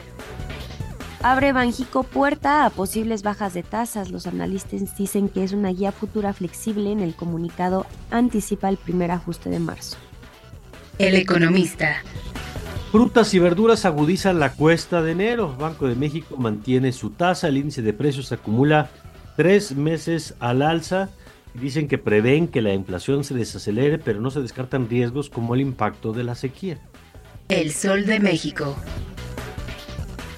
Abre 1.23 1.53
Banjico 1.53 2.03
puerta 2.03 2.65
a 2.65 2.71
posibles 2.71 3.23
bajas 3.23 3.53
de 3.53 3.63
tasas. 3.63 4.11
Los 4.11 4.27
analistas 4.27 4.97
dicen 4.97 5.29
que 5.29 5.45
es 5.45 5.53
una 5.53 5.69
guía 5.69 5.93
futura 5.93 6.33
flexible. 6.33 6.91
En 6.93 7.01
el 7.01 7.15
comunicado 7.15 7.87
anticipa 8.11 8.69
el 8.69 8.79
primer 8.79 9.11
ajuste 9.11 9.51
de 9.51 9.59
marzo. 9.59 9.99
El 11.01 11.17
economista. 11.17 12.03
Frutas 12.93 13.35
y 13.35 13.39
verduras 13.39 13.85
agudizan 13.85 14.39
la 14.39 14.53
cuesta 14.53 15.03
de 15.03 15.13
enero. 15.13 15.57
Banco 15.59 15.89
de 15.89 15.97
México 15.97 16.37
mantiene 16.37 16.93
su 16.93 17.11
tasa. 17.11 17.49
El 17.49 17.57
índice 17.57 17.83
de 17.83 17.93
precios 17.93 18.31
acumula 18.31 18.91
tres 19.37 19.75
meses 19.75 20.35
al 20.39 20.63
alza 20.63 21.09
Dicen 21.55 21.89
que 21.89 21.99
prevén 21.99 22.47
que 22.47 22.63
la 22.63 22.73
inflación 22.73 23.25
se 23.25 23.35
desacelere, 23.35 23.99
pero 23.99 24.21
no 24.21 24.31
se 24.31 24.41
descartan 24.41 24.89
riesgos 24.89 25.29
como 25.29 25.55
el 25.55 25.61
impacto 25.61 26.13
de 26.13 26.23
la 26.23 26.35
sequía. 26.35 26.79
El 27.49 27.73
Sol 27.73 28.07
de 28.07 28.21
México. 28.21 28.77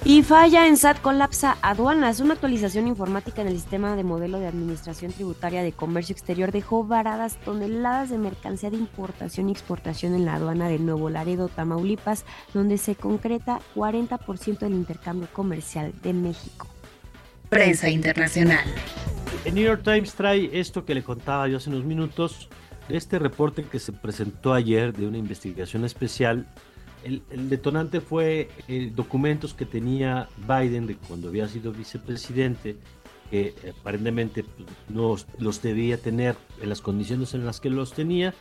Y 0.05 0.21
falla 0.21 0.67
en 0.67 0.75
SAT 0.75 0.99
colapsa 0.99 1.57
aduanas. 1.61 2.19
Una 2.19 2.33
actualización 2.33 2.87
informática 2.87 3.41
en 3.41 3.47
el 3.47 3.53
sistema 3.53 3.95
de 3.95 4.03
modelo 4.03 4.37
de 4.37 4.47
administración 4.47 5.13
tributaria 5.13 5.63
de 5.63 5.71
comercio 5.71 6.11
exterior 6.11 6.51
dejó 6.51 6.83
varadas 6.83 7.37
toneladas 7.45 8.09
de 8.09 8.17
mercancía 8.17 8.69
de 8.69 8.75
importación 8.75 9.47
y 9.47 9.53
exportación 9.53 10.13
en 10.13 10.25
la 10.25 10.35
aduana 10.35 10.67
de 10.67 10.77
Nuevo 10.77 11.09
Laredo, 11.09 11.47
Tamaulipas, 11.47 12.25
donde 12.53 12.77
se 12.77 12.95
concreta 12.95 13.61
40% 13.75 14.59
del 14.59 14.73
intercambio 14.73 15.29
comercial 15.31 15.93
de 16.03 16.11
México. 16.11 16.67
Prensa 17.47 17.89
internacional. 17.89 18.65
El 19.45 19.55
New 19.55 19.63
York 19.63 19.83
Times 19.85 20.15
trae 20.15 20.49
esto 20.51 20.83
que 20.83 20.95
le 20.95 21.03
contaba 21.03 21.47
yo 21.47 21.55
hace 21.55 21.69
unos 21.69 21.85
minutos, 21.85 22.49
este 22.89 23.19
reporte 23.19 23.63
que 23.63 23.79
se 23.79 23.93
presentó 23.93 24.53
ayer 24.53 24.91
de 24.91 25.07
una 25.07 25.17
investigación 25.17 25.85
especial. 25.85 26.45
El, 27.03 27.49
detonante 27.49 28.01
fue 28.01 28.49
eh, 28.67 28.91
documentos 28.93 29.53
que 29.53 29.65
tenía 29.65 30.29
Biden 30.47 30.87
de 30.87 30.95
cuando 30.95 31.29
había 31.29 31.47
sido 31.47 31.71
vicepresidente, 31.71 32.77
que 33.29 33.53
aparentemente 33.79 34.43
pues, 34.43 34.69
no 34.89 35.15
los 35.39 35.61
debía 35.61 35.97
tener 35.97 36.35
en 36.61 36.69
las 36.69 36.81
condiciones 36.81 37.33
en 37.33 37.45
las 37.45 37.59
que 37.59 37.69
los 37.69 37.93
tenía. 37.93 38.33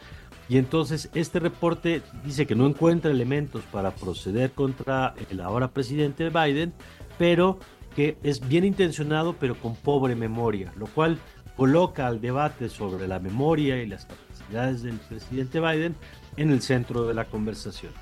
Y 0.49 0.59
entonces 0.59 1.09
este 1.15 1.41
reporte 1.41 2.03
dice 2.25 2.47
que 2.47 2.55
no 2.55 2.67
encuentra 2.67 3.11
elementos 3.11 3.63
para 3.73 3.93
proceder 3.93 4.53
contra 4.53 5.15
el 5.31 5.41
ahora 5.41 5.69
presidente 5.69 6.31
Biden, 6.31 6.73
pero 7.19 7.59
que 7.95 8.17
es 8.23 8.47
bien 8.47 8.65
intencionado 8.65 9.37
pero 9.39 9.55
con 9.57 9.77
pobre 9.77 10.15
memoria, 10.15 10.73
lo 10.77 10.87
cual 10.87 11.19
coloca 11.57 12.07
al 12.07 12.21
debate 12.21 12.69
sobre 12.69 13.07
la 13.07 13.19
memoria 13.19 13.83
y 13.83 13.87
las 13.87 14.07
capacidades 14.07 14.83
del 14.83 14.97
presidente 14.99 15.61
Biden 15.61 15.95
en 16.37 16.51
el 16.51 16.63
centro 16.63 17.07
de 17.07 17.15
la 17.15 17.27
conversación. 17.27 17.93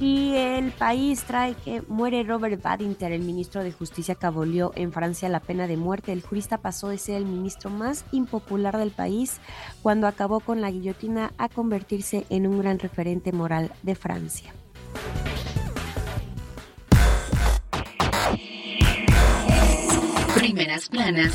Y 0.00 0.34
el 0.34 0.72
país 0.72 1.24
trae 1.24 1.54
que 1.54 1.82
muere 1.86 2.22
Robert 2.22 2.62
Badinter, 2.62 3.12
el 3.12 3.20
ministro 3.20 3.62
de 3.62 3.70
Justicia 3.70 4.14
que 4.14 4.24
abolió 4.24 4.72
en 4.74 4.92
Francia 4.92 5.28
la 5.28 5.40
pena 5.40 5.66
de 5.66 5.76
muerte. 5.76 6.10
El 6.12 6.22
jurista 6.22 6.56
pasó 6.56 6.88
de 6.88 6.96
ser 6.96 7.16
el 7.16 7.26
ministro 7.26 7.68
más 7.68 8.06
impopular 8.10 8.78
del 8.78 8.92
país 8.92 9.40
cuando 9.82 10.06
acabó 10.06 10.40
con 10.40 10.62
la 10.62 10.70
guillotina 10.70 11.34
a 11.36 11.50
convertirse 11.50 12.24
en 12.30 12.46
un 12.46 12.60
gran 12.60 12.78
referente 12.78 13.30
moral 13.32 13.72
de 13.82 13.94
Francia. 13.94 14.54
Primeras 20.34 20.88
planas 20.88 21.32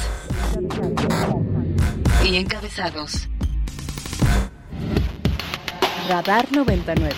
y 2.24 2.38
encabezados. 2.38 3.30
Radar 6.08 6.52
99. 6.52 7.14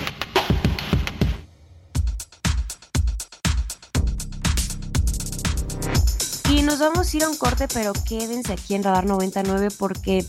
Y 6.49 6.61
nos 6.61 6.79
vamos 6.79 7.13
a 7.13 7.17
ir 7.17 7.23
a 7.23 7.29
un 7.29 7.35
corte, 7.37 7.67
pero 7.73 7.93
quédense 7.93 8.53
aquí 8.53 8.75
en 8.75 8.83
Radar 8.83 9.05
99 9.05 9.69
porque 9.77 10.25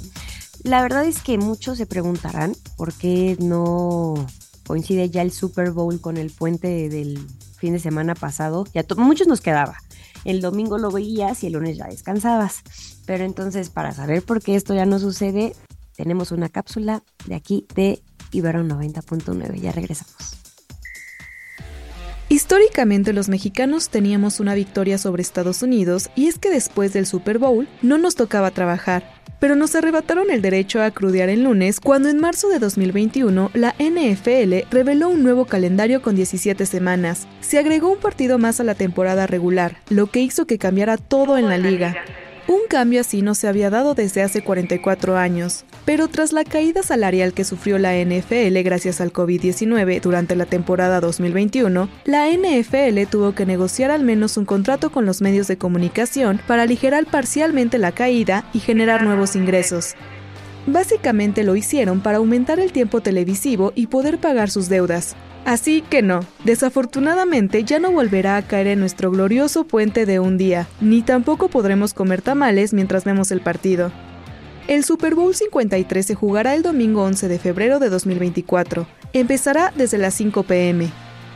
la 0.65 0.83
verdad 0.83 1.05
es 1.05 1.23
que 1.23 1.39
muchos 1.39 1.79
se 1.79 1.87
preguntarán 1.87 2.55
por 2.77 2.93
qué 2.93 3.37
no 3.41 4.27
coincide 4.67 5.09
ya 5.11 5.23
el 5.23 5.33
Super 5.33 5.71
Bowl 5.71 6.01
con 6.01 6.17
el 6.17 6.31
puente 6.31 6.89
del 6.89 7.25
fin 7.57 7.73
de 7.73 7.79
semana 7.79 8.15
pasado. 8.15 8.65
Ya 8.75 8.85
muchos 8.97 9.27
nos 9.27 9.41
quedaba 9.41 9.79
el 10.25 10.41
domingo 10.41 10.79
lo 10.79 10.91
veías 10.91 11.43
y 11.43 11.47
el 11.47 11.55
lunes 11.55 11.77
ya 11.77 11.87
descansabas. 11.87 12.63
Pero 13.07 13.25
entonces, 13.25 13.71
para 13.71 13.93
saber 13.93 14.23
por 14.23 14.43
qué 14.43 14.57
esto 14.57 14.75
ya 14.75 14.87
no 14.87 14.99
sucede, 14.99 15.55
tenemos 15.97 16.33
una 16.33 16.49
cápsula 16.49 17.03
de 17.27 17.35
aquí 17.35 17.67
de 17.75 18.03
Ibero 18.33 18.63
90.9. 18.63 19.61
Ya 19.61 19.73
regresamos. 19.73 20.39
Históricamente 22.31 23.15
los 23.15 23.31
mexicanos 23.31 23.89
teníamos 23.89 24.39
una 24.39 24.55
victoria 24.55 24.99
sobre 24.99 25.23
Estados 25.23 25.63
Unidos 25.63 26.11
y 26.15 26.27
es 26.27 26.39
que 26.39 26.51
después 26.51 26.93
del 26.93 27.07
Super 27.07 27.39
Bowl 27.39 27.67
no 27.81 27.97
nos 27.97 28.17
tocaba 28.17 28.51
trabajar, 28.51 29.03
pero 29.41 29.57
nos 29.57 29.75
arrebataron 29.75 30.31
el 30.31 30.43
derecho 30.43 30.83
a 30.83 30.91
crudear 30.91 31.31
el 31.31 31.45
lunes 31.45 31.81
cuando 31.81 32.11
en 32.11 32.21
marzo 32.21 32.51
de 32.51 32.59
2021 32.59 33.51
la 33.55 33.75
NFL 33.79 34.69
reveló 34.71 35.09
un 35.09 35.23
nuevo 35.23 35.47
calendario 35.47 36.03
con 36.03 36.17
17 36.17 36.67
semanas. 36.67 37.27
Se 37.41 37.59
agregó 37.59 37.91
un 37.91 37.99
partido 37.99 38.37
más 38.37 38.61
a 38.61 38.65
la 38.65 38.75
temporada 38.75 39.27
regular, 39.27 39.79
lo 39.89 40.09
que 40.09 40.21
hizo 40.21 40.47
que 40.47 40.59
cambiara 40.59 40.99
todo 40.99 41.39
en 41.39 41.49
la 41.49 41.57
liga. 41.57 41.97
Un 42.49 42.61
cambio 42.67 43.03
así 43.03 43.21
no 43.21 43.35
se 43.35 43.47
había 43.47 43.69
dado 43.69 43.95
desde 43.95 44.23
hace 44.23 44.43
44 44.43 45.19
años, 45.19 45.67
pero 45.85 46.09
tras 46.09 46.33
la 46.33 46.45
caída 46.45 46.83
salarial 46.83 47.35
que 47.35 47.45
sufrió 47.45 47.77
la 47.77 47.93
NFL 48.03 48.59
gracias 48.65 49.03
al 49.03 49.13
COVID-19 49.13 50.01
durante 50.01 50.35
la 50.35 50.47
temporada 50.47 50.99
2021, 51.01 51.91
la 52.07 52.27
NFL 52.31 53.07
tuvo 53.11 53.35
que 53.35 53.45
negociar 53.45 53.91
al 53.91 54.03
menos 54.03 54.39
un 54.39 54.47
contrato 54.47 54.89
con 54.89 55.05
los 55.05 55.21
medios 55.21 55.47
de 55.47 55.59
comunicación 55.59 56.41
para 56.47 56.63
aligerar 56.63 57.05
parcialmente 57.05 57.77
la 57.77 57.93
caída 57.93 58.49
y 58.55 58.61
generar 58.61 59.03
nuevos 59.03 59.37
ingresos. 59.37 59.95
Básicamente 60.67 61.45
lo 61.45 61.57
hicieron 61.57 62.01
para 62.01 62.19
aumentar 62.19 62.61
el 62.61 62.73
tiempo 62.73 63.01
televisivo 63.01 63.73
y 63.75 63.87
poder 63.87 64.19
pagar 64.19 64.51
sus 64.51 64.69
deudas. 64.69 65.17
Así 65.45 65.83
que 65.83 66.03
no, 66.03 66.21
desafortunadamente 66.45 67.65
ya 67.65 67.79
no 67.79 67.91
volverá 67.91 68.37
a 68.37 68.43
caer 68.43 68.67
en 68.67 68.81
nuestro 68.81 69.11
glorioso 69.11 69.65
puente 69.65 70.05
de 70.05 70.21
un 70.21 70.37
día, 70.37 70.67
ni 70.81 71.01
tampoco 71.01 71.49
podremos 71.49 71.95
comer 71.95 72.21
tamales 72.21 72.75
mientras 72.75 73.05
vemos 73.05 73.31
el 73.31 73.41
partido. 73.41 73.91
El 74.67 74.85
Super 74.85 75.15
Bowl 75.15 75.35
53 75.35 76.05
se 76.05 76.15
jugará 76.15 76.55
el 76.55 76.63
domingo 76.63 77.03
11 77.03 77.29
de 77.29 77.39
febrero 77.39 77.79
de 77.79 77.89
2024. 77.89 78.87
Empezará 79.15 79.73
desde 79.75 79.97
las 79.97 80.13
5 80.13 80.43
pm. 80.43 80.91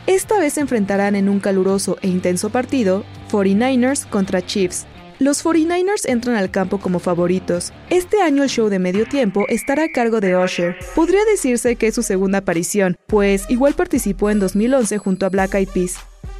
Esta 0.06 0.38
vez 0.38 0.54
se 0.54 0.60
enfrentarán 0.60 1.16
en 1.16 1.30
un 1.30 1.40
caluroso 1.40 1.96
e 2.02 2.08
intenso 2.08 2.50
partido 2.50 3.04
49ers 3.30 4.06
contra 4.06 4.44
Chiefs, 4.44 4.86
los 5.22 5.44
49ers 5.44 6.08
entran 6.08 6.36
al 6.36 6.50
campo 6.50 6.78
como 6.78 6.98
favoritos. 6.98 7.72
Este 7.90 8.20
año 8.20 8.42
el 8.42 8.48
show 8.48 8.68
de 8.68 8.78
medio 8.78 9.06
tiempo 9.06 9.46
estará 9.48 9.84
a 9.84 9.92
cargo 9.92 10.20
de 10.20 10.36
Usher. 10.36 10.76
Podría 10.94 11.24
decirse 11.24 11.76
que 11.76 11.88
es 11.88 11.94
su 11.94 12.02
segunda 12.02 12.38
aparición, 12.38 12.96
pues 13.06 13.44
igual 13.48 13.74
participó 13.74 14.30
en 14.30 14.40
2011 14.40 14.98
junto 14.98 15.26
a 15.26 15.28
Black 15.30 15.54
Eyed 15.54 15.68
Peas. 15.68 15.96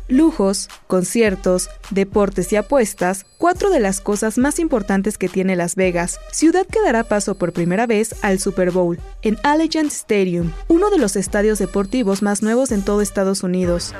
Lujos, 0.08 0.68
conciertos, 0.88 1.70
deportes 1.90 2.52
y 2.52 2.56
apuestas, 2.56 3.24
cuatro 3.38 3.70
de 3.70 3.80
las 3.80 4.00
cosas 4.00 4.36
más 4.36 4.58
importantes 4.58 5.16
que 5.16 5.28
tiene 5.28 5.56
Las 5.56 5.74
Vegas, 5.74 6.20
ciudad 6.32 6.66
que 6.66 6.82
dará 6.82 7.04
paso 7.04 7.36
por 7.36 7.52
primera 7.52 7.86
vez 7.86 8.14
al 8.22 8.38
Super 8.38 8.72
Bowl, 8.72 8.98
en 9.22 9.38
Allegiant 9.42 9.90
Stadium, 9.90 10.52
uno 10.68 10.90
de 10.90 10.98
los 10.98 11.16
estadios 11.16 11.58
deportivos 11.58 12.20
más 12.20 12.42
nuevos 12.42 12.72
en 12.72 12.82
todo 12.82 13.00
Estados 13.00 13.42
Unidos. 13.42 13.94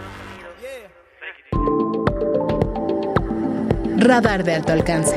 Radar 4.05 4.43
de 4.43 4.55
alto 4.55 4.73
alcance. 4.73 5.15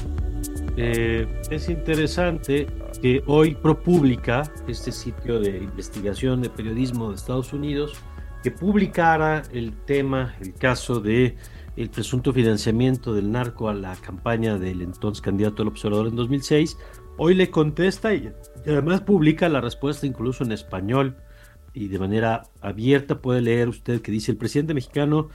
eh, 0.78 1.26
es 1.50 1.68
interesante 1.68 2.66
que 3.02 3.22
hoy 3.26 3.54
ProPublica, 3.54 4.50
este 4.66 4.90
sitio 4.90 5.38
de 5.38 5.58
investigación 5.58 6.40
de 6.40 6.48
periodismo 6.48 7.10
de 7.10 7.16
Estados 7.16 7.52
Unidos, 7.52 7.92
que 8.42 8.50
publicara 8.50 9.42
el 9.52 9.76
tema, 9.84 10.34
el 10.40 10.54
caso 10.54 11.00
de 11.00 11.36
el 11.76 11.90
presunto 11.90 12.32
financiamiento 12.32 13.14
del 13.14 13.30
narco 13.30 13.68
a 13.68 13.74
la 13.74 13.94
campaña 13.96 14.58
del 14.58 14.82
entonces 14.82 15.20
candidato 15.20 15.62
al 15.62 15.68
observador 15.68 16.08
en 16.08 16.16
2006, 16.16 16.78
hoy 17.18 17.34
le 17.34 17.50
contesta 17.50 18.14
y, 18.14 18.32
además 18.66 19.02
publica 19.02 19.48
la 19.48 19.60
respuesta 19.60 20.06
incluso 20.06 20.44
en 20.44 20.52
español 20.52 21.16
y 21.74 21.88
de 21.88 21.98
manera 21.98 22.44
abierta 22.60 23.20
puede 23.20 23.42
leer 23.42 23.68
usted 23.68 24.00
que 24.00 24.10
dice 24.10 24.32
el 24.32 24.38
presidente 24.38 24.74
mexicano 24.74 25.28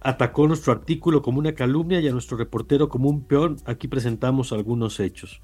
atacó 0.00 0.46
nuestro 0.46 0.72
artículo 0.72 1.22
como 1.22 1.38
una 1.38 1.54
calumnia 1.54 2.00
y 2.00 2.08
a 2.08 2.12
nuestro 2.12 2.36
reportero 2.36 2.88
como 2.88 3.08
un 3.08 3.24
peón. 3.24 3.56
Aquí 3.66 3.86
presentamos 3.88 4.52
algunos 4.52 4.98
hechos. 4.98 5.40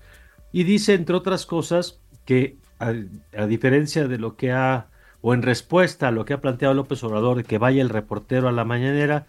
Y 0.53 0.65
dice, 0.65 0.95
entre 0.95 1.17
otras 1.17 1.47
cosas, 1.47 2.01
que 2.25 2.59
a, 2.79 2.93
diferencia 3.47 4.09
de 4.09 4.19
lo 4.19 4.37
que 4.37 4.53
ha, 4.53 4.89
o 5.21 5.35
en 5.35 5.43
respuesta 5.43 6.09
a 6.09 6.11
lo 6.11 6.25
que 6.25 6.35
ha 6.35 6.41
planteado 6.41 6.75
López 6.75 7.03
Obrador 7.05 7.39
de 7.39 7.45
que 7.45 7.59
vaya 7.59 7.83
el 7.83 7.91
reportero 7.91 8.49
a 8.49 8.53
la 8.53 8.65
mañanera, 8.65 9.27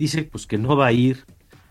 dice 0.00 0.24
pues 0.24 0.46
que 0.46 0.56
no 0.56 0.76
va 0.76 0.86
a 0.86 0.92
ir, 0.92 1.26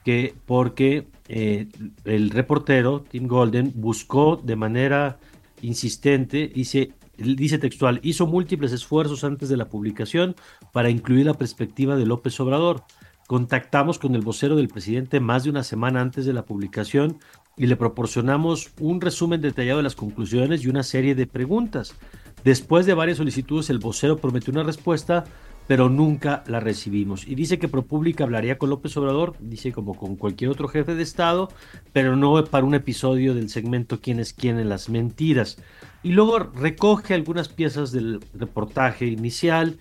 que 0.05 0.35
porque 0.45 1.07
eh, 1.27 1.67
el 2.05 2.29
reportero 2.29 3.03
Tim 3.09 3.27
Golden 3.27 3.73
buscó 3.75 4.37
de 4.37 4.55
manera 4.55 5.17
insistente, 5.63 6.47
dice, 6.47 6.93
dice 7.17 7.57
textual, 7.57 7.99
hizo 8.03 8.27
múltiples 8.27 8.71
esfuerzos 8.71 9.23
antes 9.23 9.49
de 9.49 9.57
la 9.57 9.67
publicación 9.67 10.35
para 10.71 10.91
incluir 10.91 11.25
la 11.25 11.33
perspectiva 11.33 11.97
de 11.97 12.05
López 12.05 12.39
Obrador. 12.39 12.83
Contactamos 13.27 13.97
con 13.97 14.13
el 14.13 14.21
vocero 14.21 14.55
del 14.55 14.67
presidente 14.67 15.19
más 15.19 15.43
de 15.43 15.49
una 15.49 15.63
semana 15.63 15.99
antes 15.99 16.25
de 16.25 16.33
la 16.33 16.45
publicación 16.45 17.17
y 17.57 17.65
le 17.65 17.77
proporcionamos 17.77 18.71
un 18.79 19.01
resumen 19.01 19.41
detallado 19.41 19.77
de 19.77 19.83
las 19.83 19.95
conclusiones 19.95 20.63
y 20.63 20.69
una 20.69 20.83
serie 20.83 21.15
de 21.15 21.25
preguntas. 21.25 21.95
Después 22.43 22.85
de 22.85 22.93
varias 22.93 23.17
solicitudes, 23.17 23.71
el 23.71 23.79
vocero 23.79 24.17
prometió 24.17 24.53
una 24.53 24.63
respuesta, 24.63 25.25
pero 25.69 25.88
nunca 25.88 26.43
la 26.47 26.60
recibimos. 26.60 27.27
Y 27.27 27.36
dice 27.36 27.60
que 27.60 27.67
ProPublica 27.67 28.23
hablaría 28.23 28.58
con 28.58 28.71
López 28.71 28.97
Obrador, 28.97 29.36
dice 29.39 29.71
como 29.71 29.95
con 29.95 30.15
cualquier 30.15 30.49
otro 30.49 30.67
jefe 30.67 30.95
de 30.95 31.03
Estado, 31.03 31.49
pero 31.93 32.15
no 32.15 32.43
para 32.45 32.65
un 32.65 32.73
episodio 32.73 33.36
del 33.36 33.51
segmento 33.51 34.01
¿Quién 34.01 34.19
es 34.19 34.34
quién 34.34 34.58
en 34.58 34.67
las 34.67 34.89
mentiras? 34.89 35.62
Y 36.01 36.13
luego 36.13 36.39
recoge 36.39 37.13
algunas 37.13 37.49
piezas 37.49 37.91
del 37.91 38.19
reportaje 38.34 39.05
inicial, 39.05 39.77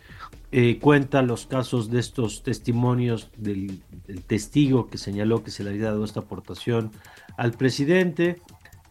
eh, 0.52 0.78
cuenta 0.78 1.22
los 1.22 1.46
casos 1.46 1.90
de 1.90 2.00
estos 2.00 2.42
testimonios 2.42 3.30
del, 3.38 3.80
del, 4.06 4.22
testigo 4.24 4.90
que 4.90 4.98
señaló 4.98 5.42
que 5.42 5.50
se 5.50 5.64
le 5.64 5.70
había 5.70 5.84
dado 5.84 6.04
esta 6.04 6.20
aportación 6.20 6.90
al 7.38 7.52
presidente, 7.52 8.42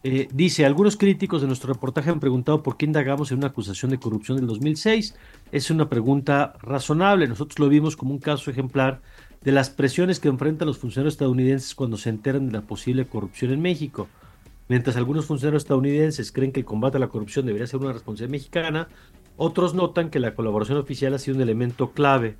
eh, 0.09 0.29
dice, 0.31 0.65
algunos 0.65 0.95
críticos 0.95 1.41
de 1.41 1.47
nuestro 1.47 1.73
reportaje 1.73 2.09
han 2.09 2.21
preguntado 2.21 2.63
por 2.63 2.77
qué 2.77 2.85
indagamos 2.85 3.29
en 3.33 3.39
una 3.39 3.47
acusación 3.47 3.91
de 3.91 3.99
corrupción 3.99 4.37
del 4.37 4.47
2006. 4.47 5.15
Es 5.51 5.69
una 5.69 5.89
pregunta 5.89 6.53
razonable. 6.61 7.27
Nosotros 7.27 7.59
lo 7.59 7.67
vimos 7.67 7.97
como 7.97 8.13
un 8.13 8.19
caso 8.19 8.49
ejemplar 8.49 9.01
de 9.41 9.51
las 9.51 9.69
presiones 9.69 10.21
que 10.21 10.29
enfrentan 10.29 10.65
los 10.69 10.77
funcionarios 10.77 11.15
estadounidenses 11.15 11.75
cuando 11.75 11.97
se 11.97 12.09
enteran 12.09 12.45
de 12.45 12.53
la 12.53 12.61
posible 12.61 13.05
corrupción 13.05 13.51
en 13.51 13.61
México. 13.61 14.07
Mientras 14.69 14.95
algunos 14.95 15.25
funcionarios 15.25 15.63
estadounidenses 15.63 16.31
creen 16.31 16.53
que 16.53 16.61
el 16.61 16.65
combate 16.65 16.95
a 16.95 17.01
la 17.01 17.09
corrupción 17.09 17.45
debería 17.45 17.67
ser 17.67 17.81
una 17.81 17.91
responsabilidad 17.91 18.31
mexicana, 18.31 18.87
otros 19.35 19.73
notan 19.73 20.09
que 20.09 20.21
la 20.21 20.35
colaboración 20.35 20.77
oficial 20.77 21.15
ha 21.15 21.19
sido 21.19 21.35
un 21.35 21.43
elemento 21.43 21.91
clave 21.91 22.37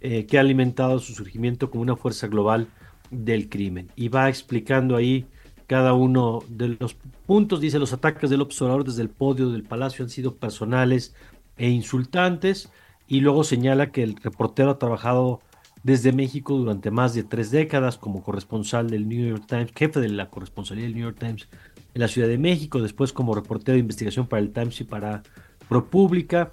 eh, 0.00 0.26
que 0.26 0.38
ha 0.38 0.42
alimentado 0.42 1.00
su 1.00 1.12
surgimiento 1.14 1.72
como 1.72 1.82
una 1.82 1.96
fuerza 1.96 2.28
global 2.28 2.68
del 3.10 3.48
crimen. 3.48 3.90
Y 3.96 4.10
va 4.10 4.28
explicando 4.28 4.94
ahí 4.94 5.26
cada 5.70 5.94
uno 5.94 6.42
de 6.48 6.76
los 6.80 6.96
puntos. 7.26 7.60
Dice, 7.60 7.78
los 7.78 7.92
ataques 7.92 8.28
del 8.28 8.40
observador 8.40 8.82
desde 8.82 9.02
el 9.02 9.08
podio 9.08 9.50
del 9.50 9.62
palacio 9.62 10.04
han 10.04 10.10
sido 10.10 10.34
personales 10.34 11.14
e 11.58 11.70
insultantes. 11.70 12.72
Y 13.06 13.20
luego 13.20 13.44
señala 13.44 13.92
que 13.92 14.02
el 14.02 14.16
reportero 14.16 14.70
ha 14.70 14.80
trabajado 14.80 15.42
desde 15.84 16.10
México 16.10 16.58
durante 16.58 16.90
más 16.90 17.14
de 17.14 17.22
tres 17.22 17.52
décadas 17.52 17.98
como 17.98 18.24
corresponsal 18.24 18.90
del 18.90 19.08
New 19.08 19.28
York 19.28 19.44
Times, 19.46 19.70
jefe 19.72 20.00
de 20.00 20.08
la 20.08 20.28
corresponsalía 20.28 20.86
del 20.86 20.94
New 20.94 21.04
York 21.04 21.18
Times 21.20 21.46
en 21.94 22.00
la 22.00 22.08
Ciudad 22.08 22.26
de 22.26 22.38
México, 22.38 22.82
después 22.82 23.12
como 23.12 23.32
reportero 23.36 23.74
de 23.74 23.80
investigación 23.80 24.26
para 24.26 24.42
el 24.42 24.50
Times 24.50 24.80
y 24.80 24.84
para 24.84 25.22
ProPublica. 25.68 26.50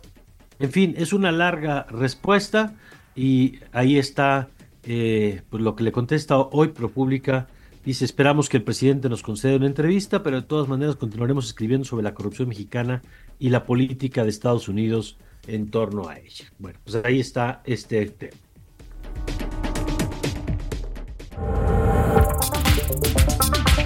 En 0.60 0.72
fin, 0.72 0.94
es 0.96 1.12
una 1.12 1.32
larga 1.32 1.88
respuesta 1.90 2.76
y 3.16 3.62
ahí 3.72 3.98
está 3.98 4.48
eh, 4.84 5.42
pues 5.50 5.64
lo 5.64 5.76
que 5.76 5.84
le 5.84 5.92
contesta 5.92 6.38
hoy 6.38 6.68
ProPublica 6.68 7.48
Dice, 7.88 8.04
esperamos 8.04 8.50
que 8.50 8.58
el 8.58 8.64
presidente 8.64 9.08
nos 9.08 9.24
conceda 9.24 9.56
una 9.56 9.66
entrevista, 9.66 10.22
pero 10.22 10.42
de 10.42 10.46
todas 10.46 10.68
maneras 10.68 10.98
continuaremos 10.98 11.48
escribiendo 11.48 11.86
sobre 11.86 12.04
la 12.04 12.14
corrupción 12.14 12.50
mexicana 12.50 13.02
y 13.40 13.50
la 13.50 13.66
política 13.66 14.26
de 14.26 14.30
Estados 14.30 14.68
Unidos 14.68 15.18
en 15.48 15.72
torno 15.72 16.10
a 16.10 16.20
ella. 16.20 16.52
Bueno, 16.60 16.80
pues 16.84 17.02
ahí 17.06 17.22
está 17.22 17.62
este 17.64 18.08
tema. 18.08 18.36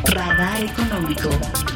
Radar 0.06 0.64
económico. 0.64 1.71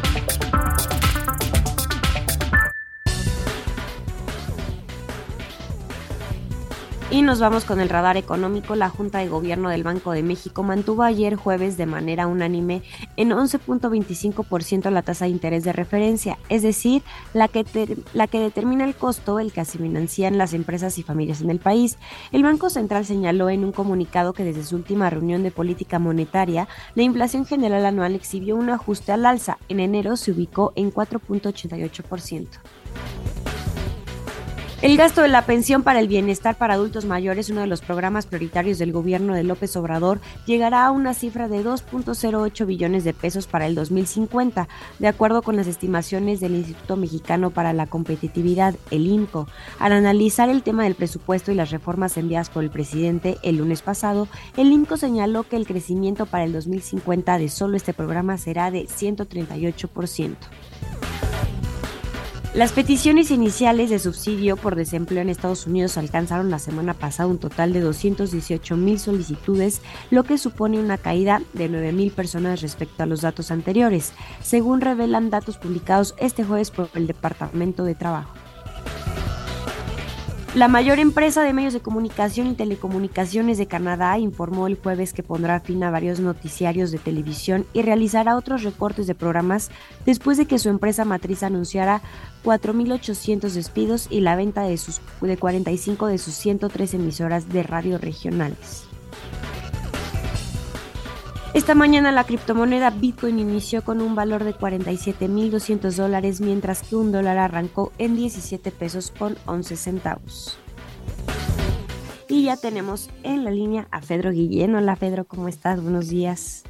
Y 7.15 7.21
nos 7.21 7.39
vamos 7.39 7.63
con 7.63 7.79
el 7.79 7.87
radar 7.87 8.17
económico. 8.17 8.75
La 8.75 8.89
Junta 8.89 9.19
de 9.19 9.29
Gobierno 9.29 9.69
del 9.69 9.83
Banco 9.83 10.11
de 10.11 10.21
México 10.21 10.63
mantuvo 10.63 11.03
ayer 11.03 11.37
jueves 11.37 11.77
de 11.77 11.85
manera 11.85 12.27
unánime 12.27 12.83
en 13.15 13.29
11.25% 13.29 14.89
la 14.89 15.01
tasa 15.01 15.23
de 15.23 15.31
interés 15.31 15.63
de 15.63 15.71
referencia, 15.71 16.37
es 16.49 16.61
decir, 16.61 17.03
la 17.33 17.47
que, 17.47 17.63
la 18.11 18.27
que 18.27 18.41
determina 18.41 18.83
el 18.83 18.95
costo 18.95 19.39
el 19.39 19.53
que 19.53 19.63
se 19.63 19.77
financian 19.77 20.37
las 20.37 20.53
empresas 20.53 20.97
y 20.97 21.03
familias 21.03 21.39
en 21.39 21.51
el 21.51 21.59
país. 21.59 21.97
El 22.33 22.43
Banco 22.43 22.69
Central 22.69 23.05
señaló 23.05 23.49
en 23.49 23.63
un 23.63 23.71
comunicado 23.71 24.33
que 24.33 24.43
desde 24.43 24.65
su 24.65 24.75
última 24.75 25.09
reunión 25.09 25.41
de 25.41 25.51
política 25.51 25.99
monetaria, 25.99 26.67
la 26.95 27.03
inflación 27.03 27.45
general 27.45 27.85
anual 27.85 28.13
exhibió 28.15 28.57
un 28.57 28.69
ajuste 28.69 29.13
al 29.13 29.25
alza. 29.25 29.57
En 29.69 29.79
enero 29.79 30.17
se 30.17 30.31
ubicó 30.31 30.73
en 30.75 30.91
4.88%. 30.91 32.59
El 34.81 34.97
gasto 34.97 35.21
de 35.21 35.29
la 35.29 35.45
pensión 35.45 35.83
para 35.83 35.99
el 35.99 36.09
bienestar 36.09 36.57
para 36.57 36.73
adultos 36.73 37.05
mayores, 37.05 37.49
uno 37.49 37.61
de 37.61 37.67
los 37.67 37.81
programas 37.81 38.25
prioritarios 38.25 38.77
del 38.77 38.91
gobierno 38.91 39.33
de 39.33 39.43
López 39.43 39.75
Obrador, 39.77 40.19
llegará 40.45 40.85
a 40.85 40.91
una 40.91 41.13
cifra 41.13 41.47
de 41.47 41.63
2.08 41.63 42.65
billones 42.65 43.05
de 43.05 43.13
pesos 43.13 43.47
para 43.47 43.67
el 43.67 43.73
2050, 43.73 44.67
de 44.99 45.07
acuerdo 45.07 45.41
con 45.43 45.55
las 45.55 45.67
estimaciones 45.67 46.41
del 46.41 46.55
Instituto 46.55 46.97
Mexicano 46.97 47.51
para 47.51 47.71
la 47.71 47.87
Competitividad, 47.87 48.75
el 48.91 49.07
INCO. 49.07 49.47
Al 49.79 49.93
analizar 49.93 50.49
el 50.49 50.61
tema 50.61 50.83
del 50.83 50.95
presupuesto 50.95 51.53
y 51.53 51.55
las 51.55 51.71
reformas 51.71 52.17
enviadas 52.17 52.49
por 52.49 52.63
el 52.63 52.69
presidente 52.69 53.37
el 53.43 53.57
lunes 53.57 53.81
pasado, 53.81 54.27
el 54.57 54.73
INCO 54.73 54.97
señaló 54.97 55.43
que 55.43 55.55
el 55.55 55.67
crecimiento 55.67 56.25
para 56.25 56.43
el 56.43 56.51
2050 56.51 57.37
de 57.37 57.47
solo 57.47 57.77
este 57.77 57.93
programa 57.93 58.37
será 58.37 58.71
de 58.71 58.87
138%. 58.87 60.35
Las 62.55 62.71
peticiones 62.71 63.31
iniciales 63.31 63.89
de 63.89 63.99
subsidio 63.99 64.55
por 64.55 64.77
desempleo 64.77 65.21
en 65.21 65.27
Estados 65.27 65.67
Unidos 65.67 65.97
alcanzaron 65.97 66.49
la 66.49 66.57
semana 66.57 66.93
pasada 66.93 67.27
un 67.27 67.37
total 67.37 67.73
de 67.73 67.81
218 67.81 68.77
mil 68.77 68.97
solicitudes, 68.97 69.81
lo 70.09 70.23
que 70.23 70.37
supone 70.37 70.79
una 70.79 70.97
caída 70.97 71.41
de 71.51 71.67
9 71.67 71.91
mil 71.91 72.11
personas 72.11 72.61
respecto 72.61 73.03
a 73.03 73.07
los 73.07 73.19
datos 73.19 73.51
anteriores, 73.51 74.13
según 74.41 74.79
revelan 74.79 75.29
datos 75.29 75.57
publicados 75.57 76.15
este 76.17 76.45
jueves 76.45 76.71
por 76.71 76.89
el 76.93 77.07
Departamento 77.07 77.83
de 77.83 77.95
Trabajo. 77.95 78.31
La 80.55 80.69
mayor 80.69 80.99
empresa 80.99 81.43
de 81.43 81.51
medios 81.51 81.73
de 81.73 81.81
comunicación 81.81 82.47
y 82.47 82.53
telecomunicaciones 82.53 83.57
de 83.57 83.67
Canadá 83.67 84.17
informó 84.19 84.67
el 84.67 84.77
jueves 84.77 85.11
que 85.11 85.21
pondrá 85.21 85.59
fin 85.59 85.83
a 85.83 85.91
varios 85.91 86.21
noticiarios 86.21 86.91
de 86.91 86.97
televisión 86.97 87.65
y 87.73 87.81
realizará 87.81 88.37
otros 88.37 88.63
recortes 88.63 89.05
de 89.05 89.15
programas 89.15 89.69
después 90.05 90.37
de 90.37 90.45
que 90.45 90.57
su 90.57 90.69
empresa 90.69 91.03
matriz 91.03 91.43
anunciara 91.43 92.01
4.800 92.45 93.51
despidos 93.51 94.07
y 94.09 94.21
la 94.21 94.37
venta 94.37 94.61
de, 94.61 94.77
sus, 94.77 95.01
de 95.19 95.35
45 95.35 96.07
de 96.07 96.17
sus 96.17 96.35
103 96.35 96.93
emisoras 96.93 97.49
de 97.49 97.61
radio 97.61 97.97
regionales. 97.97 98.84
Esta 101.55 101.73
mañana 101.73 102.11
la 102.11 102.25
criptomoneda 102.25 102.89
Bitcoin 102.89 103.39
inició 103.39 103.81
con 103.81 104.01
un 104.01 104.13
valor 104.13 104.43
de 104.43 104.53
47.200 104.53 105.95
dólares, 105.95 106.41
mientras 106.41 106.83
que 106.83 106.97
un 106.97 107.13
dólar 107.13 107.37
arrancó 107.37 107.93
en 107.97 108.17
17 108.17 108.71
pesos 108.71 109.13
con 109.17 109.37
11 109.45 109.77
centavos. 109.77 110.59
Y 112.27 112.43
ya 112.43 112.57
tenemos 112.57 113.09
en 113.23 113.45
la 113.45 113.51
línea 113.51 113.87
a 113.91 114.01
Pedro 114.01 114.31
Guillén. 114.31 114.75
Hola 114.75 114.97
Pedro, 114.97 115.23
¿cómo 115.23 115.47
estás? 115.47 115.81
Buenos 115.81 116.09
días. 116.09 116.65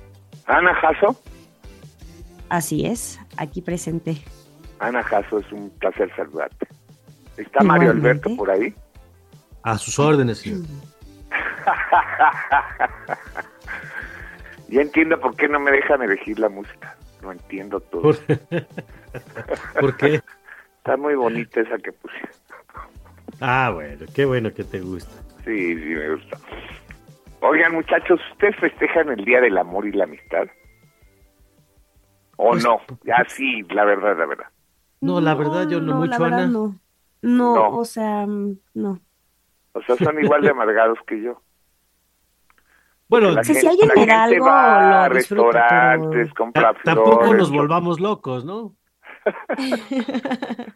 Ana 0.45 0.75
Jasso. 0.75 1.19
Así 2.49 2.85
es, 2.85 3.19
aquí 3.37 3.63
presente. 3.63 4.21
Ana 4.77 5.01
Jasso, 5.01 5.39
es 5.39 5.51
un 5.51 5.71
placer 5.79 6.11
saludarte. 6.15 6.67
¿Está 7.37 7.63
Mario 7.63 7.89
Alberto 7.89 8.35
por 8.35 8.51
ahí? 8.51 8.75
A 9.63 9.79
sus 9.79 9.97
órdenes, 9.97 10.37
señor. 10.37 10.59
Ya 14.67 14.81
entiendo 14.81 15.19
por 15.19 15.35
qué 15.35 15.47
no 15.47 15.59
me 15.59 15.71
dejan 15.71 16.01
elegir 16.01 16.39
la 16.39 16.49
música. 16.49 16.95
No 17.21 17.31
entiendo 17.31 17.79
todo. 17.79 18.01
¿Por, 19.79 19.97
qué? 19.97 20.21
Está 20.77 20.97
muy 20.97 21.15
bonita 21.15 21.61
esa 21.61 21.77
que 21.77 21.91
puse. 21.91 22.15
Ah, 23.41 23.71
bueno, 23.73 24.05
qué 24.13 24.25
bueno 24.25 24.53
que 24.53 24.63
te 24.63 24.79
gusta. 24.79 25.11
Sí, 25.43 25.75
sí, 25.75 25.85
me 25.85 26.15
gusta. 26.15 26.37
Oigan, 27.41 27.73
muchachos, 27.73 28.19
¿ustedes 28.31 28.55
festejan 28.57 29.09
el 29.09 29.23
Día 29.23 29.41
del 29.41 29.57
Amor 29.57 29.85
y 29.85 29.91
la 29.91 30.05
Amistad? 30.05 30.47
¿O 32.37 32.51
Pues, 32.51 32.63
no? 32.63 32.81
Ya 33.03 33.23
sí, 33.27 33.61
la 33.69 33.85
verdad, 33.85 34.17
la 34.17 34.25
verdad. 34.25 34.47
No, 35.01 35.21
la 35.21 35.35
verdad 35.35 35.67
yo 35.69 35.79
no, 35.79 35.95
mucho, 35.97 36.11
la 36.11 36.17
verdad 36.17 36.39
Ana. 36.43 36.47
no. 36.51 36.79
no. 37.21 37.55
No. 37.55 37.77
o 37.77 37.85
sea, 37.85 38.25
mm, 38.25 38.57
no. 38.73 38.99
O 39.73 39.81
sea, 39.81 39.95
son 39.97 40.23
igual 40.23 40.41
de 40.41 40.49
amargados 40.49 40.97
que 41.05 41.21
yo. 41.21 41.41
Bueno, 43.07 43.31
La 43.31 43.43
si 43.43 43.53
gente- 43.53 43.67
alguien 43.69 43.87
la 43.89 43.95
me 43.95 44.05
da 44.07 44.23
algo, 44.23 44.45
va 44.45 45.03
a 45.05 45.07
lo 45.07 45.13
restaurantes, 45.13 46.09
pero- 46.23 46.35
compra 46.35 46.73
tampoco 46.83 47.19
flores. 47.21 47.37
nos 47.37 47.51
volvamos 47.51 47.99
locos, 47.99 48.45
¿no? 48.45 48.73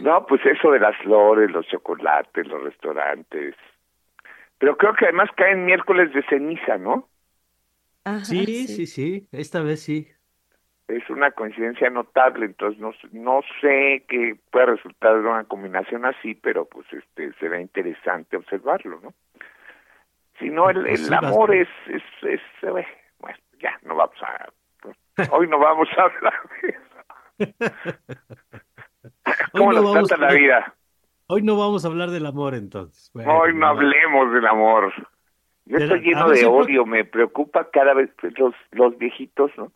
No, 0.00 0.26
pues 0.26 0.40
eso 0.46 0.70
de 0.70 0.78
las 0.78 0.96
flores, 0.98 1.50
los 1.50 1.66
chocolates, 1.66 2.46
los 2.46 2.62
restaurantes. 2.62 3.56
Pero 4.58 4.76
creo 4.76 4.94
que 4.94 5.06
además 5.06 5.28
caen 5.36 5.64
miércoles 5.64 6.12
de 6.12 6.22
ceniza, 6.28 6.78
¿no? 6.78 7.08
Ajá, 8.04 8.24
Sí, 8.24 8.66
sí, 8.68 8.86
sí, 8.86 9.26
esta 9.32 9.60
vez 9.60 9.82
sí. 9.82 10.06
Es 10.86 11.08
una 11.10 11.30
coincidencia 11.32 11.90
notable, 11.90 12.44
entonces 12.46 12.80
no, 12.80 12.92
no 13.12 13.40
sé 13.60 14.04
qué 14.08 14.36
puede 14.50 14.66
resultar 14.66 15.14
de 15.14 15.20
una 15.28 15.44
combinación 15.44 16.04
así, 16.04 16.34
pero 16.34 16.64
pues 16.66 16.86
este 16.92 17.32
será 17.40 17.60
interesante 17.60 18.36
observarlo, 18.36 19.00
¿no? 19.02 19.14
Si 20.42 20.50
no, 20.50 20.68
el, 20.70 20.80
Pues 20.82 21.00
el 21.00 21.06
sí, 21.06 21.14
amor 21.14 21.54
es, 21.54 21.68
es, 21.86 22.02
es, 22.22 22.40
bueno, 22.62 23.38
ya, 23.60 23.78
no 23.84 23.94
vamos 23.94 24.16
a, 24.22 24.48
hoy 25.30 25.46
no 25.48 25.58
vamos 25.58 25.88
a 25.96 26.02
hablar 26.02 26.34
de 26.62 26.68
eso. 26.68 26.82
¿Cómo 29.52 29.72
no 29.72 29.80
nos 29.82 29.92
vamos 29.94 30.08
trata 30.08 30.26
a- 30.26 30.28
la 30.32 30.34
vida? 30.38 30.74
Hoy 31.28 31.42
no 31.42 31.56
vamos 31.56 31.84
a 31.84 31.88
hablar 31.88 32.10
del 32.10 32.26
amor 32.26 32.54
entonces. 32.54 33.10
Bueno, 33.14 33.32
Hoy 33.38 33.54
no 33.54 33.66
hablemos 33.68 34.32
del 34.34 34.46
amor. 34.46 34.92
Yo 35.64 35.78
estoy 35.78 36.00
lleno 36.00 36.28
de 36.28 36.44
odio, 36.44 36.84
me 36.84 37.04
preocupa 37.04 37.70
cada 37.70 37.94
vez 37.94 38.10
pues, 38.20 38.36
los, 38.38 38.54
los 38.72 38.98
viejitos, 38.98 39.50
¿no? 39.56 39.72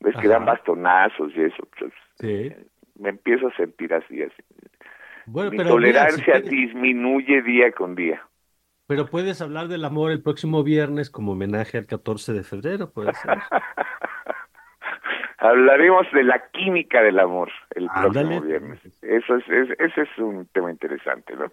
Ves 0.00 0.14
que 0.20 0.28
dan 0.28 0.44
bastonazos 0.44 1.32
y 1.34 1.42
eso. 1.44 1.66
pues, 1.78 1.92
Sí. 2.20 2.54
me 2.98 3.08
empiezo 3.08 3.48
a 3.48 3.56
sentir 3.56 3.94
así, 3.94 4.22
así. 4.22 4.42
Bueno, 5.26 5.50
Mi 5.50 5.56
pero 5.56 5.76
mira, 5.78 6.08
si 6.10 6.22
tolerancia 6.22 6.50
disminuye 6.50 7.42
día 7.42 7.72
con 7.72 7.94
día. 7.94 8.22
Pero 8.92 9.06
puedes 9.06 9.40
hablar 9.40 9.68
del 9.68 9.86
amor 9.86 10.10
el 10.10 10.20
próximo 10.22 10.62
viernes 10.62 11.08
como 11.08 11.32
homenaje 11.32 11.78
al 11.78 11.86
14 11.86 12.34
de 12.34 12.42
febrero, 12.42 12.90
puede 12.90 13.14
ser. 13.14 13.38
Hablaremos 15.38 16.06
de 16.12 16.24
la 16.24 16.42
química 16.52 17.00
del 17.02 17.18
amor 17.18 17.50
el 17.74 17.88
próximo 17.88 18.42
viernes. 18.42 18.80
Eso 19.00 19.36
es, 19.36 19.48
es- 19.48 19.80
ese 19.80 20.02
es 20.02 20.18
un 20.18 20.44
tema 20.52 20.70
interesante, 20.70 21.34
¿no? 21.34 21.50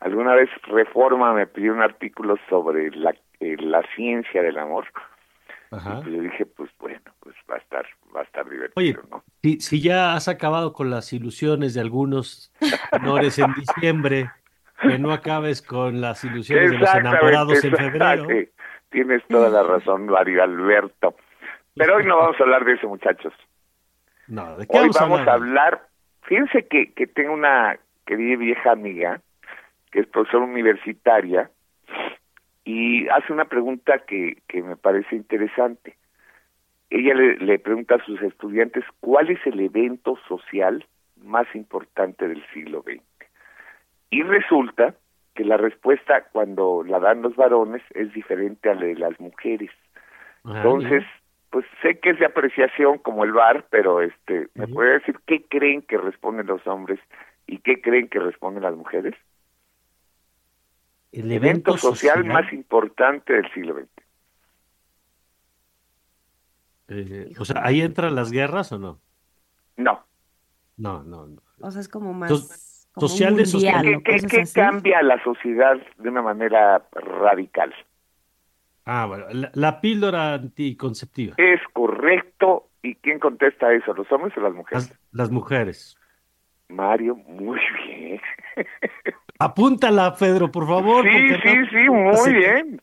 Alguna 0.00 0.34
vez 0.34 0.48
Reforma 0.62 1.34
me 1.34 1.46
pidió 1.46 1.74
un 1.74 1.82
artículo 1.82 2.36
sobre 2.48 2.90
la, 2.92 3.14
eh, 3.40 3.56
la 3.60 3.82
ciencia 3.94 4.42
del 4.42 4.56
amor. 4.56 4.86
Ajá. 5.70 6.00
Y 6.06 6.16
yo 6.16 6.22
dije, 6.22 6.46
pues 6.46 6.70
bueno, 6.78 7.02
pues 7.20 7.36
va 7.50 7.56
a 7.56 7.58
estar, 7.58 7.84
va 8.16 8.20
a 8.20 8.24
estar 8.24 8.48
divertido, 8.48 8.72
Oye, 8.76 8.96
¿no? 9.10 9.22
si, 9.42 9.60
si 9.60 9.82
ya 9.82 10.14
has 10.14 10.26
acabado 10.26 10.72
con 10.72 10.88
las 10.88 11.12
ilusiones 11.12 11.74
de 11.74 11.82
algunos 11.82 12.50
menores 12.92 13.38
en 13.38 13.52
diciembre, 13.52 14.30
que 14.80 14.98
no 14.98 15.12
acabes 15.12 15.62
con 15.62 16.00
las 16.00 16.24
ilusiones 16.24 16.72
de 16.72 16.78
los 16.78 16.94
enamorados 16.94 17.64
en 17.64 17.76
febrero. 17.76 18.26
Tienes 18.90 19.22
toda 19.28 19.50
la 19.50 19.62
razón, 19.62 20.06
Mario 20.06 20.42
Alberto. 20.42 21.14
Pero 21.74 21.96
hoy 21.96 22.06
no 22.06 22.16
vamos 22.16 22.40
a 22.40 22.42
hablar 22.42 22.64
de 22.64 22.72
eso, 22.74 22.88
muchachos. 22.88 23.32
No, 24.26 24.56
¿de 24.56 24.66
qué 24.66 24.78
Hoy 24.78 24.90
vamos 24.98 25.26
a 25.26 25.32
hablar. 25.32 25.88
Fíjense 26.22 26.66
que, 26.66 26.92
que 26.92 27.06
tengo 27.06 27.32
una 27.32 27.78
querida 28.06 28.36
vieja 28.36 28.72
amiga 28.72 29.20
que 29.90 30.00
es 30.00 30.06
profesora 30.06 30.44
universitaria 30.44 31.50
y 32.64 33.08
hace 33.08 33.32
una 33.32 33.46
pregunta 33.46 34.00
que, 34.00 34.42
que 34.46 34.62
me 34.62 34.76
parece 34.76 35.16
interesante. 35.16 35.96
Ella 36.90 37.14
le, 37.14 37.36
le 37.38 37.58
pregunta 37.58 37.94
a 37.94 38.04
sus 38.04 38.20
estudiantes 38.22 38.84
cuál 39.00 39.30
es 39.30 39.38
el 39.46 39.60
evento 39.60 40.18
social 40.28 40.84
más 41.16 41.46
importante 41.54 42.28
del 42.28 42.44
siglo 42.52 42.82
XX. 42.82 43.07
Y 44.10 44.22
resulta 44.22 44.94
que 45.34 45.44
la 45.44 45.56
respuesta 45.56 46.24
cuando 46.32 46.82
la 46.84 46.98
dan 46.98 47.22
los 47.22 47.36
varones 47.36 47.82
es 47.90 48.12
diferente 48.12 48.70
a 48.70 48.74
la 48.74 48.86
de 48.86 48.96
las 48.96 49.18
mujeres. 49.20 49.70
Ah, 50.44 50.54
Entonces, 50.56 51.04
pues 51.50 51.64
sé 51.82 51.98
que 52.00 52.10
es 52.10 52.18
de 52.18 52.26
apreciación 52.26 52.98
como 52.98 53.24
el 53.24 53.32
bar, 53.32 53.66
pero 53.70 54.02
este, 54.02 54.48
¿me 54.54 54.66
puede 54.66 54.94
decir 54.94 55.18
qué 55.26 55.44
creen 55.46 55.82
que 55.82 55.98
responden 55.98 56.46
los 56.46 56.66
hombres 56.66 56.98
y 57.46 57.58
qué 57.58 57.80
creen 57.80 58.08
que 58.08 58.18
responden 58.18 58.62
las 58.62 58.74
mujeres? 58.74 59.14
el 61.12 61.32
evento 61.32 61.70
evento 61.70 61.78
social, 61.78 62.24
más 62.24 62.52
importante 62.52 63.32
del 63.32 63.50
siglo 63.52 63.74
XX. 63.74 63.88
eh, 66.88 67.32
o 67.38 67.44
sea, 67.44 67.64
¿ahí 67.64 67.80
entran 67.80 68.14
las 68.14 68.30
guerras 68.30 68.72
o 68.72 68.78
no? 68.78 69.00
No. 69.76 70.04
No, 70.76 71.02
no, 71.02 71.26
no. 71.26 71.42
O 71.60 71.70
sea, 71.70 71.80
es 71.80 71.88
como 71.88 72.12
más 72.12 72.67
sociales, 73.00 73.52
mundial, 73.54 74.02
¿Qué, 74.04 74.44
cambia 74.54 74.98
a 74.98 75.02
la 75.02 75.22
sociedad 75.22 75.76
de 75.98 76.08
una 76.08 76.22
manera 76.22 76.82
radical? 76.92 77.74
Ah, 78.84 79.06
bueno, 79.06 79.26
la, 79.32 79.50
la 79.54 79.80
píldora 79.80 80.34
anticonceptiva. 80.34 81.34
Es 81.36 81.60
correcto. 81.72 82.64
¿Y 82.82 82.94
quién 82.96 83.18
contesta 83.18 83.72
eso? 83.72 83.92
¿Los 83.92 84.10
hombres 84.12 84.36
o 84.36 84.40
las 84.40 84.54
mujeres? 84.54 84.88
Las, 84.90 85.00
las 85.12 85.30
mujeres. 85.30 85.96
Mario, 86.68 87.16
muy 87.16 87.58
bien. 87.86 88.20
Apúntala, 89.38 90.14
Pedro, 90.18 90.50
por 90.50 90.66
favor. 90.66 91.04
Sí, 91.04 91.28
sí, 91.42 91.54
no- 91.56 91.66
sí, 91.70 91.88
muy 91.90 92.10
Así- 92.10 92.32
bien. 92.34 92.80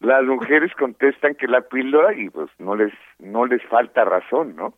Las 0.00 0.24
mujeres 0.24 0.72
contestan 0.78 1.34
que 1.34 1.46
la 1.46 1.60
píldora 1.60 2.14
y 2.14 2.30
pues 2.30 2.48
no 2.58 2.74
les 2.74 2.90
no 3.18 3.44
les 3.44 3.62
falta 3.64 4.02
razón, 4.04 4.56
¿no? 4.56 4.72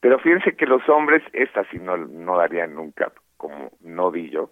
Pero 0.00 0.18
fíjense 0.18 0.56
que 0.56 0.66
los 0.66 0.88
hombres, 0.88 1.22
esta 1.32 1.62
sí 1.70 1.78
no, 1.78 1.96
no 1.96 2.36
darían 2.36 2.74
nunca, 2.74 3.12
como 3.42 3.72
no 3.80 4.12
di 4.12 4.30
yo, 4.30 4.50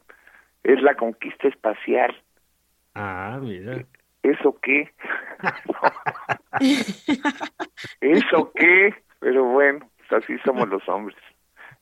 es 0.65 0.83
la 0.83 0.97
conquista 0.97 1.47
espacial. 1.47 2.13
Ah, 2.97 3.39
mira. 3.41 3.85
¿Eso 4.25 4.59
qué? 4.61 4.93
¿Eso 8.01 8.53
qué? 8.55 8.95
Pero 9.21 9.45
bueno, 9.45 9.89
pues 9.97 10.25
así 10.25 10.37
somos 10.45 10.69
los 10.69 10.87
hombres. 10.89 11.17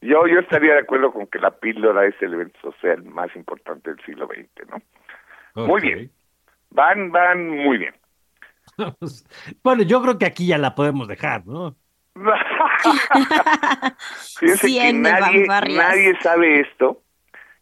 Yo 0.02 0.26
yo 0.28 0.38
estaría 0.38 0.74
de 0.74 0.80
acuerdo 0.80 1.12
con 1.12 1.26
que 1.26 1.38
la 1.38 1.50
píldora 1.50 2.06
es 2.06 2.14
el 2.20 2.34
evento 2.34 2.60
social 2.60 3.02
más 3.04 3.34
importante 3.34 3.90
del 3.90 4.04
siglo 4.04 4.26
XX, 4.26 4.68
¿no? 4.70 5.66
Muy 5.66 5.80
bien. 5.80 6.12
Van, 6.70 7.10
van 7.10 7.48
muy 7.48 7.78
bien. 7.78 7.94
Bueno, 9.64 9.82
yo 9.82 10.00
creo 10.02 10.18
que 10.18 10.26
aquí 10.26 10.46
ya 10.46 10.58
la 10.58 10.74
podemos 10.74 11.08
dejar, 11.08 11.46
¿no? 11.46 11.74
Fíjense 14.38 14.66
que 14.66 14.92
nadie, 14.92 15.46
nadie 15.46 16.18
sabe 16.20 16.60
esto 16.60 17.00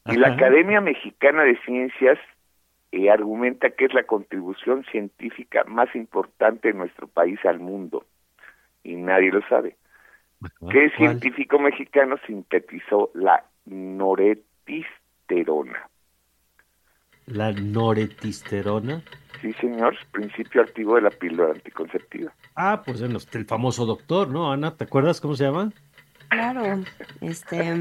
y 0.06 0.16
la. 0.16 0.28
Academia 0.28 0.80
Mexicana 0.80 1.42
de 1.42 1.58
Ciencias 1.64 2.18
eh, 2.92 3.10
argumenta 3.10 3.70
que 3.70 3.86
es 3.86 3.94
la 3.94 4.04
contribución 4.04 4.84
científica 4.90 5.64
más 5.64 5.92
importante 5.94 6.68
de 6.68 6.74
nuestro 6.74 7.08
país 7.08 7.38
al 7.44 7.58
mundo 7.58 8.04
y 8.84 8.94
nadie 8.96 9.32
lo 9.32 9.40
sabe. 9.48 9.76
¿Qué 10.40 10.48
¿Cuál? 10.60 10.92
científico 10.96 11.58
mexicano 11.58 12.16
sintetizó 12.26 13.10
la 13.14 13.44
noretisterona? 13.64 15.88
La 17.26 17.52
noretisterona. 17.52 19.02
Sí, 19.40 19.52
señor, 19.54 19.96
principio 20.12 20.62
activo 20.62 20.94
de 20.94 21.02
la 21.02 21.10
píldora 21.10 21.52
anticonceptiva. 21.52 22.32
Ah, 22.54 22.82
pues 22.84 23.00
bueno, 23.00 23.18
el 23.32 23.44
famoso 23.44 23.84
doctor, 23.84 24.28
¿no, 24.28 24.50
Ana? 24.50 24.76
¿Te 24.76 24.84
acuerdas 24.84 25.20
cómo 25.20 25.34
se 25.34 25.44
llama? 25.44 25.72
Claro, 26.28 26.82
este 27.20 27.74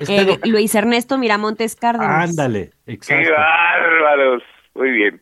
Este 0.00 0.20
eh, 0.32 0.38
Luis 0.44 0.74
Ernesto 0.74 1.18
Miramontes 1.18 1.76
Cárdenas. 1.76 2.30
Ándale, 2.30 2.70
¡Qué 2.86 2.92
exacto. 2.92 3.30
bárbaros! 3.30 4.42
Muy 4.74 4.90
bien. 4.90 5.20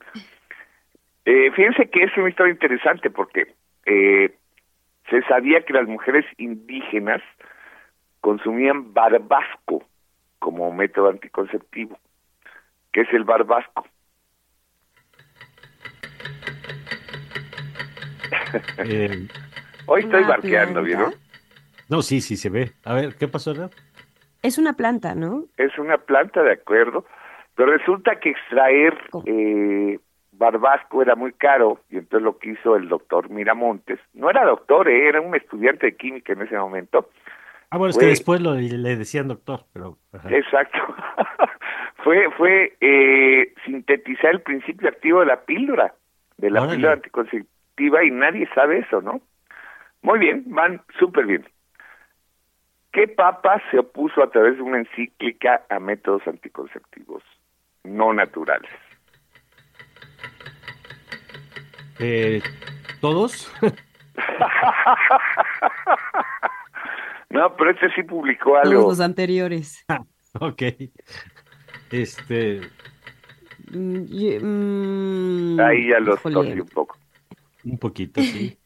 Eh, 1.25 1.51
fíjense 1.55 1.89
que 1.91 2.05
es 2.05 2.17
una 2.17 2.29
historia 2.29 2.53
interesante 2.53 3.11
porque 3.11 3.55
eh, 3.87 4.35
se 5.09 5.23
sabía 5.23 5.65
que 5.65 5.73
las 5.73 5.87
mujeres 5.87 6.25
indígenas 6.39 7.21
consumían 8.21 8.93
barbasco 8.93 9.85
como 10.39 10.73
método 10.73 11.11
anticonceptivo. 11.11 11.99
¿Qué 12.93 13.03
es 13.03 13.13
el 13.13 13.25
barbasco? 13.25 13.85
Eh, 18.79 19.29
Hoy 19.87 20.03
estoy 20.03 20.23
barqueando, 20.25 20.81
planta. 20.83 20.87
¿vieron? 20.87 21.15
no, 21.89 22.03
sí, 22.03 22.21
sí 22.21 22.37
se 22.37 22.49
ve. 22.51 22.73
A 22.85 22.95
ver, 22.95 23.15
¿qué 23.17 23.29
pasó, 23.29 23.53
Ana? 23.53 23.71
Es 24.43 24.59
una 24.59 24.73
planta, 24.75 25.15
¿no? 25.15 25.45
Es 25.57 25.77
una 25.79 25.99
planta, 25.99 26.43
de 26.43 26.53
acuerdo, 26.53 27.05
pero 27.55 27.77
resulta 27.77 28.19
que 28.21 28.31
extraer 28.31 28.99
eh, 29.27 29.99
barbasco 30.33 31.03
era 31.03 31.15
muy 31.15 31.33
caro 31.33 31.81
y 31.91 31.99
entonces 31.99 32.25
lo 32.25 32.39
que 32.39 32.51
hizo 32.53 32.77
el 32.77 32.89
doctor 32.89 33.29
Miramontes, 33.31 33.99
no 34.15 34.31
era 34.31 34.45
doctor, 34.45 34.89
eh, 34.89 35.09
era 35.09 35.21
un 35.21 35.35
estudiante 35.37 35.87
de 35.87 35.97
química 35.97 36.33
en 36.33 36.43
ese 36.43 36.57
momento, 36.57 37.11
Ah, 37.73 37.77
bueno, 37.79 37.91
es 37.91 37.97
Fue- 37.97 38.03
que 38.05 38.09
después 38.11 38.41
lo, 38.41 38.55
le 38.55 38.97
decían 38.97 39.29
doctor, 39.29 39.65
pero... 39.73 39.97
ajá. 40.13 40.29
exacto, 40.35 40.79
fue 42.05 42.31
fue 42.37 42.77
eh, 42.81 43.55
sintetizar 43.65 44.31
el 44.33 44.43
principio 44.43 44.89
activo 44.89 45.21
de 45.21 45.27
la 45.27 45.41
píldora, 45.45 45.95
de 46.39 46.51
la 46.51 46.61
Órale. 46.63 46.77
píldora 46.77 46.95
anticonceptiva 46.95 48.05
y 48.05 48.11
nadie 48.11 48.49
sabe 48.55 48.79
eso, 48.79 49.01
¿no? 49.01 49.21
Muy 50.03 50.19
bien, 50.19 50.45
van 50.47 50.83
súper 50.99 51.27
bien. 51.27 51.47
¿Qué 52.93 53.07
papa 53.07 53.63
se 53.71 53.79
opuso 53.79 54.23
a 54.23 54.31
través 54.31 54.57
de 54.57 54.63
una 54.63 54.79
encíclica 54.79 55.63
a 55.69 55.79
métodos 55.79 56.27
anticonceptivos 56.27 57.23
no 57.85 58.13
naturales? 58.13 58.71
Eh, 62.01 62.43
¿Todos? 63.01 63.53
no, 67.31 67.55
pero 67.57 67.71
este 67.71 67.91
sí 67.95 68.03
publicó 68.03 68.51
Todos 68.53 68.67
algo. 68.67 68.83
los 68.89 69.01
anteriores. 69.01 69.85
ok. 70.41 70.63
Este, 71.91 72.61
Mm, 73.73 74.05
y- 74.09 75.61
Ahí 75.61 75.89
ya 75.89 76.01
los 76.01 76.21
torcí 76.23 76.61
un 76.61 76.69
poco. 76.69 76.97
un 77.65 77.79
poquito, 77.79 78.21
sí. 78.23 78.57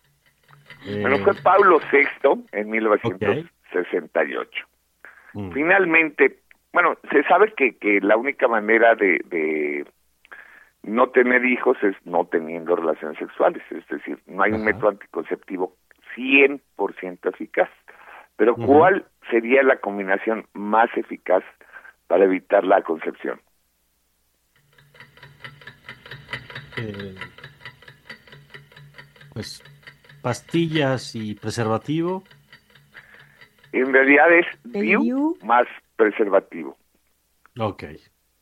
Eh, 0.86 0.98
Bueno, 1.02 1.18
fue 1.18 1.34
Pablo 1.34 1.80
VI 1.92 2.08
en 2.52 2.70
1968. 2.70 4.66
mm, 5.34 5.50
Finalmente, 5.52 6.38
bueno, 6.72 6.96
se 7.10 7.22
sabe 7.24 7.52
que, 7.56 7.76
que 7.76 8.00
la 8.00 8.16
única 8.16 8.48
manera 8.48 8.94
de, 8.94 9.20
de 9.26 9.84
no 10.82 11.08
tener 11.10 11.44
hijos 11.44 11.76
es 11.82 11.94
no 12.04 12.26
teniendo 12.26 12.76
relaciones 12.76 13.18
sexuales, 13.18 13.62
es 13.70 13.86
decir, 13.88 14.18
no 14.26 14.42
hay 14.42 14.52
un 14.52 14.64
método 14.64 14.88
anticonceptivo 14.90 15.76
100% 16.16 17.28
eficaz. 17.30 17.68
Pero. 18.36 18.56
¿cuál 18.56 19.06
sería 19.30 19.62
la 19.62 19.76
combinación 19.76 20.46
más 20.54 20.88
eficaz 20.96 21.44
para 22.14 22.26
evitar 22.26 22.62
la 22.62 22.80
concepción? 22.80 23.40
eh, 26.76 27.16
pues 29.32 29.64
pastillas 30.22 31.16
y 31.16 31.34
preservativo. 31.34 32.22
En 33.72 33.92
realidad 33.92 34.32
es 34.32 34.46
¿El 34.72 34.82
DIU 34.82 35.36
más 35.42 35.66
preservativo. 35.96 36.78
Ok. 37.58 37.82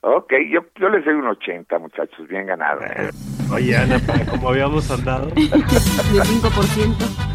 Ok, 0.02 0.34
yo, 0.50 0.66
yo 0.78 0.90
les 0.90 1.02
doy 1.06 1.14
un 1.14 1.28
80, 1.28 1.78
muchachos, 1.78 2.28
bien 2.28 2.44
ganado. 2.44 2.82
Eh, 2.82 3.08
Oye, 3.50 3.74
Ana, 3.74 3.98
como 4.28 4.50
habíamos 4.50 4.90
andado. 4.90 5.28
De 5.34 5.42
5%. 5.42 7.31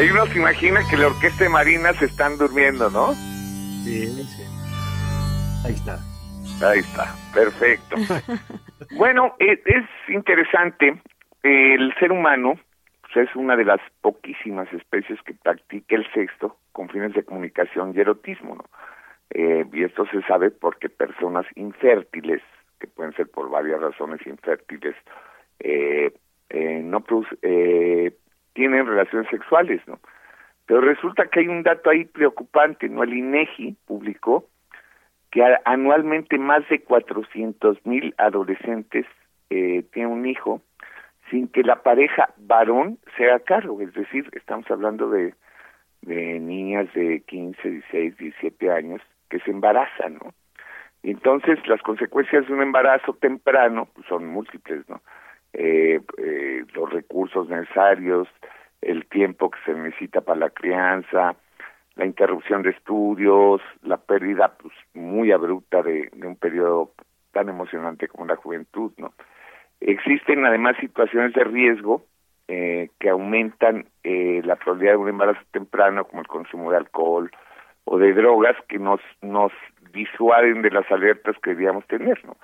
Ahí 0.00 0.10
uno 0.10 0.24
se 0.32 0.38
imagina 0.38 0.80
que 0.88 0.96
la 0.96 1.08
orquesta 1.08 1.44
de 1.44 1.50
Marina 1.50 1.92
se 1.98 2.06
están 2.06 2.38
durmiendo, 2.38 2.88
¿no? 2.88 3.12
Sí, 3.84 4.24
sí. 4.34 4.42
Ahí 5.62 5.74
está. 5.74 6.02
Ahí 6.60 6.78
está, 6.78 7.18
perfecto. 7.34 7.96
bueno, 8.92 9.34
es 9.38 9.84
interesante, 10.08 10.98
el 11.42 11.94
ser 11.98 12.12
humano 12.12 12.58
pues, 13.02 13.28
es 13.28 13.36
una 13.36 13.56
de 13.56 13.66
las 13.66 13.80
poquísimas 14.00 14.72
especies 14.72 15.20
que 15.22 15.34
practica 15.34 15.96
el 15.96 16.10
sexo 16.14 16.56
con 16.72 16.88
fines 16.88 17.12
de 17.12 17.22
comunicación 17.22 17.92
y 17.94 18.00
erotismo, 18.00 18.54
¿no? 18.56 18.64
Eh, 19.32 19.66
y 19.70 19.84
esto 19.84 20.06
se 20.06 20.22
sabe 20.22 20.50
porque 20.50 20.88
personas 20.88 21.44
infértiles, 21.56 22.40
que 22.78 22.86
pueden 22.86 23.12
ser 23.16 23.30
por 23.30 23.50
varias 23.50 23.80
razones 23.82 24.26
infértiles, 24.26 24.96
eh, 25.58 26.10
eh, 26.48 26.80
no 26.82 27.00
produce- 27.02 27.38
eh, 27.42 28.12
tienen 28.52 28.86
relaciones 28.86 29.28
sexuales, 29.30 29.80
¿no? 29.86 29.98
Pero 30.66 30.80
resulta 30.80 31.26
que 31.26 31.40
hay 31.40 31.48
un 31.48 31.62
dato 31.62 31.90
ahí 31.90 32.04
preocupante, 32.04 32.88
¿no? 32.88 33.02
El 33.02 33.14
INEGI 33.14 33.76
publicó 33.86 34.46
que 35.30 35.42
anualmente 35.64 36.38
más 36.38 36.68
de 36.68 36.80
400 36.80 37.84
mil 37.86 38.14
adolescentes 38.18 39.06
eh, 39.50 39.84
tienen 39.92 40.12
un 40.12 40.26
hijo 40.26 40.62
sin 41.30 41.48
que 41.48 41.62
la 41.62 41.82
pareja 41.82 42.30
varón 42.36 42.98
se 43.16 43.26
haga 43.26 43.38
cargo, 43.40 43.80
es 43.80 43.94
decir, 43.94 44.28
estamos 44.32 44.68
hablando 44.70 45.08
de, 45.10 45.34
de 46.02 46.40
niñas 46.40 46.92
de 46.94 47.20
15, 47.20 47.68
16, 47.68 48.16
17 48.16 48.70
años 48.72 49.00
que 49.28 49.38
se 49.40 49.50
embarazan, 49.50 50.14
¿no? 50.14 50.34
Entonces 51.02 51.58
las 51.66 51.80
consecuencias 51.82 52.46
de 52.46 52.52
un 52.52 52.62
embarazo 52.62 53.14
temprano 53.14 53.88
pues, 53.94 54.06
son 54.06 54.26
múltiples, 54.26 54.88
¿no? 54.88 55.00
Eh, 55.52 56.00
eh, 56.18 56.64
los 56.74 56.90
recursos 56.90 57.48
necesarios, 57.48 58.28
el 58.80 59.06
tiempo 59.06 59.50
que 59.50 59.58
se 59.64 59.74
necesita 59.74 60.20
para 60.20 60.40
la 60.40 60.50
crianza, 60.50 61.34
la 61.96 62.06
interrupción 62.06 62.62
de 62.62 62.70
estudios, 62.70 63.60
la 63.82 63.96
pérdida 63.96 64.56
pues 64.56 64.72
muy 64.94 65.32
abrupta 65.32 65.82
de, 65.82 66.08
de 66.12 66.26
un 66.26 66.36
periodo 66.36 66.92
tan 67.32 67.48
emocionante 67.48 68.08
como 68.08 68.26
la 68.26 68.36
juventud, 68.36 68.92
¿no? 68.96 69.12
Existen 69.80 70.44
además 70.44 70.76
situaciones 70.78 71.32
de 71.32 71.44
riesgo 71.44 72.04
eh, 72.48 72.90
que 72.98 73.08
aumentan 73.08 73.86
eh, 74.02 74.42
la 74.44 74.56
probabilidad 74.56 74.94
de 74.94 74.98
un 74.98 75.08
embarazo 75.08 75.40
temprano, 75.52 76.04
como 76.04 76.20
el 76.20 76.26
consumo 76.26 76.70
de 76.70 76.78
alcohol 76.78 77.30
o 77.84 77.96
de 77.96 78.12
drogas 78.12 78.56
que 78.68 78.78
nos 78.78 79.00
nos 79.22 79.52
disuaden 79.92 80.62
de 80.62 80.70
las 80.70 80.90
alertas 80.90 81.36
que 81.42 81.50
debíamos 81.50 81.86
tener, 81.86 82.24
¿no? 82.24 82.36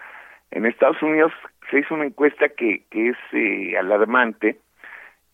En 0.51 0.66
Estados 0.66 1.03
Unidos 1.03 1.32
se 1.70 1.80
hizo 1.80 1.94
una 1.94 2.07
encuesta 2.07 2.49
que, 2.49 2.84
que 2.90 3.09
es 3.11 3.16
eh, 3.32 3.76
alarmante, 3.76 4.59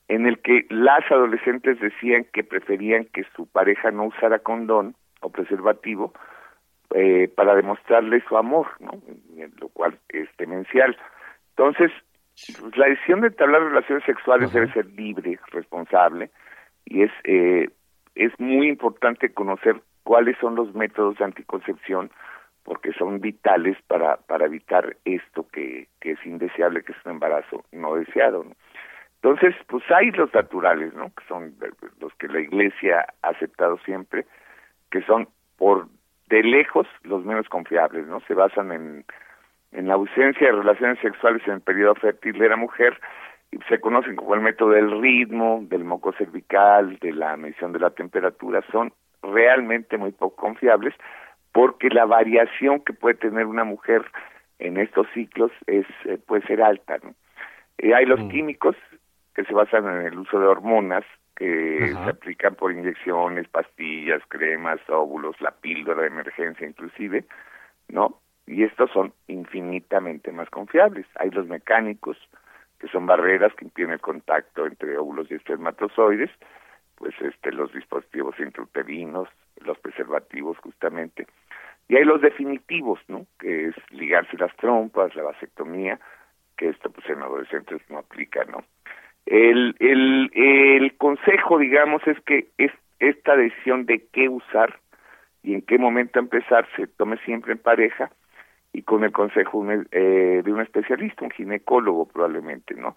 en 0.08 0.26
el 0.26 0.38
que 0.40 0.66
las 0.68 1.10
adolescentes 1.10 1.80
decían 1.80 2.26
que 2.32 2.44
preferían 2.44 3.06
que 3.06 3.24
su 3.36 3.46
pareja 3.46 3.90
no 3.90 4.04
usara 4.04 4.40
condón 4.40 4.94
o 5.20 5.30
preservativo 5.30 6.12
eh, 6.94 7.32
para 7.34 7.54
demostrarle 7.54 8.22
su 8.28 8.36
amor, 8.36 8.66
¿no? 8.80 8.92
lo 9.60 9.68
cual 9.68 9.98
es 10.10 10.28
demencial. 10.36 10.96
Entonces, 11.50 11.90
pues, 12.60 12.76
la 12.76 12.86
decisión 12.88 13.20
de 13.20 13.28
entablar 13.28 13.62
relaciones 13.62 14.04
sexuales 14.04 14.52
debe 14.52 14.72
ser 14.72 14.86
libre, 14.86 15.38
responsable, 15.52 16.30
y 16.84 17.02
es, 17.02 17.12
eh, 17.24 17.70
es 18.14 18.32
muy 18.38 18.68
importante 18.68 19.32
conocer 19.32 19.80
cuáles 20.02 20.36
son 20.38 20.56
los 20.56 20.74
métodos 20.74 21.16
de 21.18 21.24
anticoncepción 21.24 22.10
porque 22.64 22.92
son 22.92 23.20
vitales 23.20 23.76
para, 23.86 24.16
para 24.16 24.46
evitar 24.46 24.96
esto 25.04 25.46
que, 25.52 25.88
que 26.00 26.12
es 26.12 26.26
indeseable, 26.26 26.82
que 26.82 26.92
es 26.92 26.98
un 27.04 27.12
embarazo 27.12 27.64
no 27.72 27.94
deseado. 27.96 28.44
Entonces, 29.16 29.54
pues 29.68 29.84
hay 29.90 30.10
los 30.12 30.32
naturales, 30.34 30.94
¿no? 30.94 31.12
Que 31.14 31.24
son 31.28 31.54
los 32.00 32.14
que 32.14 32.28
la 32.28 32.40
Iglesia 32.40 33.06
ha 33.22 33.28
aceptado 33.28 33.78
siempre, 33.78 34.26
que 34.90 35.02
son 35.02 35.28
por 35.56 35.86
de 36.28 36.42
lejos 36.42 36.86
los 37.04 37.24
menos 37.24 37.48
confiables, 37.48 38.06
¿no? 38.06 38.20
Se 38.20 38.34
basan 38.34 38.72
en, 38.72 39.04
en 39.72 39.88
la 39.88 39.94
ausencia 39.94 40.46
de 40.46 40.52
relaciones 40.52 40.98
sexuales 41.00 41.42
en 41.46 41.54
el 41.54 41.60
periodo 41.60 41.94
fértil 41.94 42.38
de 42.38 42.48
la 42.48 42.56
mujer 42.56 42.98
y 43.50 43.58
se 43.68 43.80
conocen 43.80 44.16
como 44.16 44.34
el 44.34 44.40
método 44.40 44.70
del 44.70 45.00
ritmo, 45.00 45.60
del 45.62 45.84
moco 45.84 46.12
cervical, 46.12 46.98
de 47.00 47.12
la 47.12 47.36
medición 47.36 47.72
de 47.72 47.80
la 47.80 47.90
temperatura, 47.90 48.62
son 48.72 48.92
realmente 49.22 49.98
muy 49.98 50.10
poco 50.12 50.36
confiables 50.36 50.94
porque 51.52 51.88
la 51.90 52.06
variación 52.06 52.80
que 52.80 52.92
puede 52.92 53.14
tener 53.14 53.46
una 53.46 53.64
mujer 53.64 54.02
en 54.58 54.78
estos 54.78 55.06
ciclos 55.12 55.52
es 55.66 55.86
eh, 56.04 56.18
puede 56.18 56.46
ser 56.46 56.62
alta, 56.62 56.98
¿no? 57.02 57.14
Eh, 57.78 57.94
hay 57.94 58.06
los 58.06 58.20
mm. 58.20 58.28
químicos 58.28 58.76
que 59.34 59.44
se 59.44 59.54
basan 59.54 59.86
en 59.86 60.06
el 60.06 60.18
uso 60.18 60.38
de 60.38 60.46
hormonas 60.46 61.04
que 61.36 61.92
se 61.92 62.10
aplican 62.10 62.54
por 62.54 62.72
inyecciones, 62.72 63.48
pastillas, 63.48 64.22
cremas, 64.28 64.78
óvulos, 64.88 65.40
la 65.40 65.50
píldora 65.50 66.02
de 66.02 66.08
emergencia 66.08 66.66
inclusive, 66.66 67.24
¿no? 67.88 68.18
Y 68.46 68.64
estos 68.64 68.90
son 68.90 69.12
infinitamente 69.28 70.30
más 70.30 70.50
confiables. 70.50 71.06
Hay 71.16 71.30
los 71.30 71.46
mecánicos, 71.46 72.18
que 72.78 72.88
son 72.88 73.06
barreras 73.06 73.54
que 73.54 73.64
impiden 73.64 73.92
el 73.92 74.00
contacto 74.00 74.66
entre 74.66 74.98
óvulos 74.98 75.30
y 75.30 75.34
espermatozoides, 75.34 76.30
pues 76.96 77.14
este 77.20 77.50
los 77.52 77.72
dispositivos 77.72 78.38
intrauterinos, 78.38 79.28
los 79.60 79.78
preservativos 79.78 80.58
justamente. 80.58 81.26
Y 81.88 81.96
hay 81.96 82.04
los 82.04 82.20
definitivos, 82.20 83.00
¿no? 83.08 83.26
Que 83.38 83.66
es 83.66 83.74
ligarse 83.90 84.36
las 84.38 84.54
trompas, 84.56 85.14
la 85.14 85.24
vasectomía, 85.24 85.98
que 86.56 86.68
esto 86.68 86.90
pues 86.90 87.08
en 87.08 87.22
adolescentes 87.22 87.80
no 87.88 87.98
aplica, 87.98 88.44
¿no? 88.44 88.64
El, 89.26 89.76
el, 89.78 90.94
consejo, 90.96 91.58
digamos, 91.58 92.06
es 92.06 92.18
que 92.20 92.48
es 92.58 92.72
esta 92.98 93.36
decisión 93.36 93.86
de 93.86 94.06
qué 94.12 94.28
usar 94.28 94.78
y 95.42 95.54
en 95.54 95.62
qué 95.62 95.78
momento 95.78 96.18
empezar 96.18 96.66
se 96.76 96.86
tome 96.86 97.18
siempre 97.18 97.52
en 97.52 97.58
pareja 97.58 98.10
y 98.72 98.82
con 98.82 99.04
el 99.04 99.12
consejo 99.12 99.64
eh, 99.70 100.42
de 100.44 100.52
un 100.52 100.60
especialista, 100.60 101.24
un 101.24 101.30
ginecólogo 101.30 102.06
probablemente, 102.06 102.74
¿no? 102.74 102.96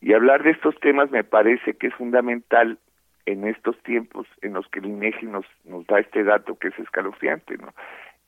Y 0.00 0.12
hablar 0.12 0.42
de 0.42 0.50
estos 0.50 0.78
temas 0.80 1.10
me 1.10 1.24
parece 1.24 1.74
que 1.74 1.88
es 1.88 1.94
fundamental 1.94 2.78
en 3.26 3.46
estos 3.46 3.80
tiempos 3.82 4.26
en 4.42 4.54
los 4.54 4.66
que 4.68 4.78
el 4.78 4.86
INEGI 4.86 5.26
nos, 5.26 5.44
nos 5.64 5.86
da 5.86 5.98
este 5.98 6.24
dato 6.24 6.56
que 6.58 6.68
es 6.68 6.78
escalofriante, 6.78 7.58
¿no? 7.58 7.74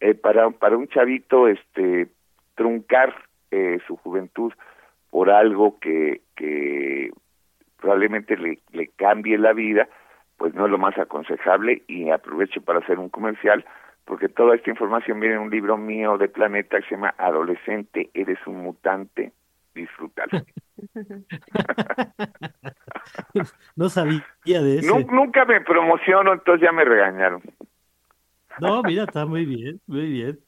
Eh, 0.01 0.15
para, 0.15 0.51
para 0.51 0.77
un 0.77 0.89
chavito, 0.89 1.49
este, 1.49 2.09
truncar 2.55 3.15
eh, 3.51 3.79
su 3.87 3.97
juventud 3.97 4.53
por 5.11 5.31
algo 5.31 5.79
que, 5.81 6.21
que 6.37 7.11
probablemente 7.81 8.37
le, 8.37 8.59
le 8.73 8.89
cambie 8.89 9.39
la 9.39 9.53
vida, 9.53 9.89
pues 10.37 10.55
no 10.55 10.67
es 10.67 10.71
lo 10.71 10.79
más 10.79 10.97
aconsejable 10.99 11.83
y 11.89 12.11
aprovecho 12.11 12.61
para 12.61 12.81
hacer 12.81 12.99
un 12.99 13.09
comercial 13.09 13.65
porque 14.09 14.31
toda 14.31 14.57
esta 14.57 14.71
información 14.71 15.21
viene 15.21 15.35
en 15.35 15.43
un 15.43 15.51
libro 15.51 15.77
mío 15.77 16.17
de 16.17 16.29
Planeta 16.29 16.81
que 16.81 16.89
se 16.89 16.95
llama 16.95 17.15
Adolescente, 17.19 18.09
eres 18.15 18.39
un 18.47 18.63
mutante, 18.63 19.33
disfrútalo. 19.75 20.45
no 23.77 23.89
sabía 23.89 24.23
de 24.45 24.79
eso. 24.79 24.99
Nunca 25.11 25.45
me 25.45 25.61
promociono, 25.61 26.33
entonces 26.33 26.63
ya 26.63 26.73
me 26.73 26.85
regañaron. 26.85 27.43
No, 28.61 28.83
mira, 28.83 29.05
está 29.05 29.25
muy 29.25 29.45
bien, 29.45 29.81
muy 29.87 30.07
bien. 30.11 30.41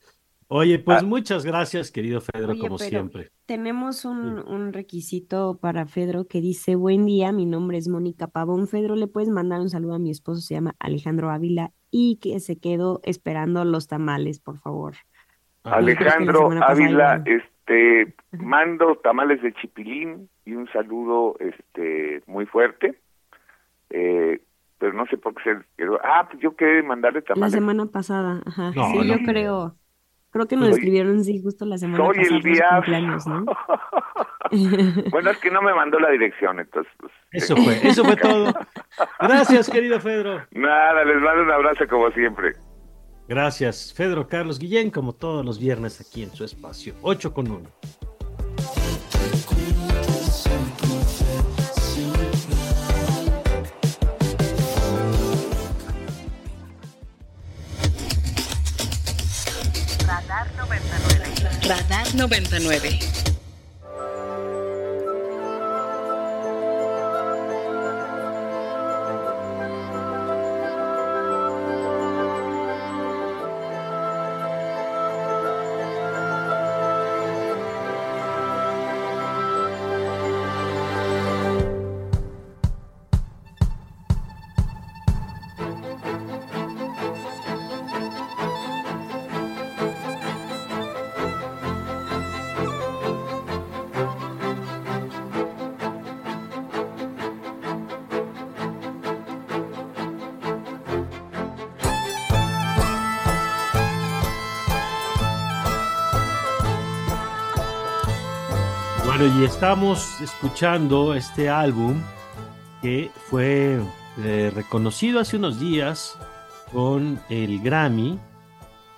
Oye, 0.52 0.80
pues 0.80 1.02
ah. 1.02 1.06
muchas 1.06 1.44
gracias, 1.46 1.92
querido 1.92 2.20
Fedro, 2.20 2.58
como 2.58 2.76
siempre. 2.76 3.30
Tenemos 3.46 4.04
un, 4.04 4.40
un, 4.40 4.72
requisito 4.72 5.58
para 5.60 5.86
Fedro 5.86 6.26
que 6.26 6.40
dice, 6.40 6.74
buen 6.74 7.06
día, 7.06 7.30
mi 7.30 7.46
nombre 7.46 7.78
es 7.78 7.86
Mónica 7.86 8.26
Pavón. 8.26 8.66
Fedro, 8.66 8.96
¿le 8.96 9.06
puedes 9.06 9.28
mandar 9.28 9.60
un 9.60 9.70
saludo 9.70 9.94
a 9.94 9.98
mi 10.00 10.10
esposo? 10.10 10.40
Se 10.40 10.54
llama 10.54 10.74
Alejandro 10.80 11.30
Ávila 11.30 11.70
y 11.92 12.16
que 12.16 12.40
se 12.40 12.58
quedó 12.58 13.00
esperando 13.04 13.64
los 13.64 13.86
tamales, 13.86 14.40
por 14.40 14.58
favor. 14.58 14.94
Alejandro 15.62 16.50
Ávila, 16.62 17.22
este, 17.70 18.14
mando 18.32 18.96
tamales 18.96 19.40
de 19.42 19.52
chipilín 19.54 20.28
y 20.44 20.54
un 20.54 20.68
saludo 20.72 21.36
este 21.38 22.22
muy 22.26 22.46
fuerte. 22.46 22.98
Eh, 23.90 24.40
pero 24.78 24.92
no 24.94 25.06
sé 25.06 25.16
por 25.18 25.34
qué 25.34 25.42
se. 25.44 25.86
Ah, 26.02 26.26
pues 26.28 26.42
yo 26.42 26.56
quería 26.56 26.82
mandarle 26.82 27.22
tamales. 27.22 27.52
La 27.52 27.58
semana 27.58 27.86
pasada, 27.86 28.42
ajá. 28.46 28.72
sí, 28.72 29.06
yo 29.06 29.16
creo. 29.24 29.76
Creo 30.32 30.46
que 30.46 30.54
nos 30.54 30.68
escribieron, 30.68 31.24
sí, 31.24 31.42
justo 31.42 31.66
la 31.66 31.76
semana 31.76 32.04
soy 32.04 32.40
pasada. 32.40 32.82
el. 32.86 33.06
¿no? 33.06 33.46
bueno, 35.10 35.30
es 35.30 35.38
que 35.38 35.50
no 35.50 35.60
me 35.60 35.74
mandó 35.74 35.98
la 35.98 36.10
dirección, 36.10 36.60
entonces. 36.60 36.92
Pues, 36.98 37.12
eso 37.32 37.56
fue, 37.56 37.74
eso 37.82 38.04
fue 38.04 38.16
todo. 38.16 38.52
Gracias, 39.20 39.68
querido 39.68 39.98
Fedro. 40.00 40.40
Nada, 40.52 41.04
les 41.04 41.20
mando 41.20 41.42
un 41.42 41.50
abrazo 41.50 41.86
como 41.88 42.10
siempre. 42.12 42.52
Gracias, 43.30 43.92
Fedro 43.92 44.26
Carlos 44.26 44.58
Guillén, 44.58 44.90
como 44.90 45.12
todos 45.12 45.44
los 45.44 45.56
viernes 45.56 46.00
aquí 46.00 46.24
en 46.24 46.34
su 46.34 46.42
espacio. 46.42 46.96
8 47.00 47.32
con 47.32 47.48
1. 47.48 47.70
Radar 60.08 60.48
99. 60.56 61.68
Radar 61.68 62.14
99. 62.16 63.29
Estamos 109.44 110.20
escuchando 110.20 111.14
este 111.14 111.48
álbum 111.48 112.02
que 112.82 113.10
fue 113.28 113.80
eh, 114.22 114.52
reconocido 114.54 115.20
hace 115.20 115.36
unos 115.36 115.58
días 115.58 116.18
con 116.72 117.18
el 117.30 117.60
Grammy 117.60 118.18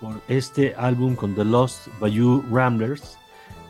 por 0.00 0.20
este 0.26 0.74
álbum 0.76 1.14
con 1.14 1.34
The 1.36 1.44
Lost 1.44 1.86
Bayou 2.00 2.42
Ramblers, 2.50 3.18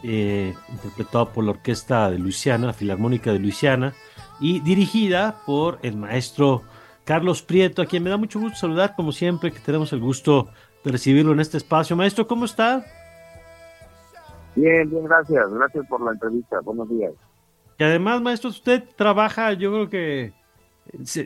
eh, 0.02 0.54
interpretado 0.70 1.30
por 1.30 1.44
la 1.44 1.50
orquesta 1.50 2.10
de 2.10 2.18
Luisiana, 2.18 2.68
la 2.68 2.72
Filarmónica 2.72 3.32
de 3.32 3.38
Luisiana, 3.38 3.92
y 4.40 4.60
dirigida 4.60 5.42
por 5.44 5.78
el 5.82 5.96
maestro 5.96 6.62
Carlos 7.04 7.42
Prieto, 7.42 7.82
a 7.82 7.86
quien 7.86 8.02
me 8.02 8.10
da 8.10 8.16
mucho 8.16 8.40
gusto 8.40 8.58
saludar, 8.58 8.94
como 8.96 9.12
siempre, 9.12 9.52
que 9.52 9.60
tenemos 9.60 9.92
el 9.92 10.00
gusto 10.00 10.48
de 10.84 10.92
recibirlo 10.92 11.32
en 11.32 11.40
este 11.40 11.58
espacio. 11.58 11.96
Maestro, 11.96 12.26
¿cómo 12.26 12.46
está? 12.46 12.82
Bien, 14.54 14.88
bien, 14.88 15.04
gracias. 15.04 15.52
Gracias 15.52 15.86
por 15.86 16.00
la 16.02 16.12
entrevista. 16.12 16.60
Buenos 16.60 16.88
días. 16.88 17.12
Y 17.78 17.84
además, 17.84 18.20
maestro, 18.20 18.50
usted 18.50 18.84
trabaja, 18.96 19.52
yo 19.54 19.72
creo 19.72 19.88
que 19.88 20.32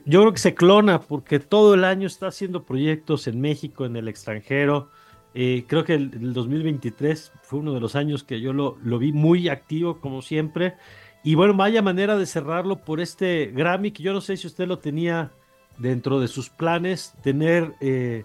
yo 0.05 0.21
creo 0.21 0.33
que 0.33 0.39
se 0.39 0.55
clona 0.55 1.01
porque 1.01 1.41
todo 1.41 1.75
el 1.75 1.85
año 1.85 2.07
está 2.07 2.29
haciendo 2.29 2.65
proyectos 2.65 3.27
en 3.27 3.41
México, 3.41 3.85
en 3.85 3.97
el 3.97 4.09
extranjero. 4.09 4.91
Eh, 5.35 5.65
creo 5.67 5.85
que 5.85 5.95
el, 5.95 6.33
2023 6.33 7.33
fue 7.43 7.59
uno 7.59 7.75
de 7.75 7.81
los 7.81 7.97
años 7.97 8.25
que 8.25 8.41
yo 8.41 8.53
lo, 8.53 8.79
lo, 8.83 8.99
vi 8.99 9.13
muy 9.13 9.49
activo, 9.49 10.01
como 10.01 10.23
siempre. 10.23 10.75
Y 11.23 11.35
bueno, 11.35 11.55
vaya 11.55 11.83
manera 11.83 12.17
de 12.17 12.27
cerrarlo 12.27 12.77
por 12.85 13.01
este 13.01 13.47
Grammy, 13.47 13.91
que 13.91 14.03
yo 14.03 14.13
no 14.13 14.21
sé 14.21 14.37
si 14.37 14.47
usted 14.47 14.67
lo 14.67 14.79
tenía 14.79 15.33
dentro 15.79 16.21
de 16.21 16.29
sus 16.29 16.49
planes, 16.49 17.15
tener 17.23 17.75
eh, 17.81 18.23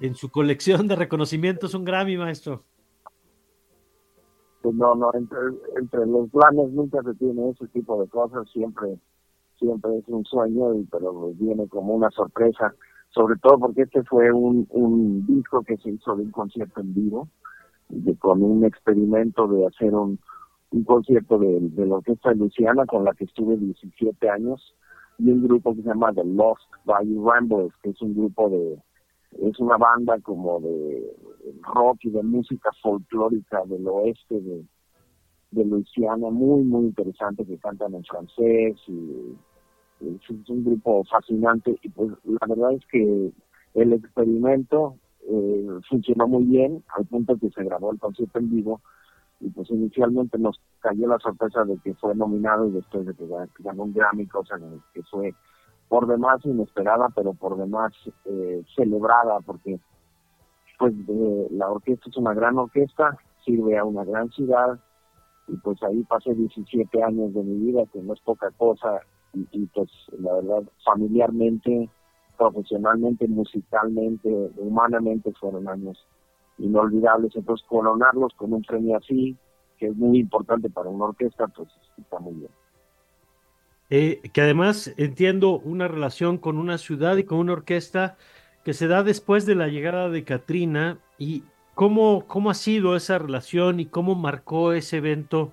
en 0.00 0.14
su 0.14 0.30
colección 0.30 0.88
de 0.88 0.96
reconocimientos 0.96 1.74
un 1.74 1.84
Grammy, 1.84 2.16
maestro. 2.16 2.62
No, 4.72 4.94
no, 4.94 5.10
entre, 5.14 5.38
entre 5.76 6.06
los 6.06 6.30
planes 6.30 6.72
nunca 6.72 7.02
se 7.02 7.14
tiene 7.14 7.50
ese 7.50 7.66
tipo 7.68 8.00
de 8.00 8.08
cosas, 8.08 8.48
siempre 8.50 8.98
siempre 9.58 9.98
es 9.98 10.08
un 10.08 10.24
sueño, 10.24 10.74
y 10.74 10.84
pero 10.84 11.32
viene 11.34 11.68
como 11.68 11.94
una 11.94 12.10
sorpresa, 12.10 12.74
sobre 13.10 13.36
todo 13.38 13.58
porque 13.58 13.82
este 13.82 14.02
fue 14.04 14.32
un, 14.32 14.66
un 14.70 15.26
disco 15.26 15.62
que 15.62 15.76
se 15.78 15.90
hizo 15.90 16.16
de 16.16 16.24
un 16.24 16.30
concierto 16.30 16.80
en 16.80 16.94
vivo, 16.94 17.28
de, 17.88 18.16
con 18.16 18.42
un 18.42 18.64
experimento 18.64 19.46
de 19.46 19.66
hacer 19.66 19.94
un, 19.94 20.18
concierto 20.84 21.38
de, 21.38 21.60
la 21.76 21.96
Orquesta 21.96 22.32
Luciana 22.32 22.84
con 22.86 23.04
la 23.04 23.12
que 23.12 23.24
estuve 23.24 23.56
17 23.56 24.28
años 24.28 24.74
y 25.18 25.30
un 25.30 25.46
grupo 25.46 25.72
que 25.74 25.82
se 25.82 25.88
llama 25.88 26.12
The 26.12 26.24
Lost 26.24 26.68
Valley 26.84 27.16
Ramblers, 27.24 27.72
que 27.82 27.90
es 27.90 28.02
un 28.02 28.14
grupo 28.14 28.50
de, 28.50 28.76
es 29.42 29.58
una 29.58 29.76
banda 29.76 30.18
como 30.20 30.60
de 30.60 31.14
rock 31.62 31.98
y 32.02 32.10
de 32.10 32.22
música 32.22 32.70
folclórica 32.82 33.62
del 33.66 33.86
oeste 33.88 34.40
de, 34.40 34.64
de 35.50 35.64
Luisiana, 35.64 36.30
muy, 36.30 36.62
muy 36.64 36.86
interesante, 36.86 37.44
que 37.44 37.58
cantan 37.58 37.94
en 37.94 38.04
francés 38.04 38.76
y 38.88 39.36
es 40.00 40.48
un 40.48 40.64
grupo 40.64 41.04
fascinante. 41.04 41.78
Y 41.82 41.88
pues 41.88 42.10
la 42.24 42.46
verdad 42.46 42.72
es 42.72 42.86
que 42.86 43.32
el 43.74 43.92
experimento 43.92 44.96
eh, 45.28 45.66
funcionó 45.88 46.28
muy 46.28 46.44
bien 46.44 46.82
al 46.96 47.06
punto 47.06 47.36
que 47.38 47.50
se 47.50 47.64
grabó 47.64 47.92
el 47.92 47.98
concierto 47.98 48.38
en 48.38 48.50
vivo 48.50 48.80
y 49.40 49.50
pues 49.50 49.70
inicialmente 49.70 50.38
nos 50.38 50.60
cayó 50.80 51.08
la 51.08 51.18
sorpresa 51.18 51.64
de 51.64 51.76
que 51.78 51.94
fue 51.94 52.14
nominado 52.14 52.68
y 52.68 52.72
después 52.72 53.06
de 53.06 53.14
que 53.14 53.26
ganó 53.58 53.84
un 53.84 53.92
Grammy, 53.92 54.26
cosa 54.26 54.58
que 54.92 55.02
fue 55.04 55.34
por 55.94 56.08
demás 56.08 56.44
inesperada, 56.44 57.08
pero 57.14 57.34
por 57.34 57.56
demás 57.56 57.92
eh, 58.24 58.64
celebrada, 58.74 59.38
porque 59.46 59.78
pues 60.76 60.92
eh, 60.92 61.46
la 61.52 61.70
orquesta 61.70 62.10
es 62.10 62.16
una 62.16 62.34
gran 62.34 62.58
orquesta, 62.58 63.16
sirve 63.44 63.78
a 63.78 63.84
una 63.84 64.02
gran 64.02 64.28
ciudad, 64.30 64.80
y 65.46 65.56
pues 65.58 65.80
ahí 65.84 66.02
pasé 66.02 66.34
17 66.34 67.00
años 67.00 67.32
de 67.32 67.44
mi 67.44 67.66
vida, 67.66 67.84
que 67.92 68.02
no 68.02 68.12
es 68.12 68.20
poca 68.22 68.50
cosa, 68.58 69.02
y, 69.34 69.66
pues 69.66 69.88
la 70.18 70.32
verdad, 70.34 70.64
familiarmente, 70.84 71.88
profesionalmente, 72.36 73.28
musicalmente, 73.28 74.50
humanamente, 74.56 75.32
fueron 75.38 75.68
años 75.68 76.04
inolvidables. 76.58 77.36
Entonces, 77.36 77.64
coronarlos 77.68 78.34
con 78.34 78.52
un 78.52 78.62
premio 78.62 78.96
así, 78.96 79.36
que 79.78 79.86
es 79.86 79.96
muy 79.96 80.18
importante 80.18 80.68
para 80.70 80.88
una 80.88 81.04
orquesta, 81.04 81.46
pues 81.46 81.68
está 81.96 82.18
muy 82.18 82.34
bien. 82.34 82.63
Eh, 83.90 84.22
que 84.32 84.40
además 84.40 84.94
entiendo 84.96 85.58
una 85.58 85.88
relación 85.88 86.38
con 86.38 86.56
una 86.56 86.78
ciudad 86.78 87.16
y 87.18 87.24
con 87.24 87.38
una 87.38 87.52
orquesta 87.52 88.16
que 88.64 88.72
se 88.72 88.88
da 88.88 89.02
después 89.02 89.44
de 89.44 89.54
la 89.54 89.68
llegada 89.68 90.08
de 90.08 90.24
Katrina 90.24 90.98
y 91.18 91.44
cómo, 91.74 92.24
cómo 92.26 92.50
ha 92.50 92.54
sido 92.54 92.96
esa 92.96 93.18
relación 93.18 93.80
y 93.80 93.86
cómo 93.86 94.14
marcó 94.14 94.72
ese 94.72 94.96
evento 94.96 95.52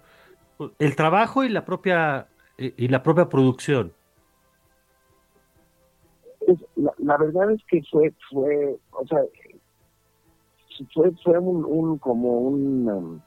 el 0.80 0.96
trabajo 0.96 1.44
y 1.44 1.50
la 1.50 1.66
propia 1.66 2.28
y 2.58 2.88
la 2.88 3.02
propia 3.02 3.28
producción. 3.28 3.92
La, 6.76 7.18
verdad 7.18 7.52
es 7.52 7.64
que 7.66 7.82
fue 7.90 8.14
fue 8.30 8.78
o 8.92 9.08
sea 9.08 9.20
fue 10.94 11.12
fue 11.24 11.40
un, 11.40 11.98
como 12.00 12.40
un 12.40 12.90
um, 12.90 13.22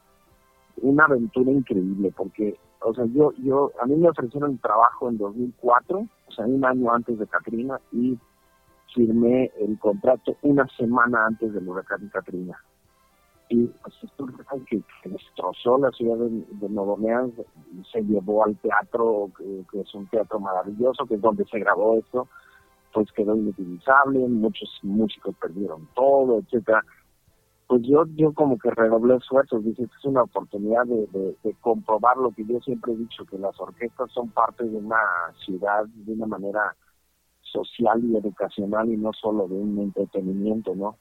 una 0.81 1.05
aventura 1.05 1.51
increíble 1.51 2.13
porque 2.15 2.57
o 2.85 2.93
sea, 2.93 3.05
yo, 3.05 3.33
yo, 3.43 3.71
a 3.81 3.85
mí 3.87 3.95
me 3.95 4.09
ofrecieron 4.09 4.59
trabajo 4.59 5.09
en 5.09 5.17
2004, 5.17 5.97
o 6.27 6.31
sea, 6.31 6.45
un 6.45 6.63
año 6.63 6.93
antes 6.93 7.17
de 7.17 7.25
Katrina, 7.25 7.79
y 7.91 8.17
firmé 8.93 9.51
el 9.59 9.79
contrato 9.79 10.37
una 10.43 10.67
semana 10.77 11.25
antes 11.25 11.51
del 11.51 11.67
huracán 11.67 12.07
Katrina. 12.13 12.57
Y 13.49 13.65
pues 13.65 13.95
esto 14.03 14.27
que, 14.67 14.83
que 15.01 15.09
destrozó 15.09 15.79
la 15.79 15.91
ciudad 15.91 16.17
de, 16.17 16.69
Nuevo 16.69 16.93
Orleans, 16.93 17.33
se 17.91 18.01
llevó 18.03 18.45
al 18.45 18.55
teatro, 18.57 19.31
que, 19.35 19.81
es 19.81 19.93
un 19.95 20.05
teatro 20.07 20.39
maravilloso, 20.39 21.07
que 21.07 21.15
es 21.15 21.21
donde 21.21 21.45
se 21.45 21.59
grabó 21.59 21.97
esto, 21.97 22.27
pues 22.93 23.11
quedó 23.13 23.35
inutilizable, 23.35 24.19
muchos 24.27 24.69
músicos 24.83 25.35
perdieron 25.41 25.87
todo, 25.95 26.39
etcétera 26.39 26.83
pues 27.67 27.81
yo 27.83 28.05
yo 28.15 28.33
como 28.33 28.57
que 28.57 28.69
redoblé 28.69 29.15
esfuerzos, 29.15 29.63
dije, 29.63 29.83
es 29.83 30.05
una 30.05 30.23
oportunidad 30.23 30.85
de, 30.85 31.35
comprobar 31.61 32.17
lo 32.17 32.31
que 32.31 32.45
yo 32.45 32.59
siempre 32.61 32.93
he 32.93 32.97
dicho, 32.97 33.25
que 33.25 33.39
las 33.39 33.59
orquestas 33.59 34.11
son 34.11 34.29
parte 34.29 34.63
de 34.63 34.77
una 34.77 34.97
ciudad 35.45 35.85
de 35.85 36.13
una 36.13 36.27
manera 36.27 36.75
social 37.41 38.03
y 38.03 38.15
educacional 38.17 38.89
y 38.91 38.97
no 38.97 39.11
solo 39.13 39.47
de 39.47 39.55
un 39.55 39.79
entretenimiento, 39.79 40.75
¿no? 40.75 40.97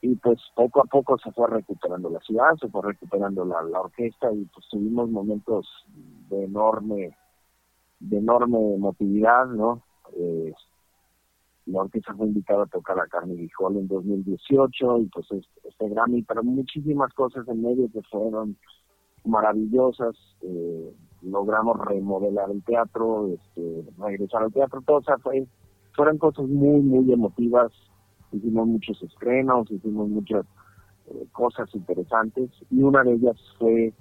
Y 0.00 0.16
pues 0.16 0.40
poco 0.54 0.80
a 0.80 0.84
poco 0.84 1.18
se 1.18 1.30
fue 1.32 1.48
recuperando 1.48 2.10
la 2.10 2.20
ciudad, 2.20 2.54
se 2.60 2.68
fue 2.68 2.82
recuperando 2.82 3.44
la, 3.44 3.62
la 3.62 3.80
orquesta 3.80 4.32
y 4.32 4.44
pues 4.46 4.66
tuvimos 4.68 5.10
momentos 5.10 5.68
de 6.28 6.44
enorme, 6.44 7.16
de 8.00 8.18
enorme 8.18 8.74
emotividad, 8.74 9.46
¿no? 9.46 9.82
Eh, 10.16 10.52
la 11.66 11.82
orquesta 11.82 12.14
fue 12.14 12.26
invitada 12.26 12.64
a 12.64 12.66
tocar 12.66 12.98
a 12.98 13.06
Carnegie 13.06 13.50
Hall 13.58 13.76
en 13.76 13.86
2018 13.86 14.98
y 14.98 15.06
pues 15.06 15.26
este, 15.30 15.88
Grammy, 15.88 16.22
pero 16.22 16.42
muchísimas 16.42 17.12
cosas 17.14 17.46
en 17.48 17.62
medio 17.62 17.88
que 17.92 18.02
fueron 18.02 18.56
maravillosas. 19.24 20.16
Eh, 20.42 20.92
logramos 21.22 21.78
remodelar 21.86 22.50
el 22.50 22.64
teatro, 22.64 23.28
este, 23.28 23.84
regresar 23.96 24.42
al 24.42 24.52
teatro, 24.52 24.82
todo, 24.84 24.96
o 24.98 25.02
sea, 25.02 25.18
fue, 25.18 25.46
fueron 25.94 26.18
cosas 26.18 26.48
muy, 26.48 26.80
muy 26.80 27.12
emotivas. 27.12 27.70
Hicimos 28.32 28.66
muchos 28.66 29.00
estrenos, 29.02 29.70
hicimos 29.70 30.08
muchas 30.08 30.44
eh, 31.06 31.26
cosas 31.30 31.72
interesantes 31.74 32.50
y 32.70 32.82
una 32.82 33.04
de 33.04 33.12
ellas 33.12 33.36
fue 33.58 33.92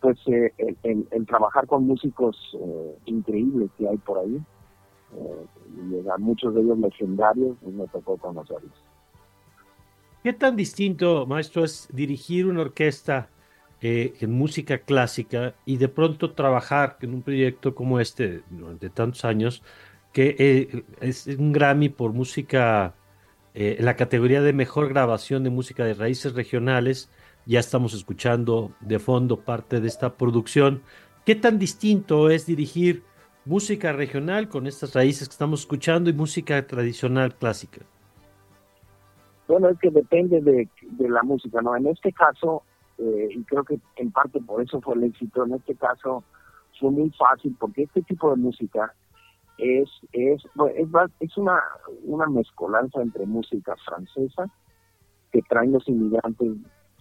pues 0.00 0.18
eh, 0.28 0.52
el, 0.82 1.06
el, 1.10 1.26
trabajar 1.26 1.66
con 1.66 1.86
músicos 1.86 2.34
increíbles 3.04 3.70
que 3.76 3.86
hay 3.86 3.98
por 3.98 4.18
ahí 4.18 4.42
y 5.12 6.08
a 6.08 6.16
muchos 6.18 6.54
de 6.54 6.60
ellos 6.60 6.78
legendarios, 6.78 7.56
pues 7.62 7.74
me 7.74 7.86
tocó 7.88 8.16
conocerlos. 8.16 8.72
¿Qué 10.22 10.32
tan 10.32 10.54
distinto, 10.54 11.26
maestro, 11.26 11.64
es 11.64 11.88
dirigir 11.92 12.46
una 12.46 12.60
orquesta 12.60 13.30
eh, 13.80 14.12
en 14.20 14.32
música 14.32 14.78
clásica 14.78 15.54
y 15.64 15.78
de 15.78 15.88
pronto 15.88 16.32
trabajar 16.32 16.98
en 17.00 17.14
un 17.14 17.22
proyecto 17.22 17.74
como 17.74 17.98
este 17.98 18.42
durante 18.50 18.90
tantos 18.90 19.24
años, 19.24 19.62
que 20.12 20.36
eh, 20.38 20.84
es 21.00 21.26
un 21.26 21.52
Grammy 21.52 21.88
por 21.88 22.12
música, 22.12 22.94
eh, 23.54 23.76
en 23.78 23.84
la 23.86 23.96
categoría 23.96 24.42
de 24.42 24.52
mejor 24.52 24.90
grabación 24.90 25.44
de 25.44 25.50
música 25.50 25.84
de 25.84 25.94
raíces 25.94 26.34
regionales? 26.34 27.10
Ya 27.46 27.58
estamos 27.58 27.94
escuchando 27.94 28.72
de 28.80 28.98
fondo 28.98 29.40
parte 29.40 29.80
de 29.80 29.88
esta 29.88 30.14
producción. 30.18 30.82
¿Qué 31.24 31.34
tan 31.34 31.58
distinto 31.58 32.28
es 32.28 32.44
dirigir 32.44 33.02
música 33.50 33.92
regional 33.92 34.48
con 34.48 34.68
estas 34.68 34.94
raíces 34.94 35.28
que 35.28 35.32
estamos 35.32 35.60
escuchando 35.62 36.08
y 36.08 36.12
música 36.12 36.64
tradicional 36.64 37.34
clásica? 37.34 37.80
Bueno, 39.48 39.70
es 39.70 39.78
que 39.80 39.90
depende 39.90 40.40
de, 40.40 40.68
la 41.08 41.24
música, 41.24 41.60
¿no? 41.60 41.74
En 41.74 41.88
este 41.88 42.12
caso, 42.12 42.62
eh, 42.98 43.28
y 43.28 43.42
creo 43.42 43.64
que 43.64 43.80
en 43.96 44.12
parte 44.12 44.40
por 44.40 44.62
eso 44.62 44.80
fue 44.80 44.94
el 44.94 45.02
éxito, 45.02 45.44
en 45.44 45.54
este 45.54 45.74
caso 45.74 46.22
fue 46.78 46.92
muy 46.92 47.10
fácil 47.10 47.56
porque 47.58 47.82
este 47.82 48.02
tipo 48.02 48.30
de 48.30 48.36
música 48.36 48.94
es 49.58 49.90
es 50.12 50.44
es, 50.76 50.88
es 51.18 51.36
una, 51.36 51.60
una 52.04 52.26
mezcolanza 52.26 53.02
entre 53.02 53.26
música 53.26 53.74
francesa 53.84 54.48
que 55.32 55.42
traen 55.42 55.72
los 55.72 55.88
inmigrantes 55.88 56.52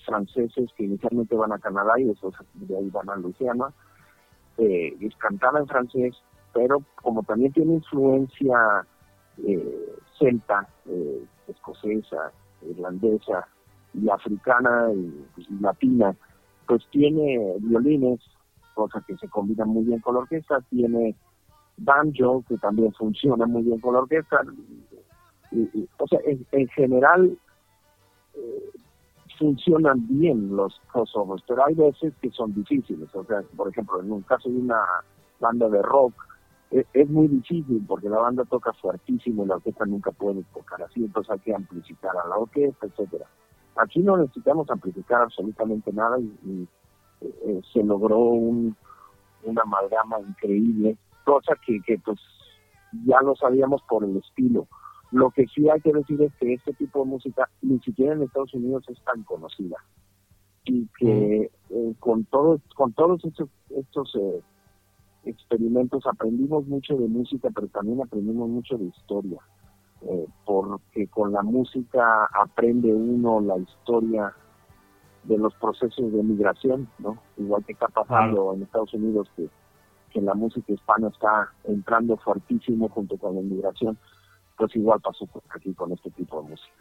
franceses 0.03 0.71
que 0.75 0.85
inicialmente 0.85 1.35
van 1.35 1.51
a 1.51 1.59
Canadá 1.59 1.99
y 1.99 2.05
después 2.05 2.33
de 2.55 2.75
ahí 2.75 2.89
van 2.89 3.09
a 3.11 3.17
Luisiana, 3.17 3.71
eh, 4.57 4.97
es 4.99 5.15
cantada 5.17 5.59
en 5.59 5.67
francés, 5.67 6.15
pero 6.53 6.83
como 6.95 7.23
también 7.23 7.51
tiene 7.53 7.75
influencia 7.75 8.85
eh, 9.45 9.95
celta, 10.17 10.67
eh, 10.85 11.23
escocesa, 11.47 12.31
irlandesa 12.61 13.47
y 13.93 14.09
africana 14.09 14.89
y, 14.93 15.61
latina, 15.61 16.15
pues 16.67 16.83
tiene 16.91 17.55
violines, 17.59 18.19
cosa 18.75 19.03
que 19.07 19.17
se 19.17 19.27
combina 19.27 19.65
muy 19.65 19.83
bien 19.83 19.99
con 19.99 20.15
la 20.15 20.21
orquesta, 20.21 20.61
tiene 20.69 21.15
banjo, 21.77 22.43
que 22.47 22.57
también 22.57 22.93
funciona 22.93 23.45
muy 23.45 23.63
bien 23.63 23.79
con 23.79 23.93
la 23.93 24.01
orquesta, 24.01 24.41
o 25.97 26.07
sea, 26.07 26.19
en, 26.51 26.67
general 26.67 27.37
eh, 28.35 28.69
funcionan 29.39 30.05
bien 30.07 30.55
los 30.55 30.79
crossovers, 30.91 31.43
pero 31.47 31.65
hay 31.65 31.73
veces 31.73 32.13
que 32.21 32.29
son 32.31 32.53
difíciles, 32.53 33.09
o 33.15 33.23
sea, 33.23 33.41
por 33.55 33.69
ejemplo, 33.69 34.01
en 34.01 34.11
un 34.11 34.21
caso 34.23 34.49
de 34.49 34.57
una 34.57 34.81
banda 35.39 35.69
de 35.69 35.81
rock, 35.81 36.13
es, 36.71 37.09
muy 37.09 37.27
difícil 37.27 37.83
porque 37.87 38.09
la 38.09 38.19
banda 38.19 38.45
toca 38.45 38.73
fuertísimo 38.73 39.43
y 39.43 39.47
la 39.47 39.55
orquesta 39.55 39.85
nunca 39.85 40.11
puede 40.11 40.43
tocar 40.53 40.81
así, 40.83 41.03
entonces 41.03 41.31
hay 41.31 41.39
que 41.39 41.55
amplificar 41.55 42.15
a 42.15 42.27
la 42.27 42.37
orquesta, 42.37 42.85
etcétera. 42.85 43.25
Aquí 43.75 43.99
no 44.01 44.17
necesitamos 44.17 44.69
amplificar 44.69 45.21
absolutamente 45.21 45.91
nada 45.91 46.19
y, 46.19 46.67
eh, 47.21 47.33
eh, 47.45 47.61
se 47.73 47.83
logró 47.83 48.19
un, 48.19 48.75
una 49.43 49.61
amalgama 49.63 50.19
increíble, 50.19 50.97
cosa 51.25 51.55
que, 51.65 51.79
que 51.81 51.97
pues 51.99 52.19
ya 53.05 53.21
lo 53.21 53.35
sabíamos 53.35 53.81
por 53.89 54.03
el 54.03 54.17
estilo. 54.17 54.67
Lo 55.11 55.31
que 55.31 55.47
sí 55.47 55.69
hay 55.69 55.81
que 55.81 55.93
decir 55.93 56.21
es 56.21 56.33
que 56.35 56.53
este 56.53 56.73
tipo 56.73 56.99
de 56.99 57.05
música 57.05 57.49
ni 57.61 57.79
siquiera 57.79 58.13
en 58.13 58.23
Estados 58.23 58.53
Unidos 58.53 58.83
es 58.89 59.01
tan 59.03 59.23
conocida 59.23 59.77
y 60.65 60.87
que 60.99 61.51
eh, 61.69 61.93
con 61.99 62.25
todos 62.25 62.61
con 62.75 62.93
todos 62.93 63.23
estos 63.25 63.49
estos 63.69 64.15
eh, 64.15 64.41
experimentos 65.29 66.05
aprendimos 66.05 66.65
mucho 66.67 66.95
de 66.97 67.07
música, 67.07 67.49
pero 67.53 67.67
también 67.67 68.01
aprendimos 68.01 68.49
mucho 68.49 68.77
de 68.77 68.85
historia, 68.85 69.39
eh, 70.01 70.25
porque 70.45 71.07
con 71.07 71.31
la 71.31 71.41
música 71.41 72.25
aprende 72.33 72.93
uno 72.93 73.39
la 73.41 73.57
historia 73.57 74.33
de 75.23 75.37
los 75.37 75.53
procesos 75.55 76.11
de 76.11 76.23
migración, 76.23 76.87
¿no? 76.99 77.21
Igual 77.37 77.63
que 77.65 77.73
está 77.73 77.87
pasando 77.87 78.53
en 78.53 78.63
Estados 78.63 78.93
Unidos, 78.93 79.29
que, 79.35 79.49
que 80.11 80.21
la 80.21 80.33
música 80.33 80.71
hispana 80.73 81.09
está 81.09 81.51
entrando 81.65 82.17
fuertísimo 82.17 82.89
junto 82.89 83.17
con 83.17 83.35
la 83.35 83.41
inmigración, 83.41 83.97
pues 84.57 84.75
igual 84.75 84.99
pasó 85.01 85.27
aquí 85.49 85.73
con 85.73 85.91
este 85.91 86.09
tipo 86.11 86.41
de 86.41 86.49
música. 86.49 86.73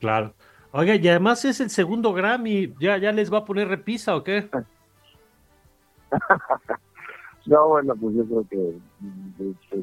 Claro. 0.00 0.34
Oiga, 0.72 0.96
y 0.96 1.08
además 1.08 1.44
es 1.44 1.60
el 1.60 1.70
segundo 1.70 2.12
Grammy, 2.12 2.74
¿ya, 2.80 2.98
ya 2.98 3.12
les 3.12 3.32
va 3.32 3.38
a 3.38 3.44
poner 3.44 3.68
repisa 3.68 4.16
o 4.16 4.24
qué? 4.24 4.50
no, 7.46 7.68
bueno, 7.68 7.94
pues 7.96 8.16
yo 8.16 8.24
creo 8.24 8.46
que 8.48 8.78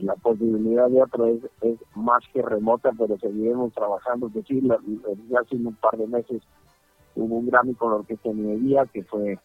la 0.02 0.16
posibilidad 0.16 0.90
de 0.90 1.02
otro 1.02 1.28
es, 1.28 1.42
más 1.96 2.24
que 2.34 2.42
remota, 2.42 2.92
pero 2.98 3.18
seguiremos 3.20 3.74
trabajando. 3.74 4.28
Es 4.28 4.34
decir, 4.34 4.64
ya 5.30 5.40
hace 5.40 5.56
un 5.56 5.76
par 5.76 5.98
de 5.98 6.08
meses 6.08 6.42
hubo 7.16 7.38
un 7.38 7.48
Grammy 7.48 7.74
con 7.76 7.92
la 7.92 7.98
Orquesta 7.98 8.30
Minería 8.30 8.86
que 8.86 9.04
fue, 9.04 9.38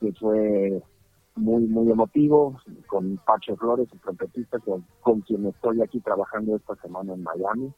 que 0.00 0.12
fue 0.12 0.82
muy, 1.36 1.64
muy 1.64 1.90
emotivo, 1.90 2.58
con 2.86 3.18
Pacho 3.26 3.56
Flores, 3.56 3.88
el 3.92 4.00
trompetista, 4.00 4.58
con, 4.58 4.84
con 5.00 5.20
quien 5.20 5.46
estoy 5.46 5.82
aquí 5.82 6.00
trabajando 6.00 6.56
esta 6.56 6.74
semana 6.76 7.14
en 7.14 7.22
Miami 7.22 7.72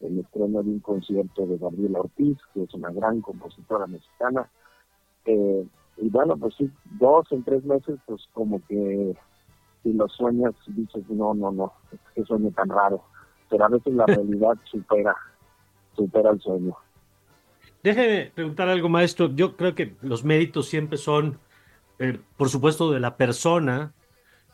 el 0.00 0.18
estreno 0.18 0.62
de 0.62 0.70
un 0.70 0.80
concierto 0.80 1.46
de 1.46 1.58
Gabriela 1.58 2.00
Ortiz, 2.00 2.38
que 2.52 2.64
es 2.64 2.74
una 2.74 2.90
gran 2.90 3.20
compositora 3.20 3.86
mexicana. 3.86 4.50
Eh, 5.24 5.66
y 5.96 6.08
bueno, 6.10 6.36
pues 6.36 6.54
sí, 6.56 6.70
dos 6.98 7.26
en 7.30 7.42
tres 7.42 7.64
meses, 7.64 7.98
pues 8.06 8.22
como 8.32 8.60
que 8.66 9.16
si 9.82 9.92
lo 9.92 10.08
sueñas, 10.08 10.52
dices, 10.66 11.08
no, 11.08 11.32
no, 11.32 11.52
no, 11.52 11.72
qué 12.14 12.24
sueño 12.24 12.50
tan 12.50 12.68
raro. 12.68 13.02
Pero 13.48 13.64
a 13.64 13.68
veces 13.68 13.94
la 13.94 14.06
realidad 14.06 14.56
supera, 14.64 15.14
supera 15.94 16.30
el 16.30 16.40
sueño. 16.40 16.76
Déjeme 17.82 18.32
preguntar 18.34 18.68
algo, 18.68 18.88
maestro. 18.88 19.30
Yo 19.34 19.56
creo 19.56 19.74
que 19.74 19.94
los 20.02 20.24
méritos 20.24 20.66
siempre 20.66 20.98
son, 20.98 21.38
eh, 22.00 22.18
por 22.36 22.48
supuesto, 22.48 22.90
de 22.90 22.98
la 22.98 23.16
persona, 23.16 23.94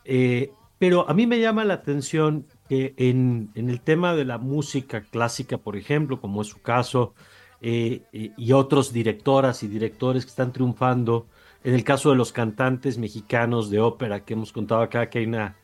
eh, 0.05 0.51
pero 0.77 1.09
a 1.09 1.13
mí 1.13 1.25
me 1.25 1.39
llama 1.39 1.65
la 1.65 1.75
atención 1.75 2.45
que 2.69 2.93
en, 2.97 3.49
el 3.55 3.81
tema 3.81 4.13
de 4.13 4.25
la 4.25 4.37
música 4.37 5.01
clásica, 5.01 5.57
por 5.57 5.77
ejemplo, 5.77 6.21
como 6.21 6.43
es 6.43 6.47
su 6.47 6.61
caso, 6.61 7.15
eh, 7.59 8.03
y 8.11 8.51
otros 8.51 8.91
directoras 8.93 9.63
y 9.63 9.67
directores 9.67 10.25
que 10.25 10.29
están 10.29 10.51
triunfando, 10.51 11.25
en 11.63 11.73
el 11.73 11.83
caso 11.83 12.09
de 12.09 12.15
los 12.15 12.31
cantantes 12.33 12.97
mexicanos 12.97 13.69
de 13.69 13.79
ópera 13.79 14.25
que 14.25 14.33
hemos 14.33 14.51
contado 14.51 14.81
acá, 14.81 15.09
que 15.09 15.19
hay 15.19 15.25
una, 15.25 15.55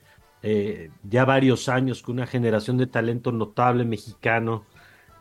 eh, 0.41 0.91
ya 1.03 1.25
varios 1.25 1.67
años 1.67 2.01
con 2.01 2.15
una 2.15 2.27
generación 2.27 2.77
de 2.77 2.87
talento 2.87 3.31
notable 3.31 3.83
mexicano, 3.83 4.65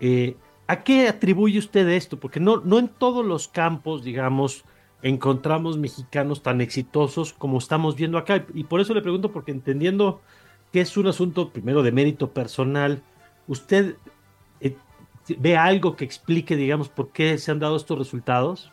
eh, 0.00 0.36
¿a 0.68 0.84
qué 0.84 1.08
atribuye 1.08 1.58
usted 1.58 1.88
esto? 1.88 2.20
Porque 2.20 2.38
no, 2.38 2.58
no 2.58 2.78
en 2.78 2.88
todos 2.88 3.26
los 3.26 3.48
campos, 3.48 4.04
digamos, 4.04 4.64
encontramos 5.02 5.78
mexicanos 5.78 6.42
tan 6.42 6.60
exitosos 6.60 7.32
como 7.32 7.58
estamos 7.58 7.96
viendo 7.96 8.18
acá. 8.18 8.46
Y 8.54 8.64
por 8.64 8.80
eso 8.80 8.94
le 8.94 9.02
pregunto, 9.02 9.32
porque 9.32 9.50
entendiendo 9.52 10.20
que 10.72 10.80
es 10.80 10.96
un 10.96 11.08
asunto 11.08 11.50
primero 11.50 11.82
de 11.82 11.92
mérito 11.92 12.32
personal, 12.32 13.02
¿usted 13.48 13.96
eh, 14.60 14.76
ve 15.38 15.56
algo 15.56 15.96
que 15.96 16.04
explique, 16.04 16.56
digamos, 16.56 16.88
por 16.88 17.10
qué 17.10 17.38
se 17.38 17.50
han 17.50 17.58
dado 17.58 17.76
estos 17.76 17.98
resultados? 17.98 18.72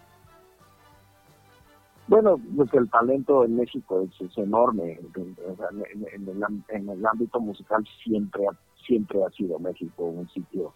Bueno, 2.08 2.40
pues 2.56 2.72
el 2.74 2.90
talento 2.90 3.44
en 3.46 3.56
México 3.56 4.02
es, 4.02 4.38
enorme. 4.38 5.00
En, 5.16 6.90
el, 6.90 7.06
ámbito 7.06 7.40
musical 7.40 7.84
siempre, 8.04 8.46
siempre 8.86 9.24
ha 9.24 9.30
sido 9.32 9.58
México 9.60 10.06
un 10.06 10.30
sitio 10.30 10.74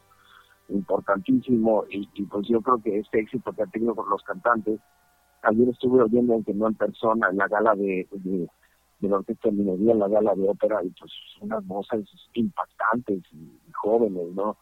importantísimo 0.70 1.86
y, 1.90 2.08
pues 2.26 2.48
yo 2.48 2.62
creo 2.62 2.82
que 2.82 3.00
este 3.00 3.20
éxito 3.20 3.52
que 3.54 3.64
ha 3.64 3.68
tenido 3.68 3.96
con 3.96 4.10
los 4.10 4.24
cantantes 4.24 4.80
Ayer 5.42 5.70
estuve 5.70 6.04
oyendo, 6.04 6.34
aunque 6.34 6.54
no 6.54 6.68
en 6.68 6.76
persona, 6.76 7.30
en 7.30 7.38
la 7.38 7.48
gala 7.48 7.74
de, 7.74 8.08
de, 8.12 8.48
la 9.08 9.18
Orquesta 9.18 9.50
de 9.50 9.56
Minería, 9.56 9.94
en 9.94 10.00
la 10.00 10.10
gala 10.10 10.36
de 10.36 10.50
ópera, 10.50 10.84
y 10.84 10.90
pues 10.90 11.12
unas 11.40 11.66
voces 11.66 12.06
impactantes 12.34 13.24
y, 13.32 13.72
jóvenes, 13.72 14.34
¿no? 14.36 14.58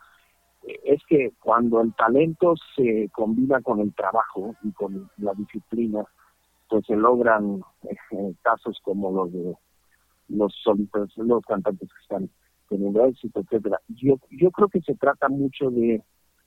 Es 0.83 1.01
que 1.07 1.33
cuando 1.41 1.81
el 1.81 1.93
talento 1.95 2.53
se 2.75 3.09
combina 3.11 3.61
con 3.61 3.79
el 3.79 3.93
trabajo 3.93 4.55
y 4.63 4.71
con 4.71 5.09
la 5.17 5.33
disciplina, 5.33 6.05
pues 6.69 6.85
se 6.85 6.95
logran 6.95 7.61
eh, 7.83 8.33
casos 8.41 8.77
como 8.83 9.11
los 9.11 9.31
de 9.31 9.55
los 10.29 10.53
solistas, 10.63 11.09
los 11.17 11.43
cantantes 11.45 11.89
que 11.89 12.01
están 12.01 12.29
teniendo 12.69 13.05
éxito, 13.05 13.39
etcétera. 13.39 13.79
Yo, 13.87 14.19
yo 14.29 14.51
creo 14.51 14.67
que 14.67 14.81
se 14.81 14.95
trata 14.95 15.29
mucho 15.29 15.69
de 15.71 16.03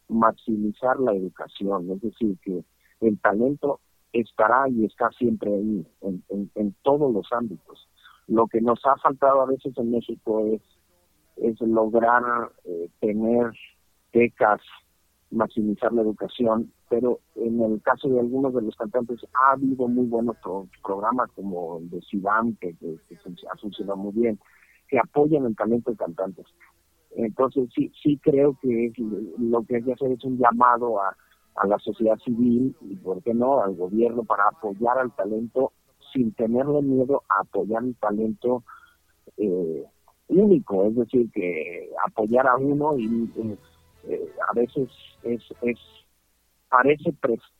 maximizar 0.09 0.99
la 1.01 1.15
educación, 1.15 1.91
es 1.93 2.01
decir, 2.01 2.37
que 2.43 2.63
el 3.01 3.19
talento 3.21 3.81
estará 4.13 4.69
y 4.69 4.85
está 4.85 5.11
siempre 5.13 5.53
ahí, 5.55 5.87
en, 6.03 6.51
en, 6.55 6.75
todos 6.83 7.13
los 7.13 7.27
ámbitos. 7.33 7.89
Lo 8.27 8.47
que 8.49 8.61
nos 8.61 8.81
ha 8.85 8.97
faltado 8.97 9.41
a 9.41 9.47
veces 9.47 9.73
en 9.77 9.93
México 9.93 10.45
es, 10.47 10.63
es 11.37 11.61
lograr 11.61 12.23
eh, 12.65 12.89
tener 13.01 13.53
becas, 14.13 14.61
maximizar 15.31 15.93
la 15.93 16.03
educación, 16.03 16.73
pero 16.91 17.21
en 17.37 17.63
el 17.63 17.81
caso 17.83 18.09
de 18.09 18.19
algunos 18.19 18.53
de 18.53 18.63
los 18.63 18.75
cantantes 18.75 19.21
ha 19.33 19.53
habido 19.53 19.87
muy 19.87 20.07
buenos 20.07 20.37
programas 20.83 21.31
como 21.37 21.79
el 21.79 21.89
de 21.89 22.03
Sidam, 22.03 22.57
que, 22.57 22.75
ha 23.49 23.57
funcionado 23.57 23.97
muy 23.97 24.13
bien, 24.13 24.41
que 24.89 24.99
apoyan 24.99 25.47
el 25.47 25.55
talento 25.55 25.93
de 25.93 25.97
cantantes. 25.97 26.47
Entonces 27.13 27.69
sí, 27.73 27.93
sí 28.03 28.19
creo 28.21 28.59
que 28.61 28.93
lo 29.39 29.63
que 29.63 29.77
hay 29.77 29.83
que 29.85 29.93
hacer 29.93 30.11
es 30.11 30.25
un 30.25 30.37
llamado 30.37 31.01
a, 31.01 31.17
a 31.55 31.67
la 31.69 31.79
sociedad 31.79 32.19
civil 32.25 32.77
y, 32.81 32.97
¿por 32.97 33.23
qué 33.23 33.35
no?, 33.35 33.63
al 33.63 33.77
gobierno 33.77 34.25
para 34.25 34.49
apoyar 34.49 34.99
al 34.99 35.15
talento 35.15 35.73
sin 36.13 36.33
tenerle 36.33 36.83
miedo 36.83 37.23
a 37.29 37.43
apoyar 37.43 37.85
el 37.85 37.95
talento 37.97 38.65
eh, 39.37 39.85
único, 40.27 40.87
es 40.87 40.97
decir, 40.97 41.31
que 41.31 41.89
apoyar 42.05 42.49
a 42.49 42.57
uno 42.57 42.99
y 42.99 43.31
eh, 44.09 44.29
a 44.49 44.55
veces 44.55 44.89
es, 45.23 45.43
es 45.63 45.79
parece 46.71 47.13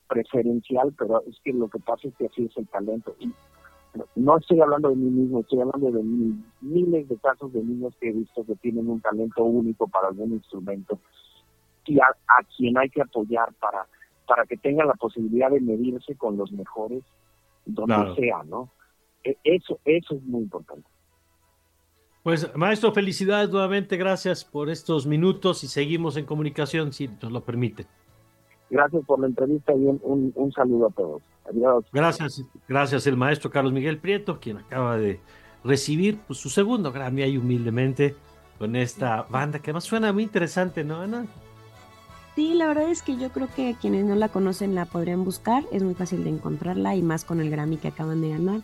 preferencial, 0.07 0.93
pero 0.97 1.21
es 1.27 1.37
que 1.43 1.53
lo 1.53 1.67
que 1.67 1.79
pasa 1.79 2.07
es 2.07 2.15
que 2.15 2.25
así 2.25 2.45
es 2.45 2.57
el 2.57 2.67
talento. 2.67 3.15
Y 3.19 3.31
no 4.15 4.37
estoy 4.37 4.61
hablando 4.61 4.89
de 4.89 4.95
mí 4.95 5.09
mismo, 5.09 5.41
estoy 5.41 5.61
hablando 5.61 5.91
de 5.91 6.01
miles 6.61 7.09
de 7.09 7.17
casos 7.17 7.51
de 7.53 7.61
niños 7.61 7.93
que 7.99 8.09
he 8.09 8.13
visto 8.13 8.45
que 8.45 8.55
tienen 8.55 8.89
un 8.89 9.01
talento 9.01 9.43
único 9.43 9.87
para 9.87 10.07
algún 10.07 10.31
instrumento 10.31 10.97
y 11.85 11.99
a, 11.99 12.05
quien 12.55 12.77
hay 12.77 12.89
que 12.89 13.01
apoyar 13.01 13.53
para, 13.55 13.85
para 14.25 14.45
que 14.45 14.55
tenga 14.55 14.85
la 14.85 14.93
posibilidad 14.93 15.51
de 15.51 15.59
medirse 15.59 16.15
con 16.15 16.37
los 16.37 16.51
mejores 16.53 17.03
donde 17.65 18.15
sea, 18.15 18.43
¿no? 18.43 18.69
E, 19.23 19.37
eso, 19.43 19.79
eso 19.83 20.15
es 20.15 20.23
muy 20.23 20.43
importante. 20.43 20.87
Pues 22.23 22.55
maestro, 22.55 22.93
felicidades 22.93 23.49
nuevamente, 23.49 23.97
gracias 23.97 24.45
por 24.45 24.69
estos 24.69 25.05
minutos 25.05 25.63
y 25.63 25.67
seguimos 25.67 26.15
en 26.17 26.25
comunicación 26.25 26.93
si 26.93 27.07
nos 27.07 27.31
lo 27.31 27.43
permite. 27.43 27.87
Gracias 28.71 29.03
por 29.05 29.19
la 29.19 29.27
entrevista 29.27 29.73
y 29.73 29.85
un, 29.85 30.31
un, 30.33 30.51
saludo 30.53 30.87
a 30.87 30.91
todos. 30.91 31.21
Adiós. 31.49 31.83
Gracias, 31.91 32.45
gracias 32.69 33.05
el 33.05 33.17
maestro 33.17 33.51
Carlos 33.51 33.73
Miguel 33.73 33.97
Prieto, 33.97 34.39
quien 34.39 34.57
acaba 34.57 34.97
de 34.97 35.19
recibir 35.63 36.17
pues, 36.25 36.39
su 36.39 36.49
segundo 36.49 36.91
Grammy 36.93 37.21
ahí 37.21 37.37
humildemente 37.37 38.15
con 38.57 38.77
esta 38.77 39.23
banda 39.23 39.59
que 39.59 39.71
además 39.71 39.83
suena 39.83 40.13
muy 40.13 40.23
interesante, 40.23 40.85
¿no, 40.85 41.01
Ana? 41.01 41.25
Sí, 42.35 42.53
la 42.53 42.67
verdad 42.67 42.89
es 42.89 43.01
que 43.01 43.17
yo 43.17 43.29
creo 43.29 43.49
que 43.53 43.75
quienes 43.79 44.05
no 44.05 44.15
la 44.15 44.29
conocen 44.29 44.73
la 44.73 44.85
podrían 44.85 45.25
buscar, 45.25 45.65
es 45.73 45.83
muy 45.83 45.93
fácil 45.93 46.23
de 46.23 46.29
encontrarla 46.29 46.95
y 46.95 47.01
más 47.01 47.25
con 47.25 47.41
el 47.41 47.49
Grammy 47.49 47.75
que 47.75 47.89
acaban 47.89 48.21
de 48.21 48.29
ganar. 48.29 48.61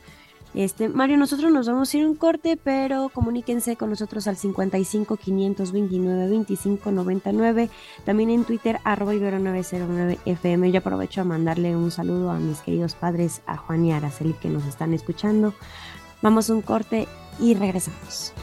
Este, 0.54 0.90
Mario, 0.90 1.18
nosotros 1.18 1.52
nos 1.52 1.68
vamos 1.68 1.94
a 1.94 1.98
ir 1.98 2.06
un 2.06 2.16
corte, 2.16 2.58
pero 2.62 3.10
comuníquense 3.10 3.76
con 3.76 3.90
nosotros 3.90 4.28
al 4.28 4.38
55 4.38 5.18
529 5.18 6.30
25 6.30 6.92
99, 6.92 7.70
también 8.06 8.30
en 8.30 8.44
Twitter 8.44 8.80
arroba 8.84 9.14
ibero 9.14 9.40
909 9.40 10.18
FM. 10.26 10.72
Yo 10.72 10.80
aprovecho 10.80 11.22
a 11.22 11.26
mandarle 11.26 11.76
un 11.76 11.92
saludo 11.92 12.32
a 12.32 12.40
mis 12.40 12.60
queridos 12.62 12.96
padres, 12.96 13.42
a 13.46 13.58
Juan 13.58 13.86
y 13.86 13.92
Araceli 13.92 14.34
que 14.34 14.50
nos 14.50 14.66
están 14.66 14.94
escuchando. 14.94 15.54
Vamos 16.22 16.50
a 16.50 16.54
un 16.54 16.62
corte 16.62 17.08
y 17.40 17.54
regresamos. 17.54 18.34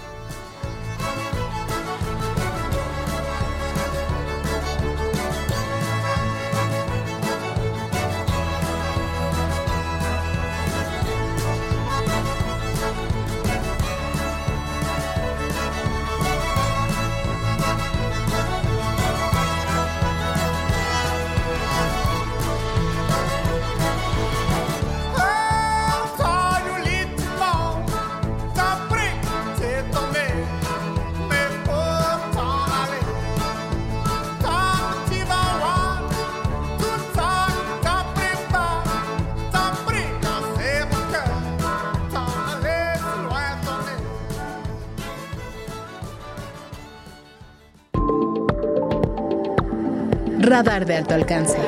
Radar 50.54 50.86
de 50.86 50.96
alto 50.96 51.14
alcance. 51.14 51.58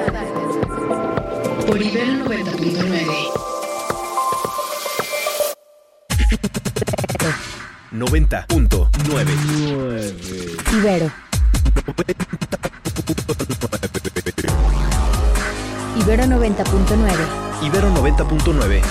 Por 1.66 1.82
Ibero 1.82 2.24
90.9. 2.24 2.87
90.9 7.91 10.62
Ibero. 10.72 11.11
Ibero 15.97 16.24
90.9. 16.26 17.11
Ibero 17.62 17.91
90.9 17.91 18.82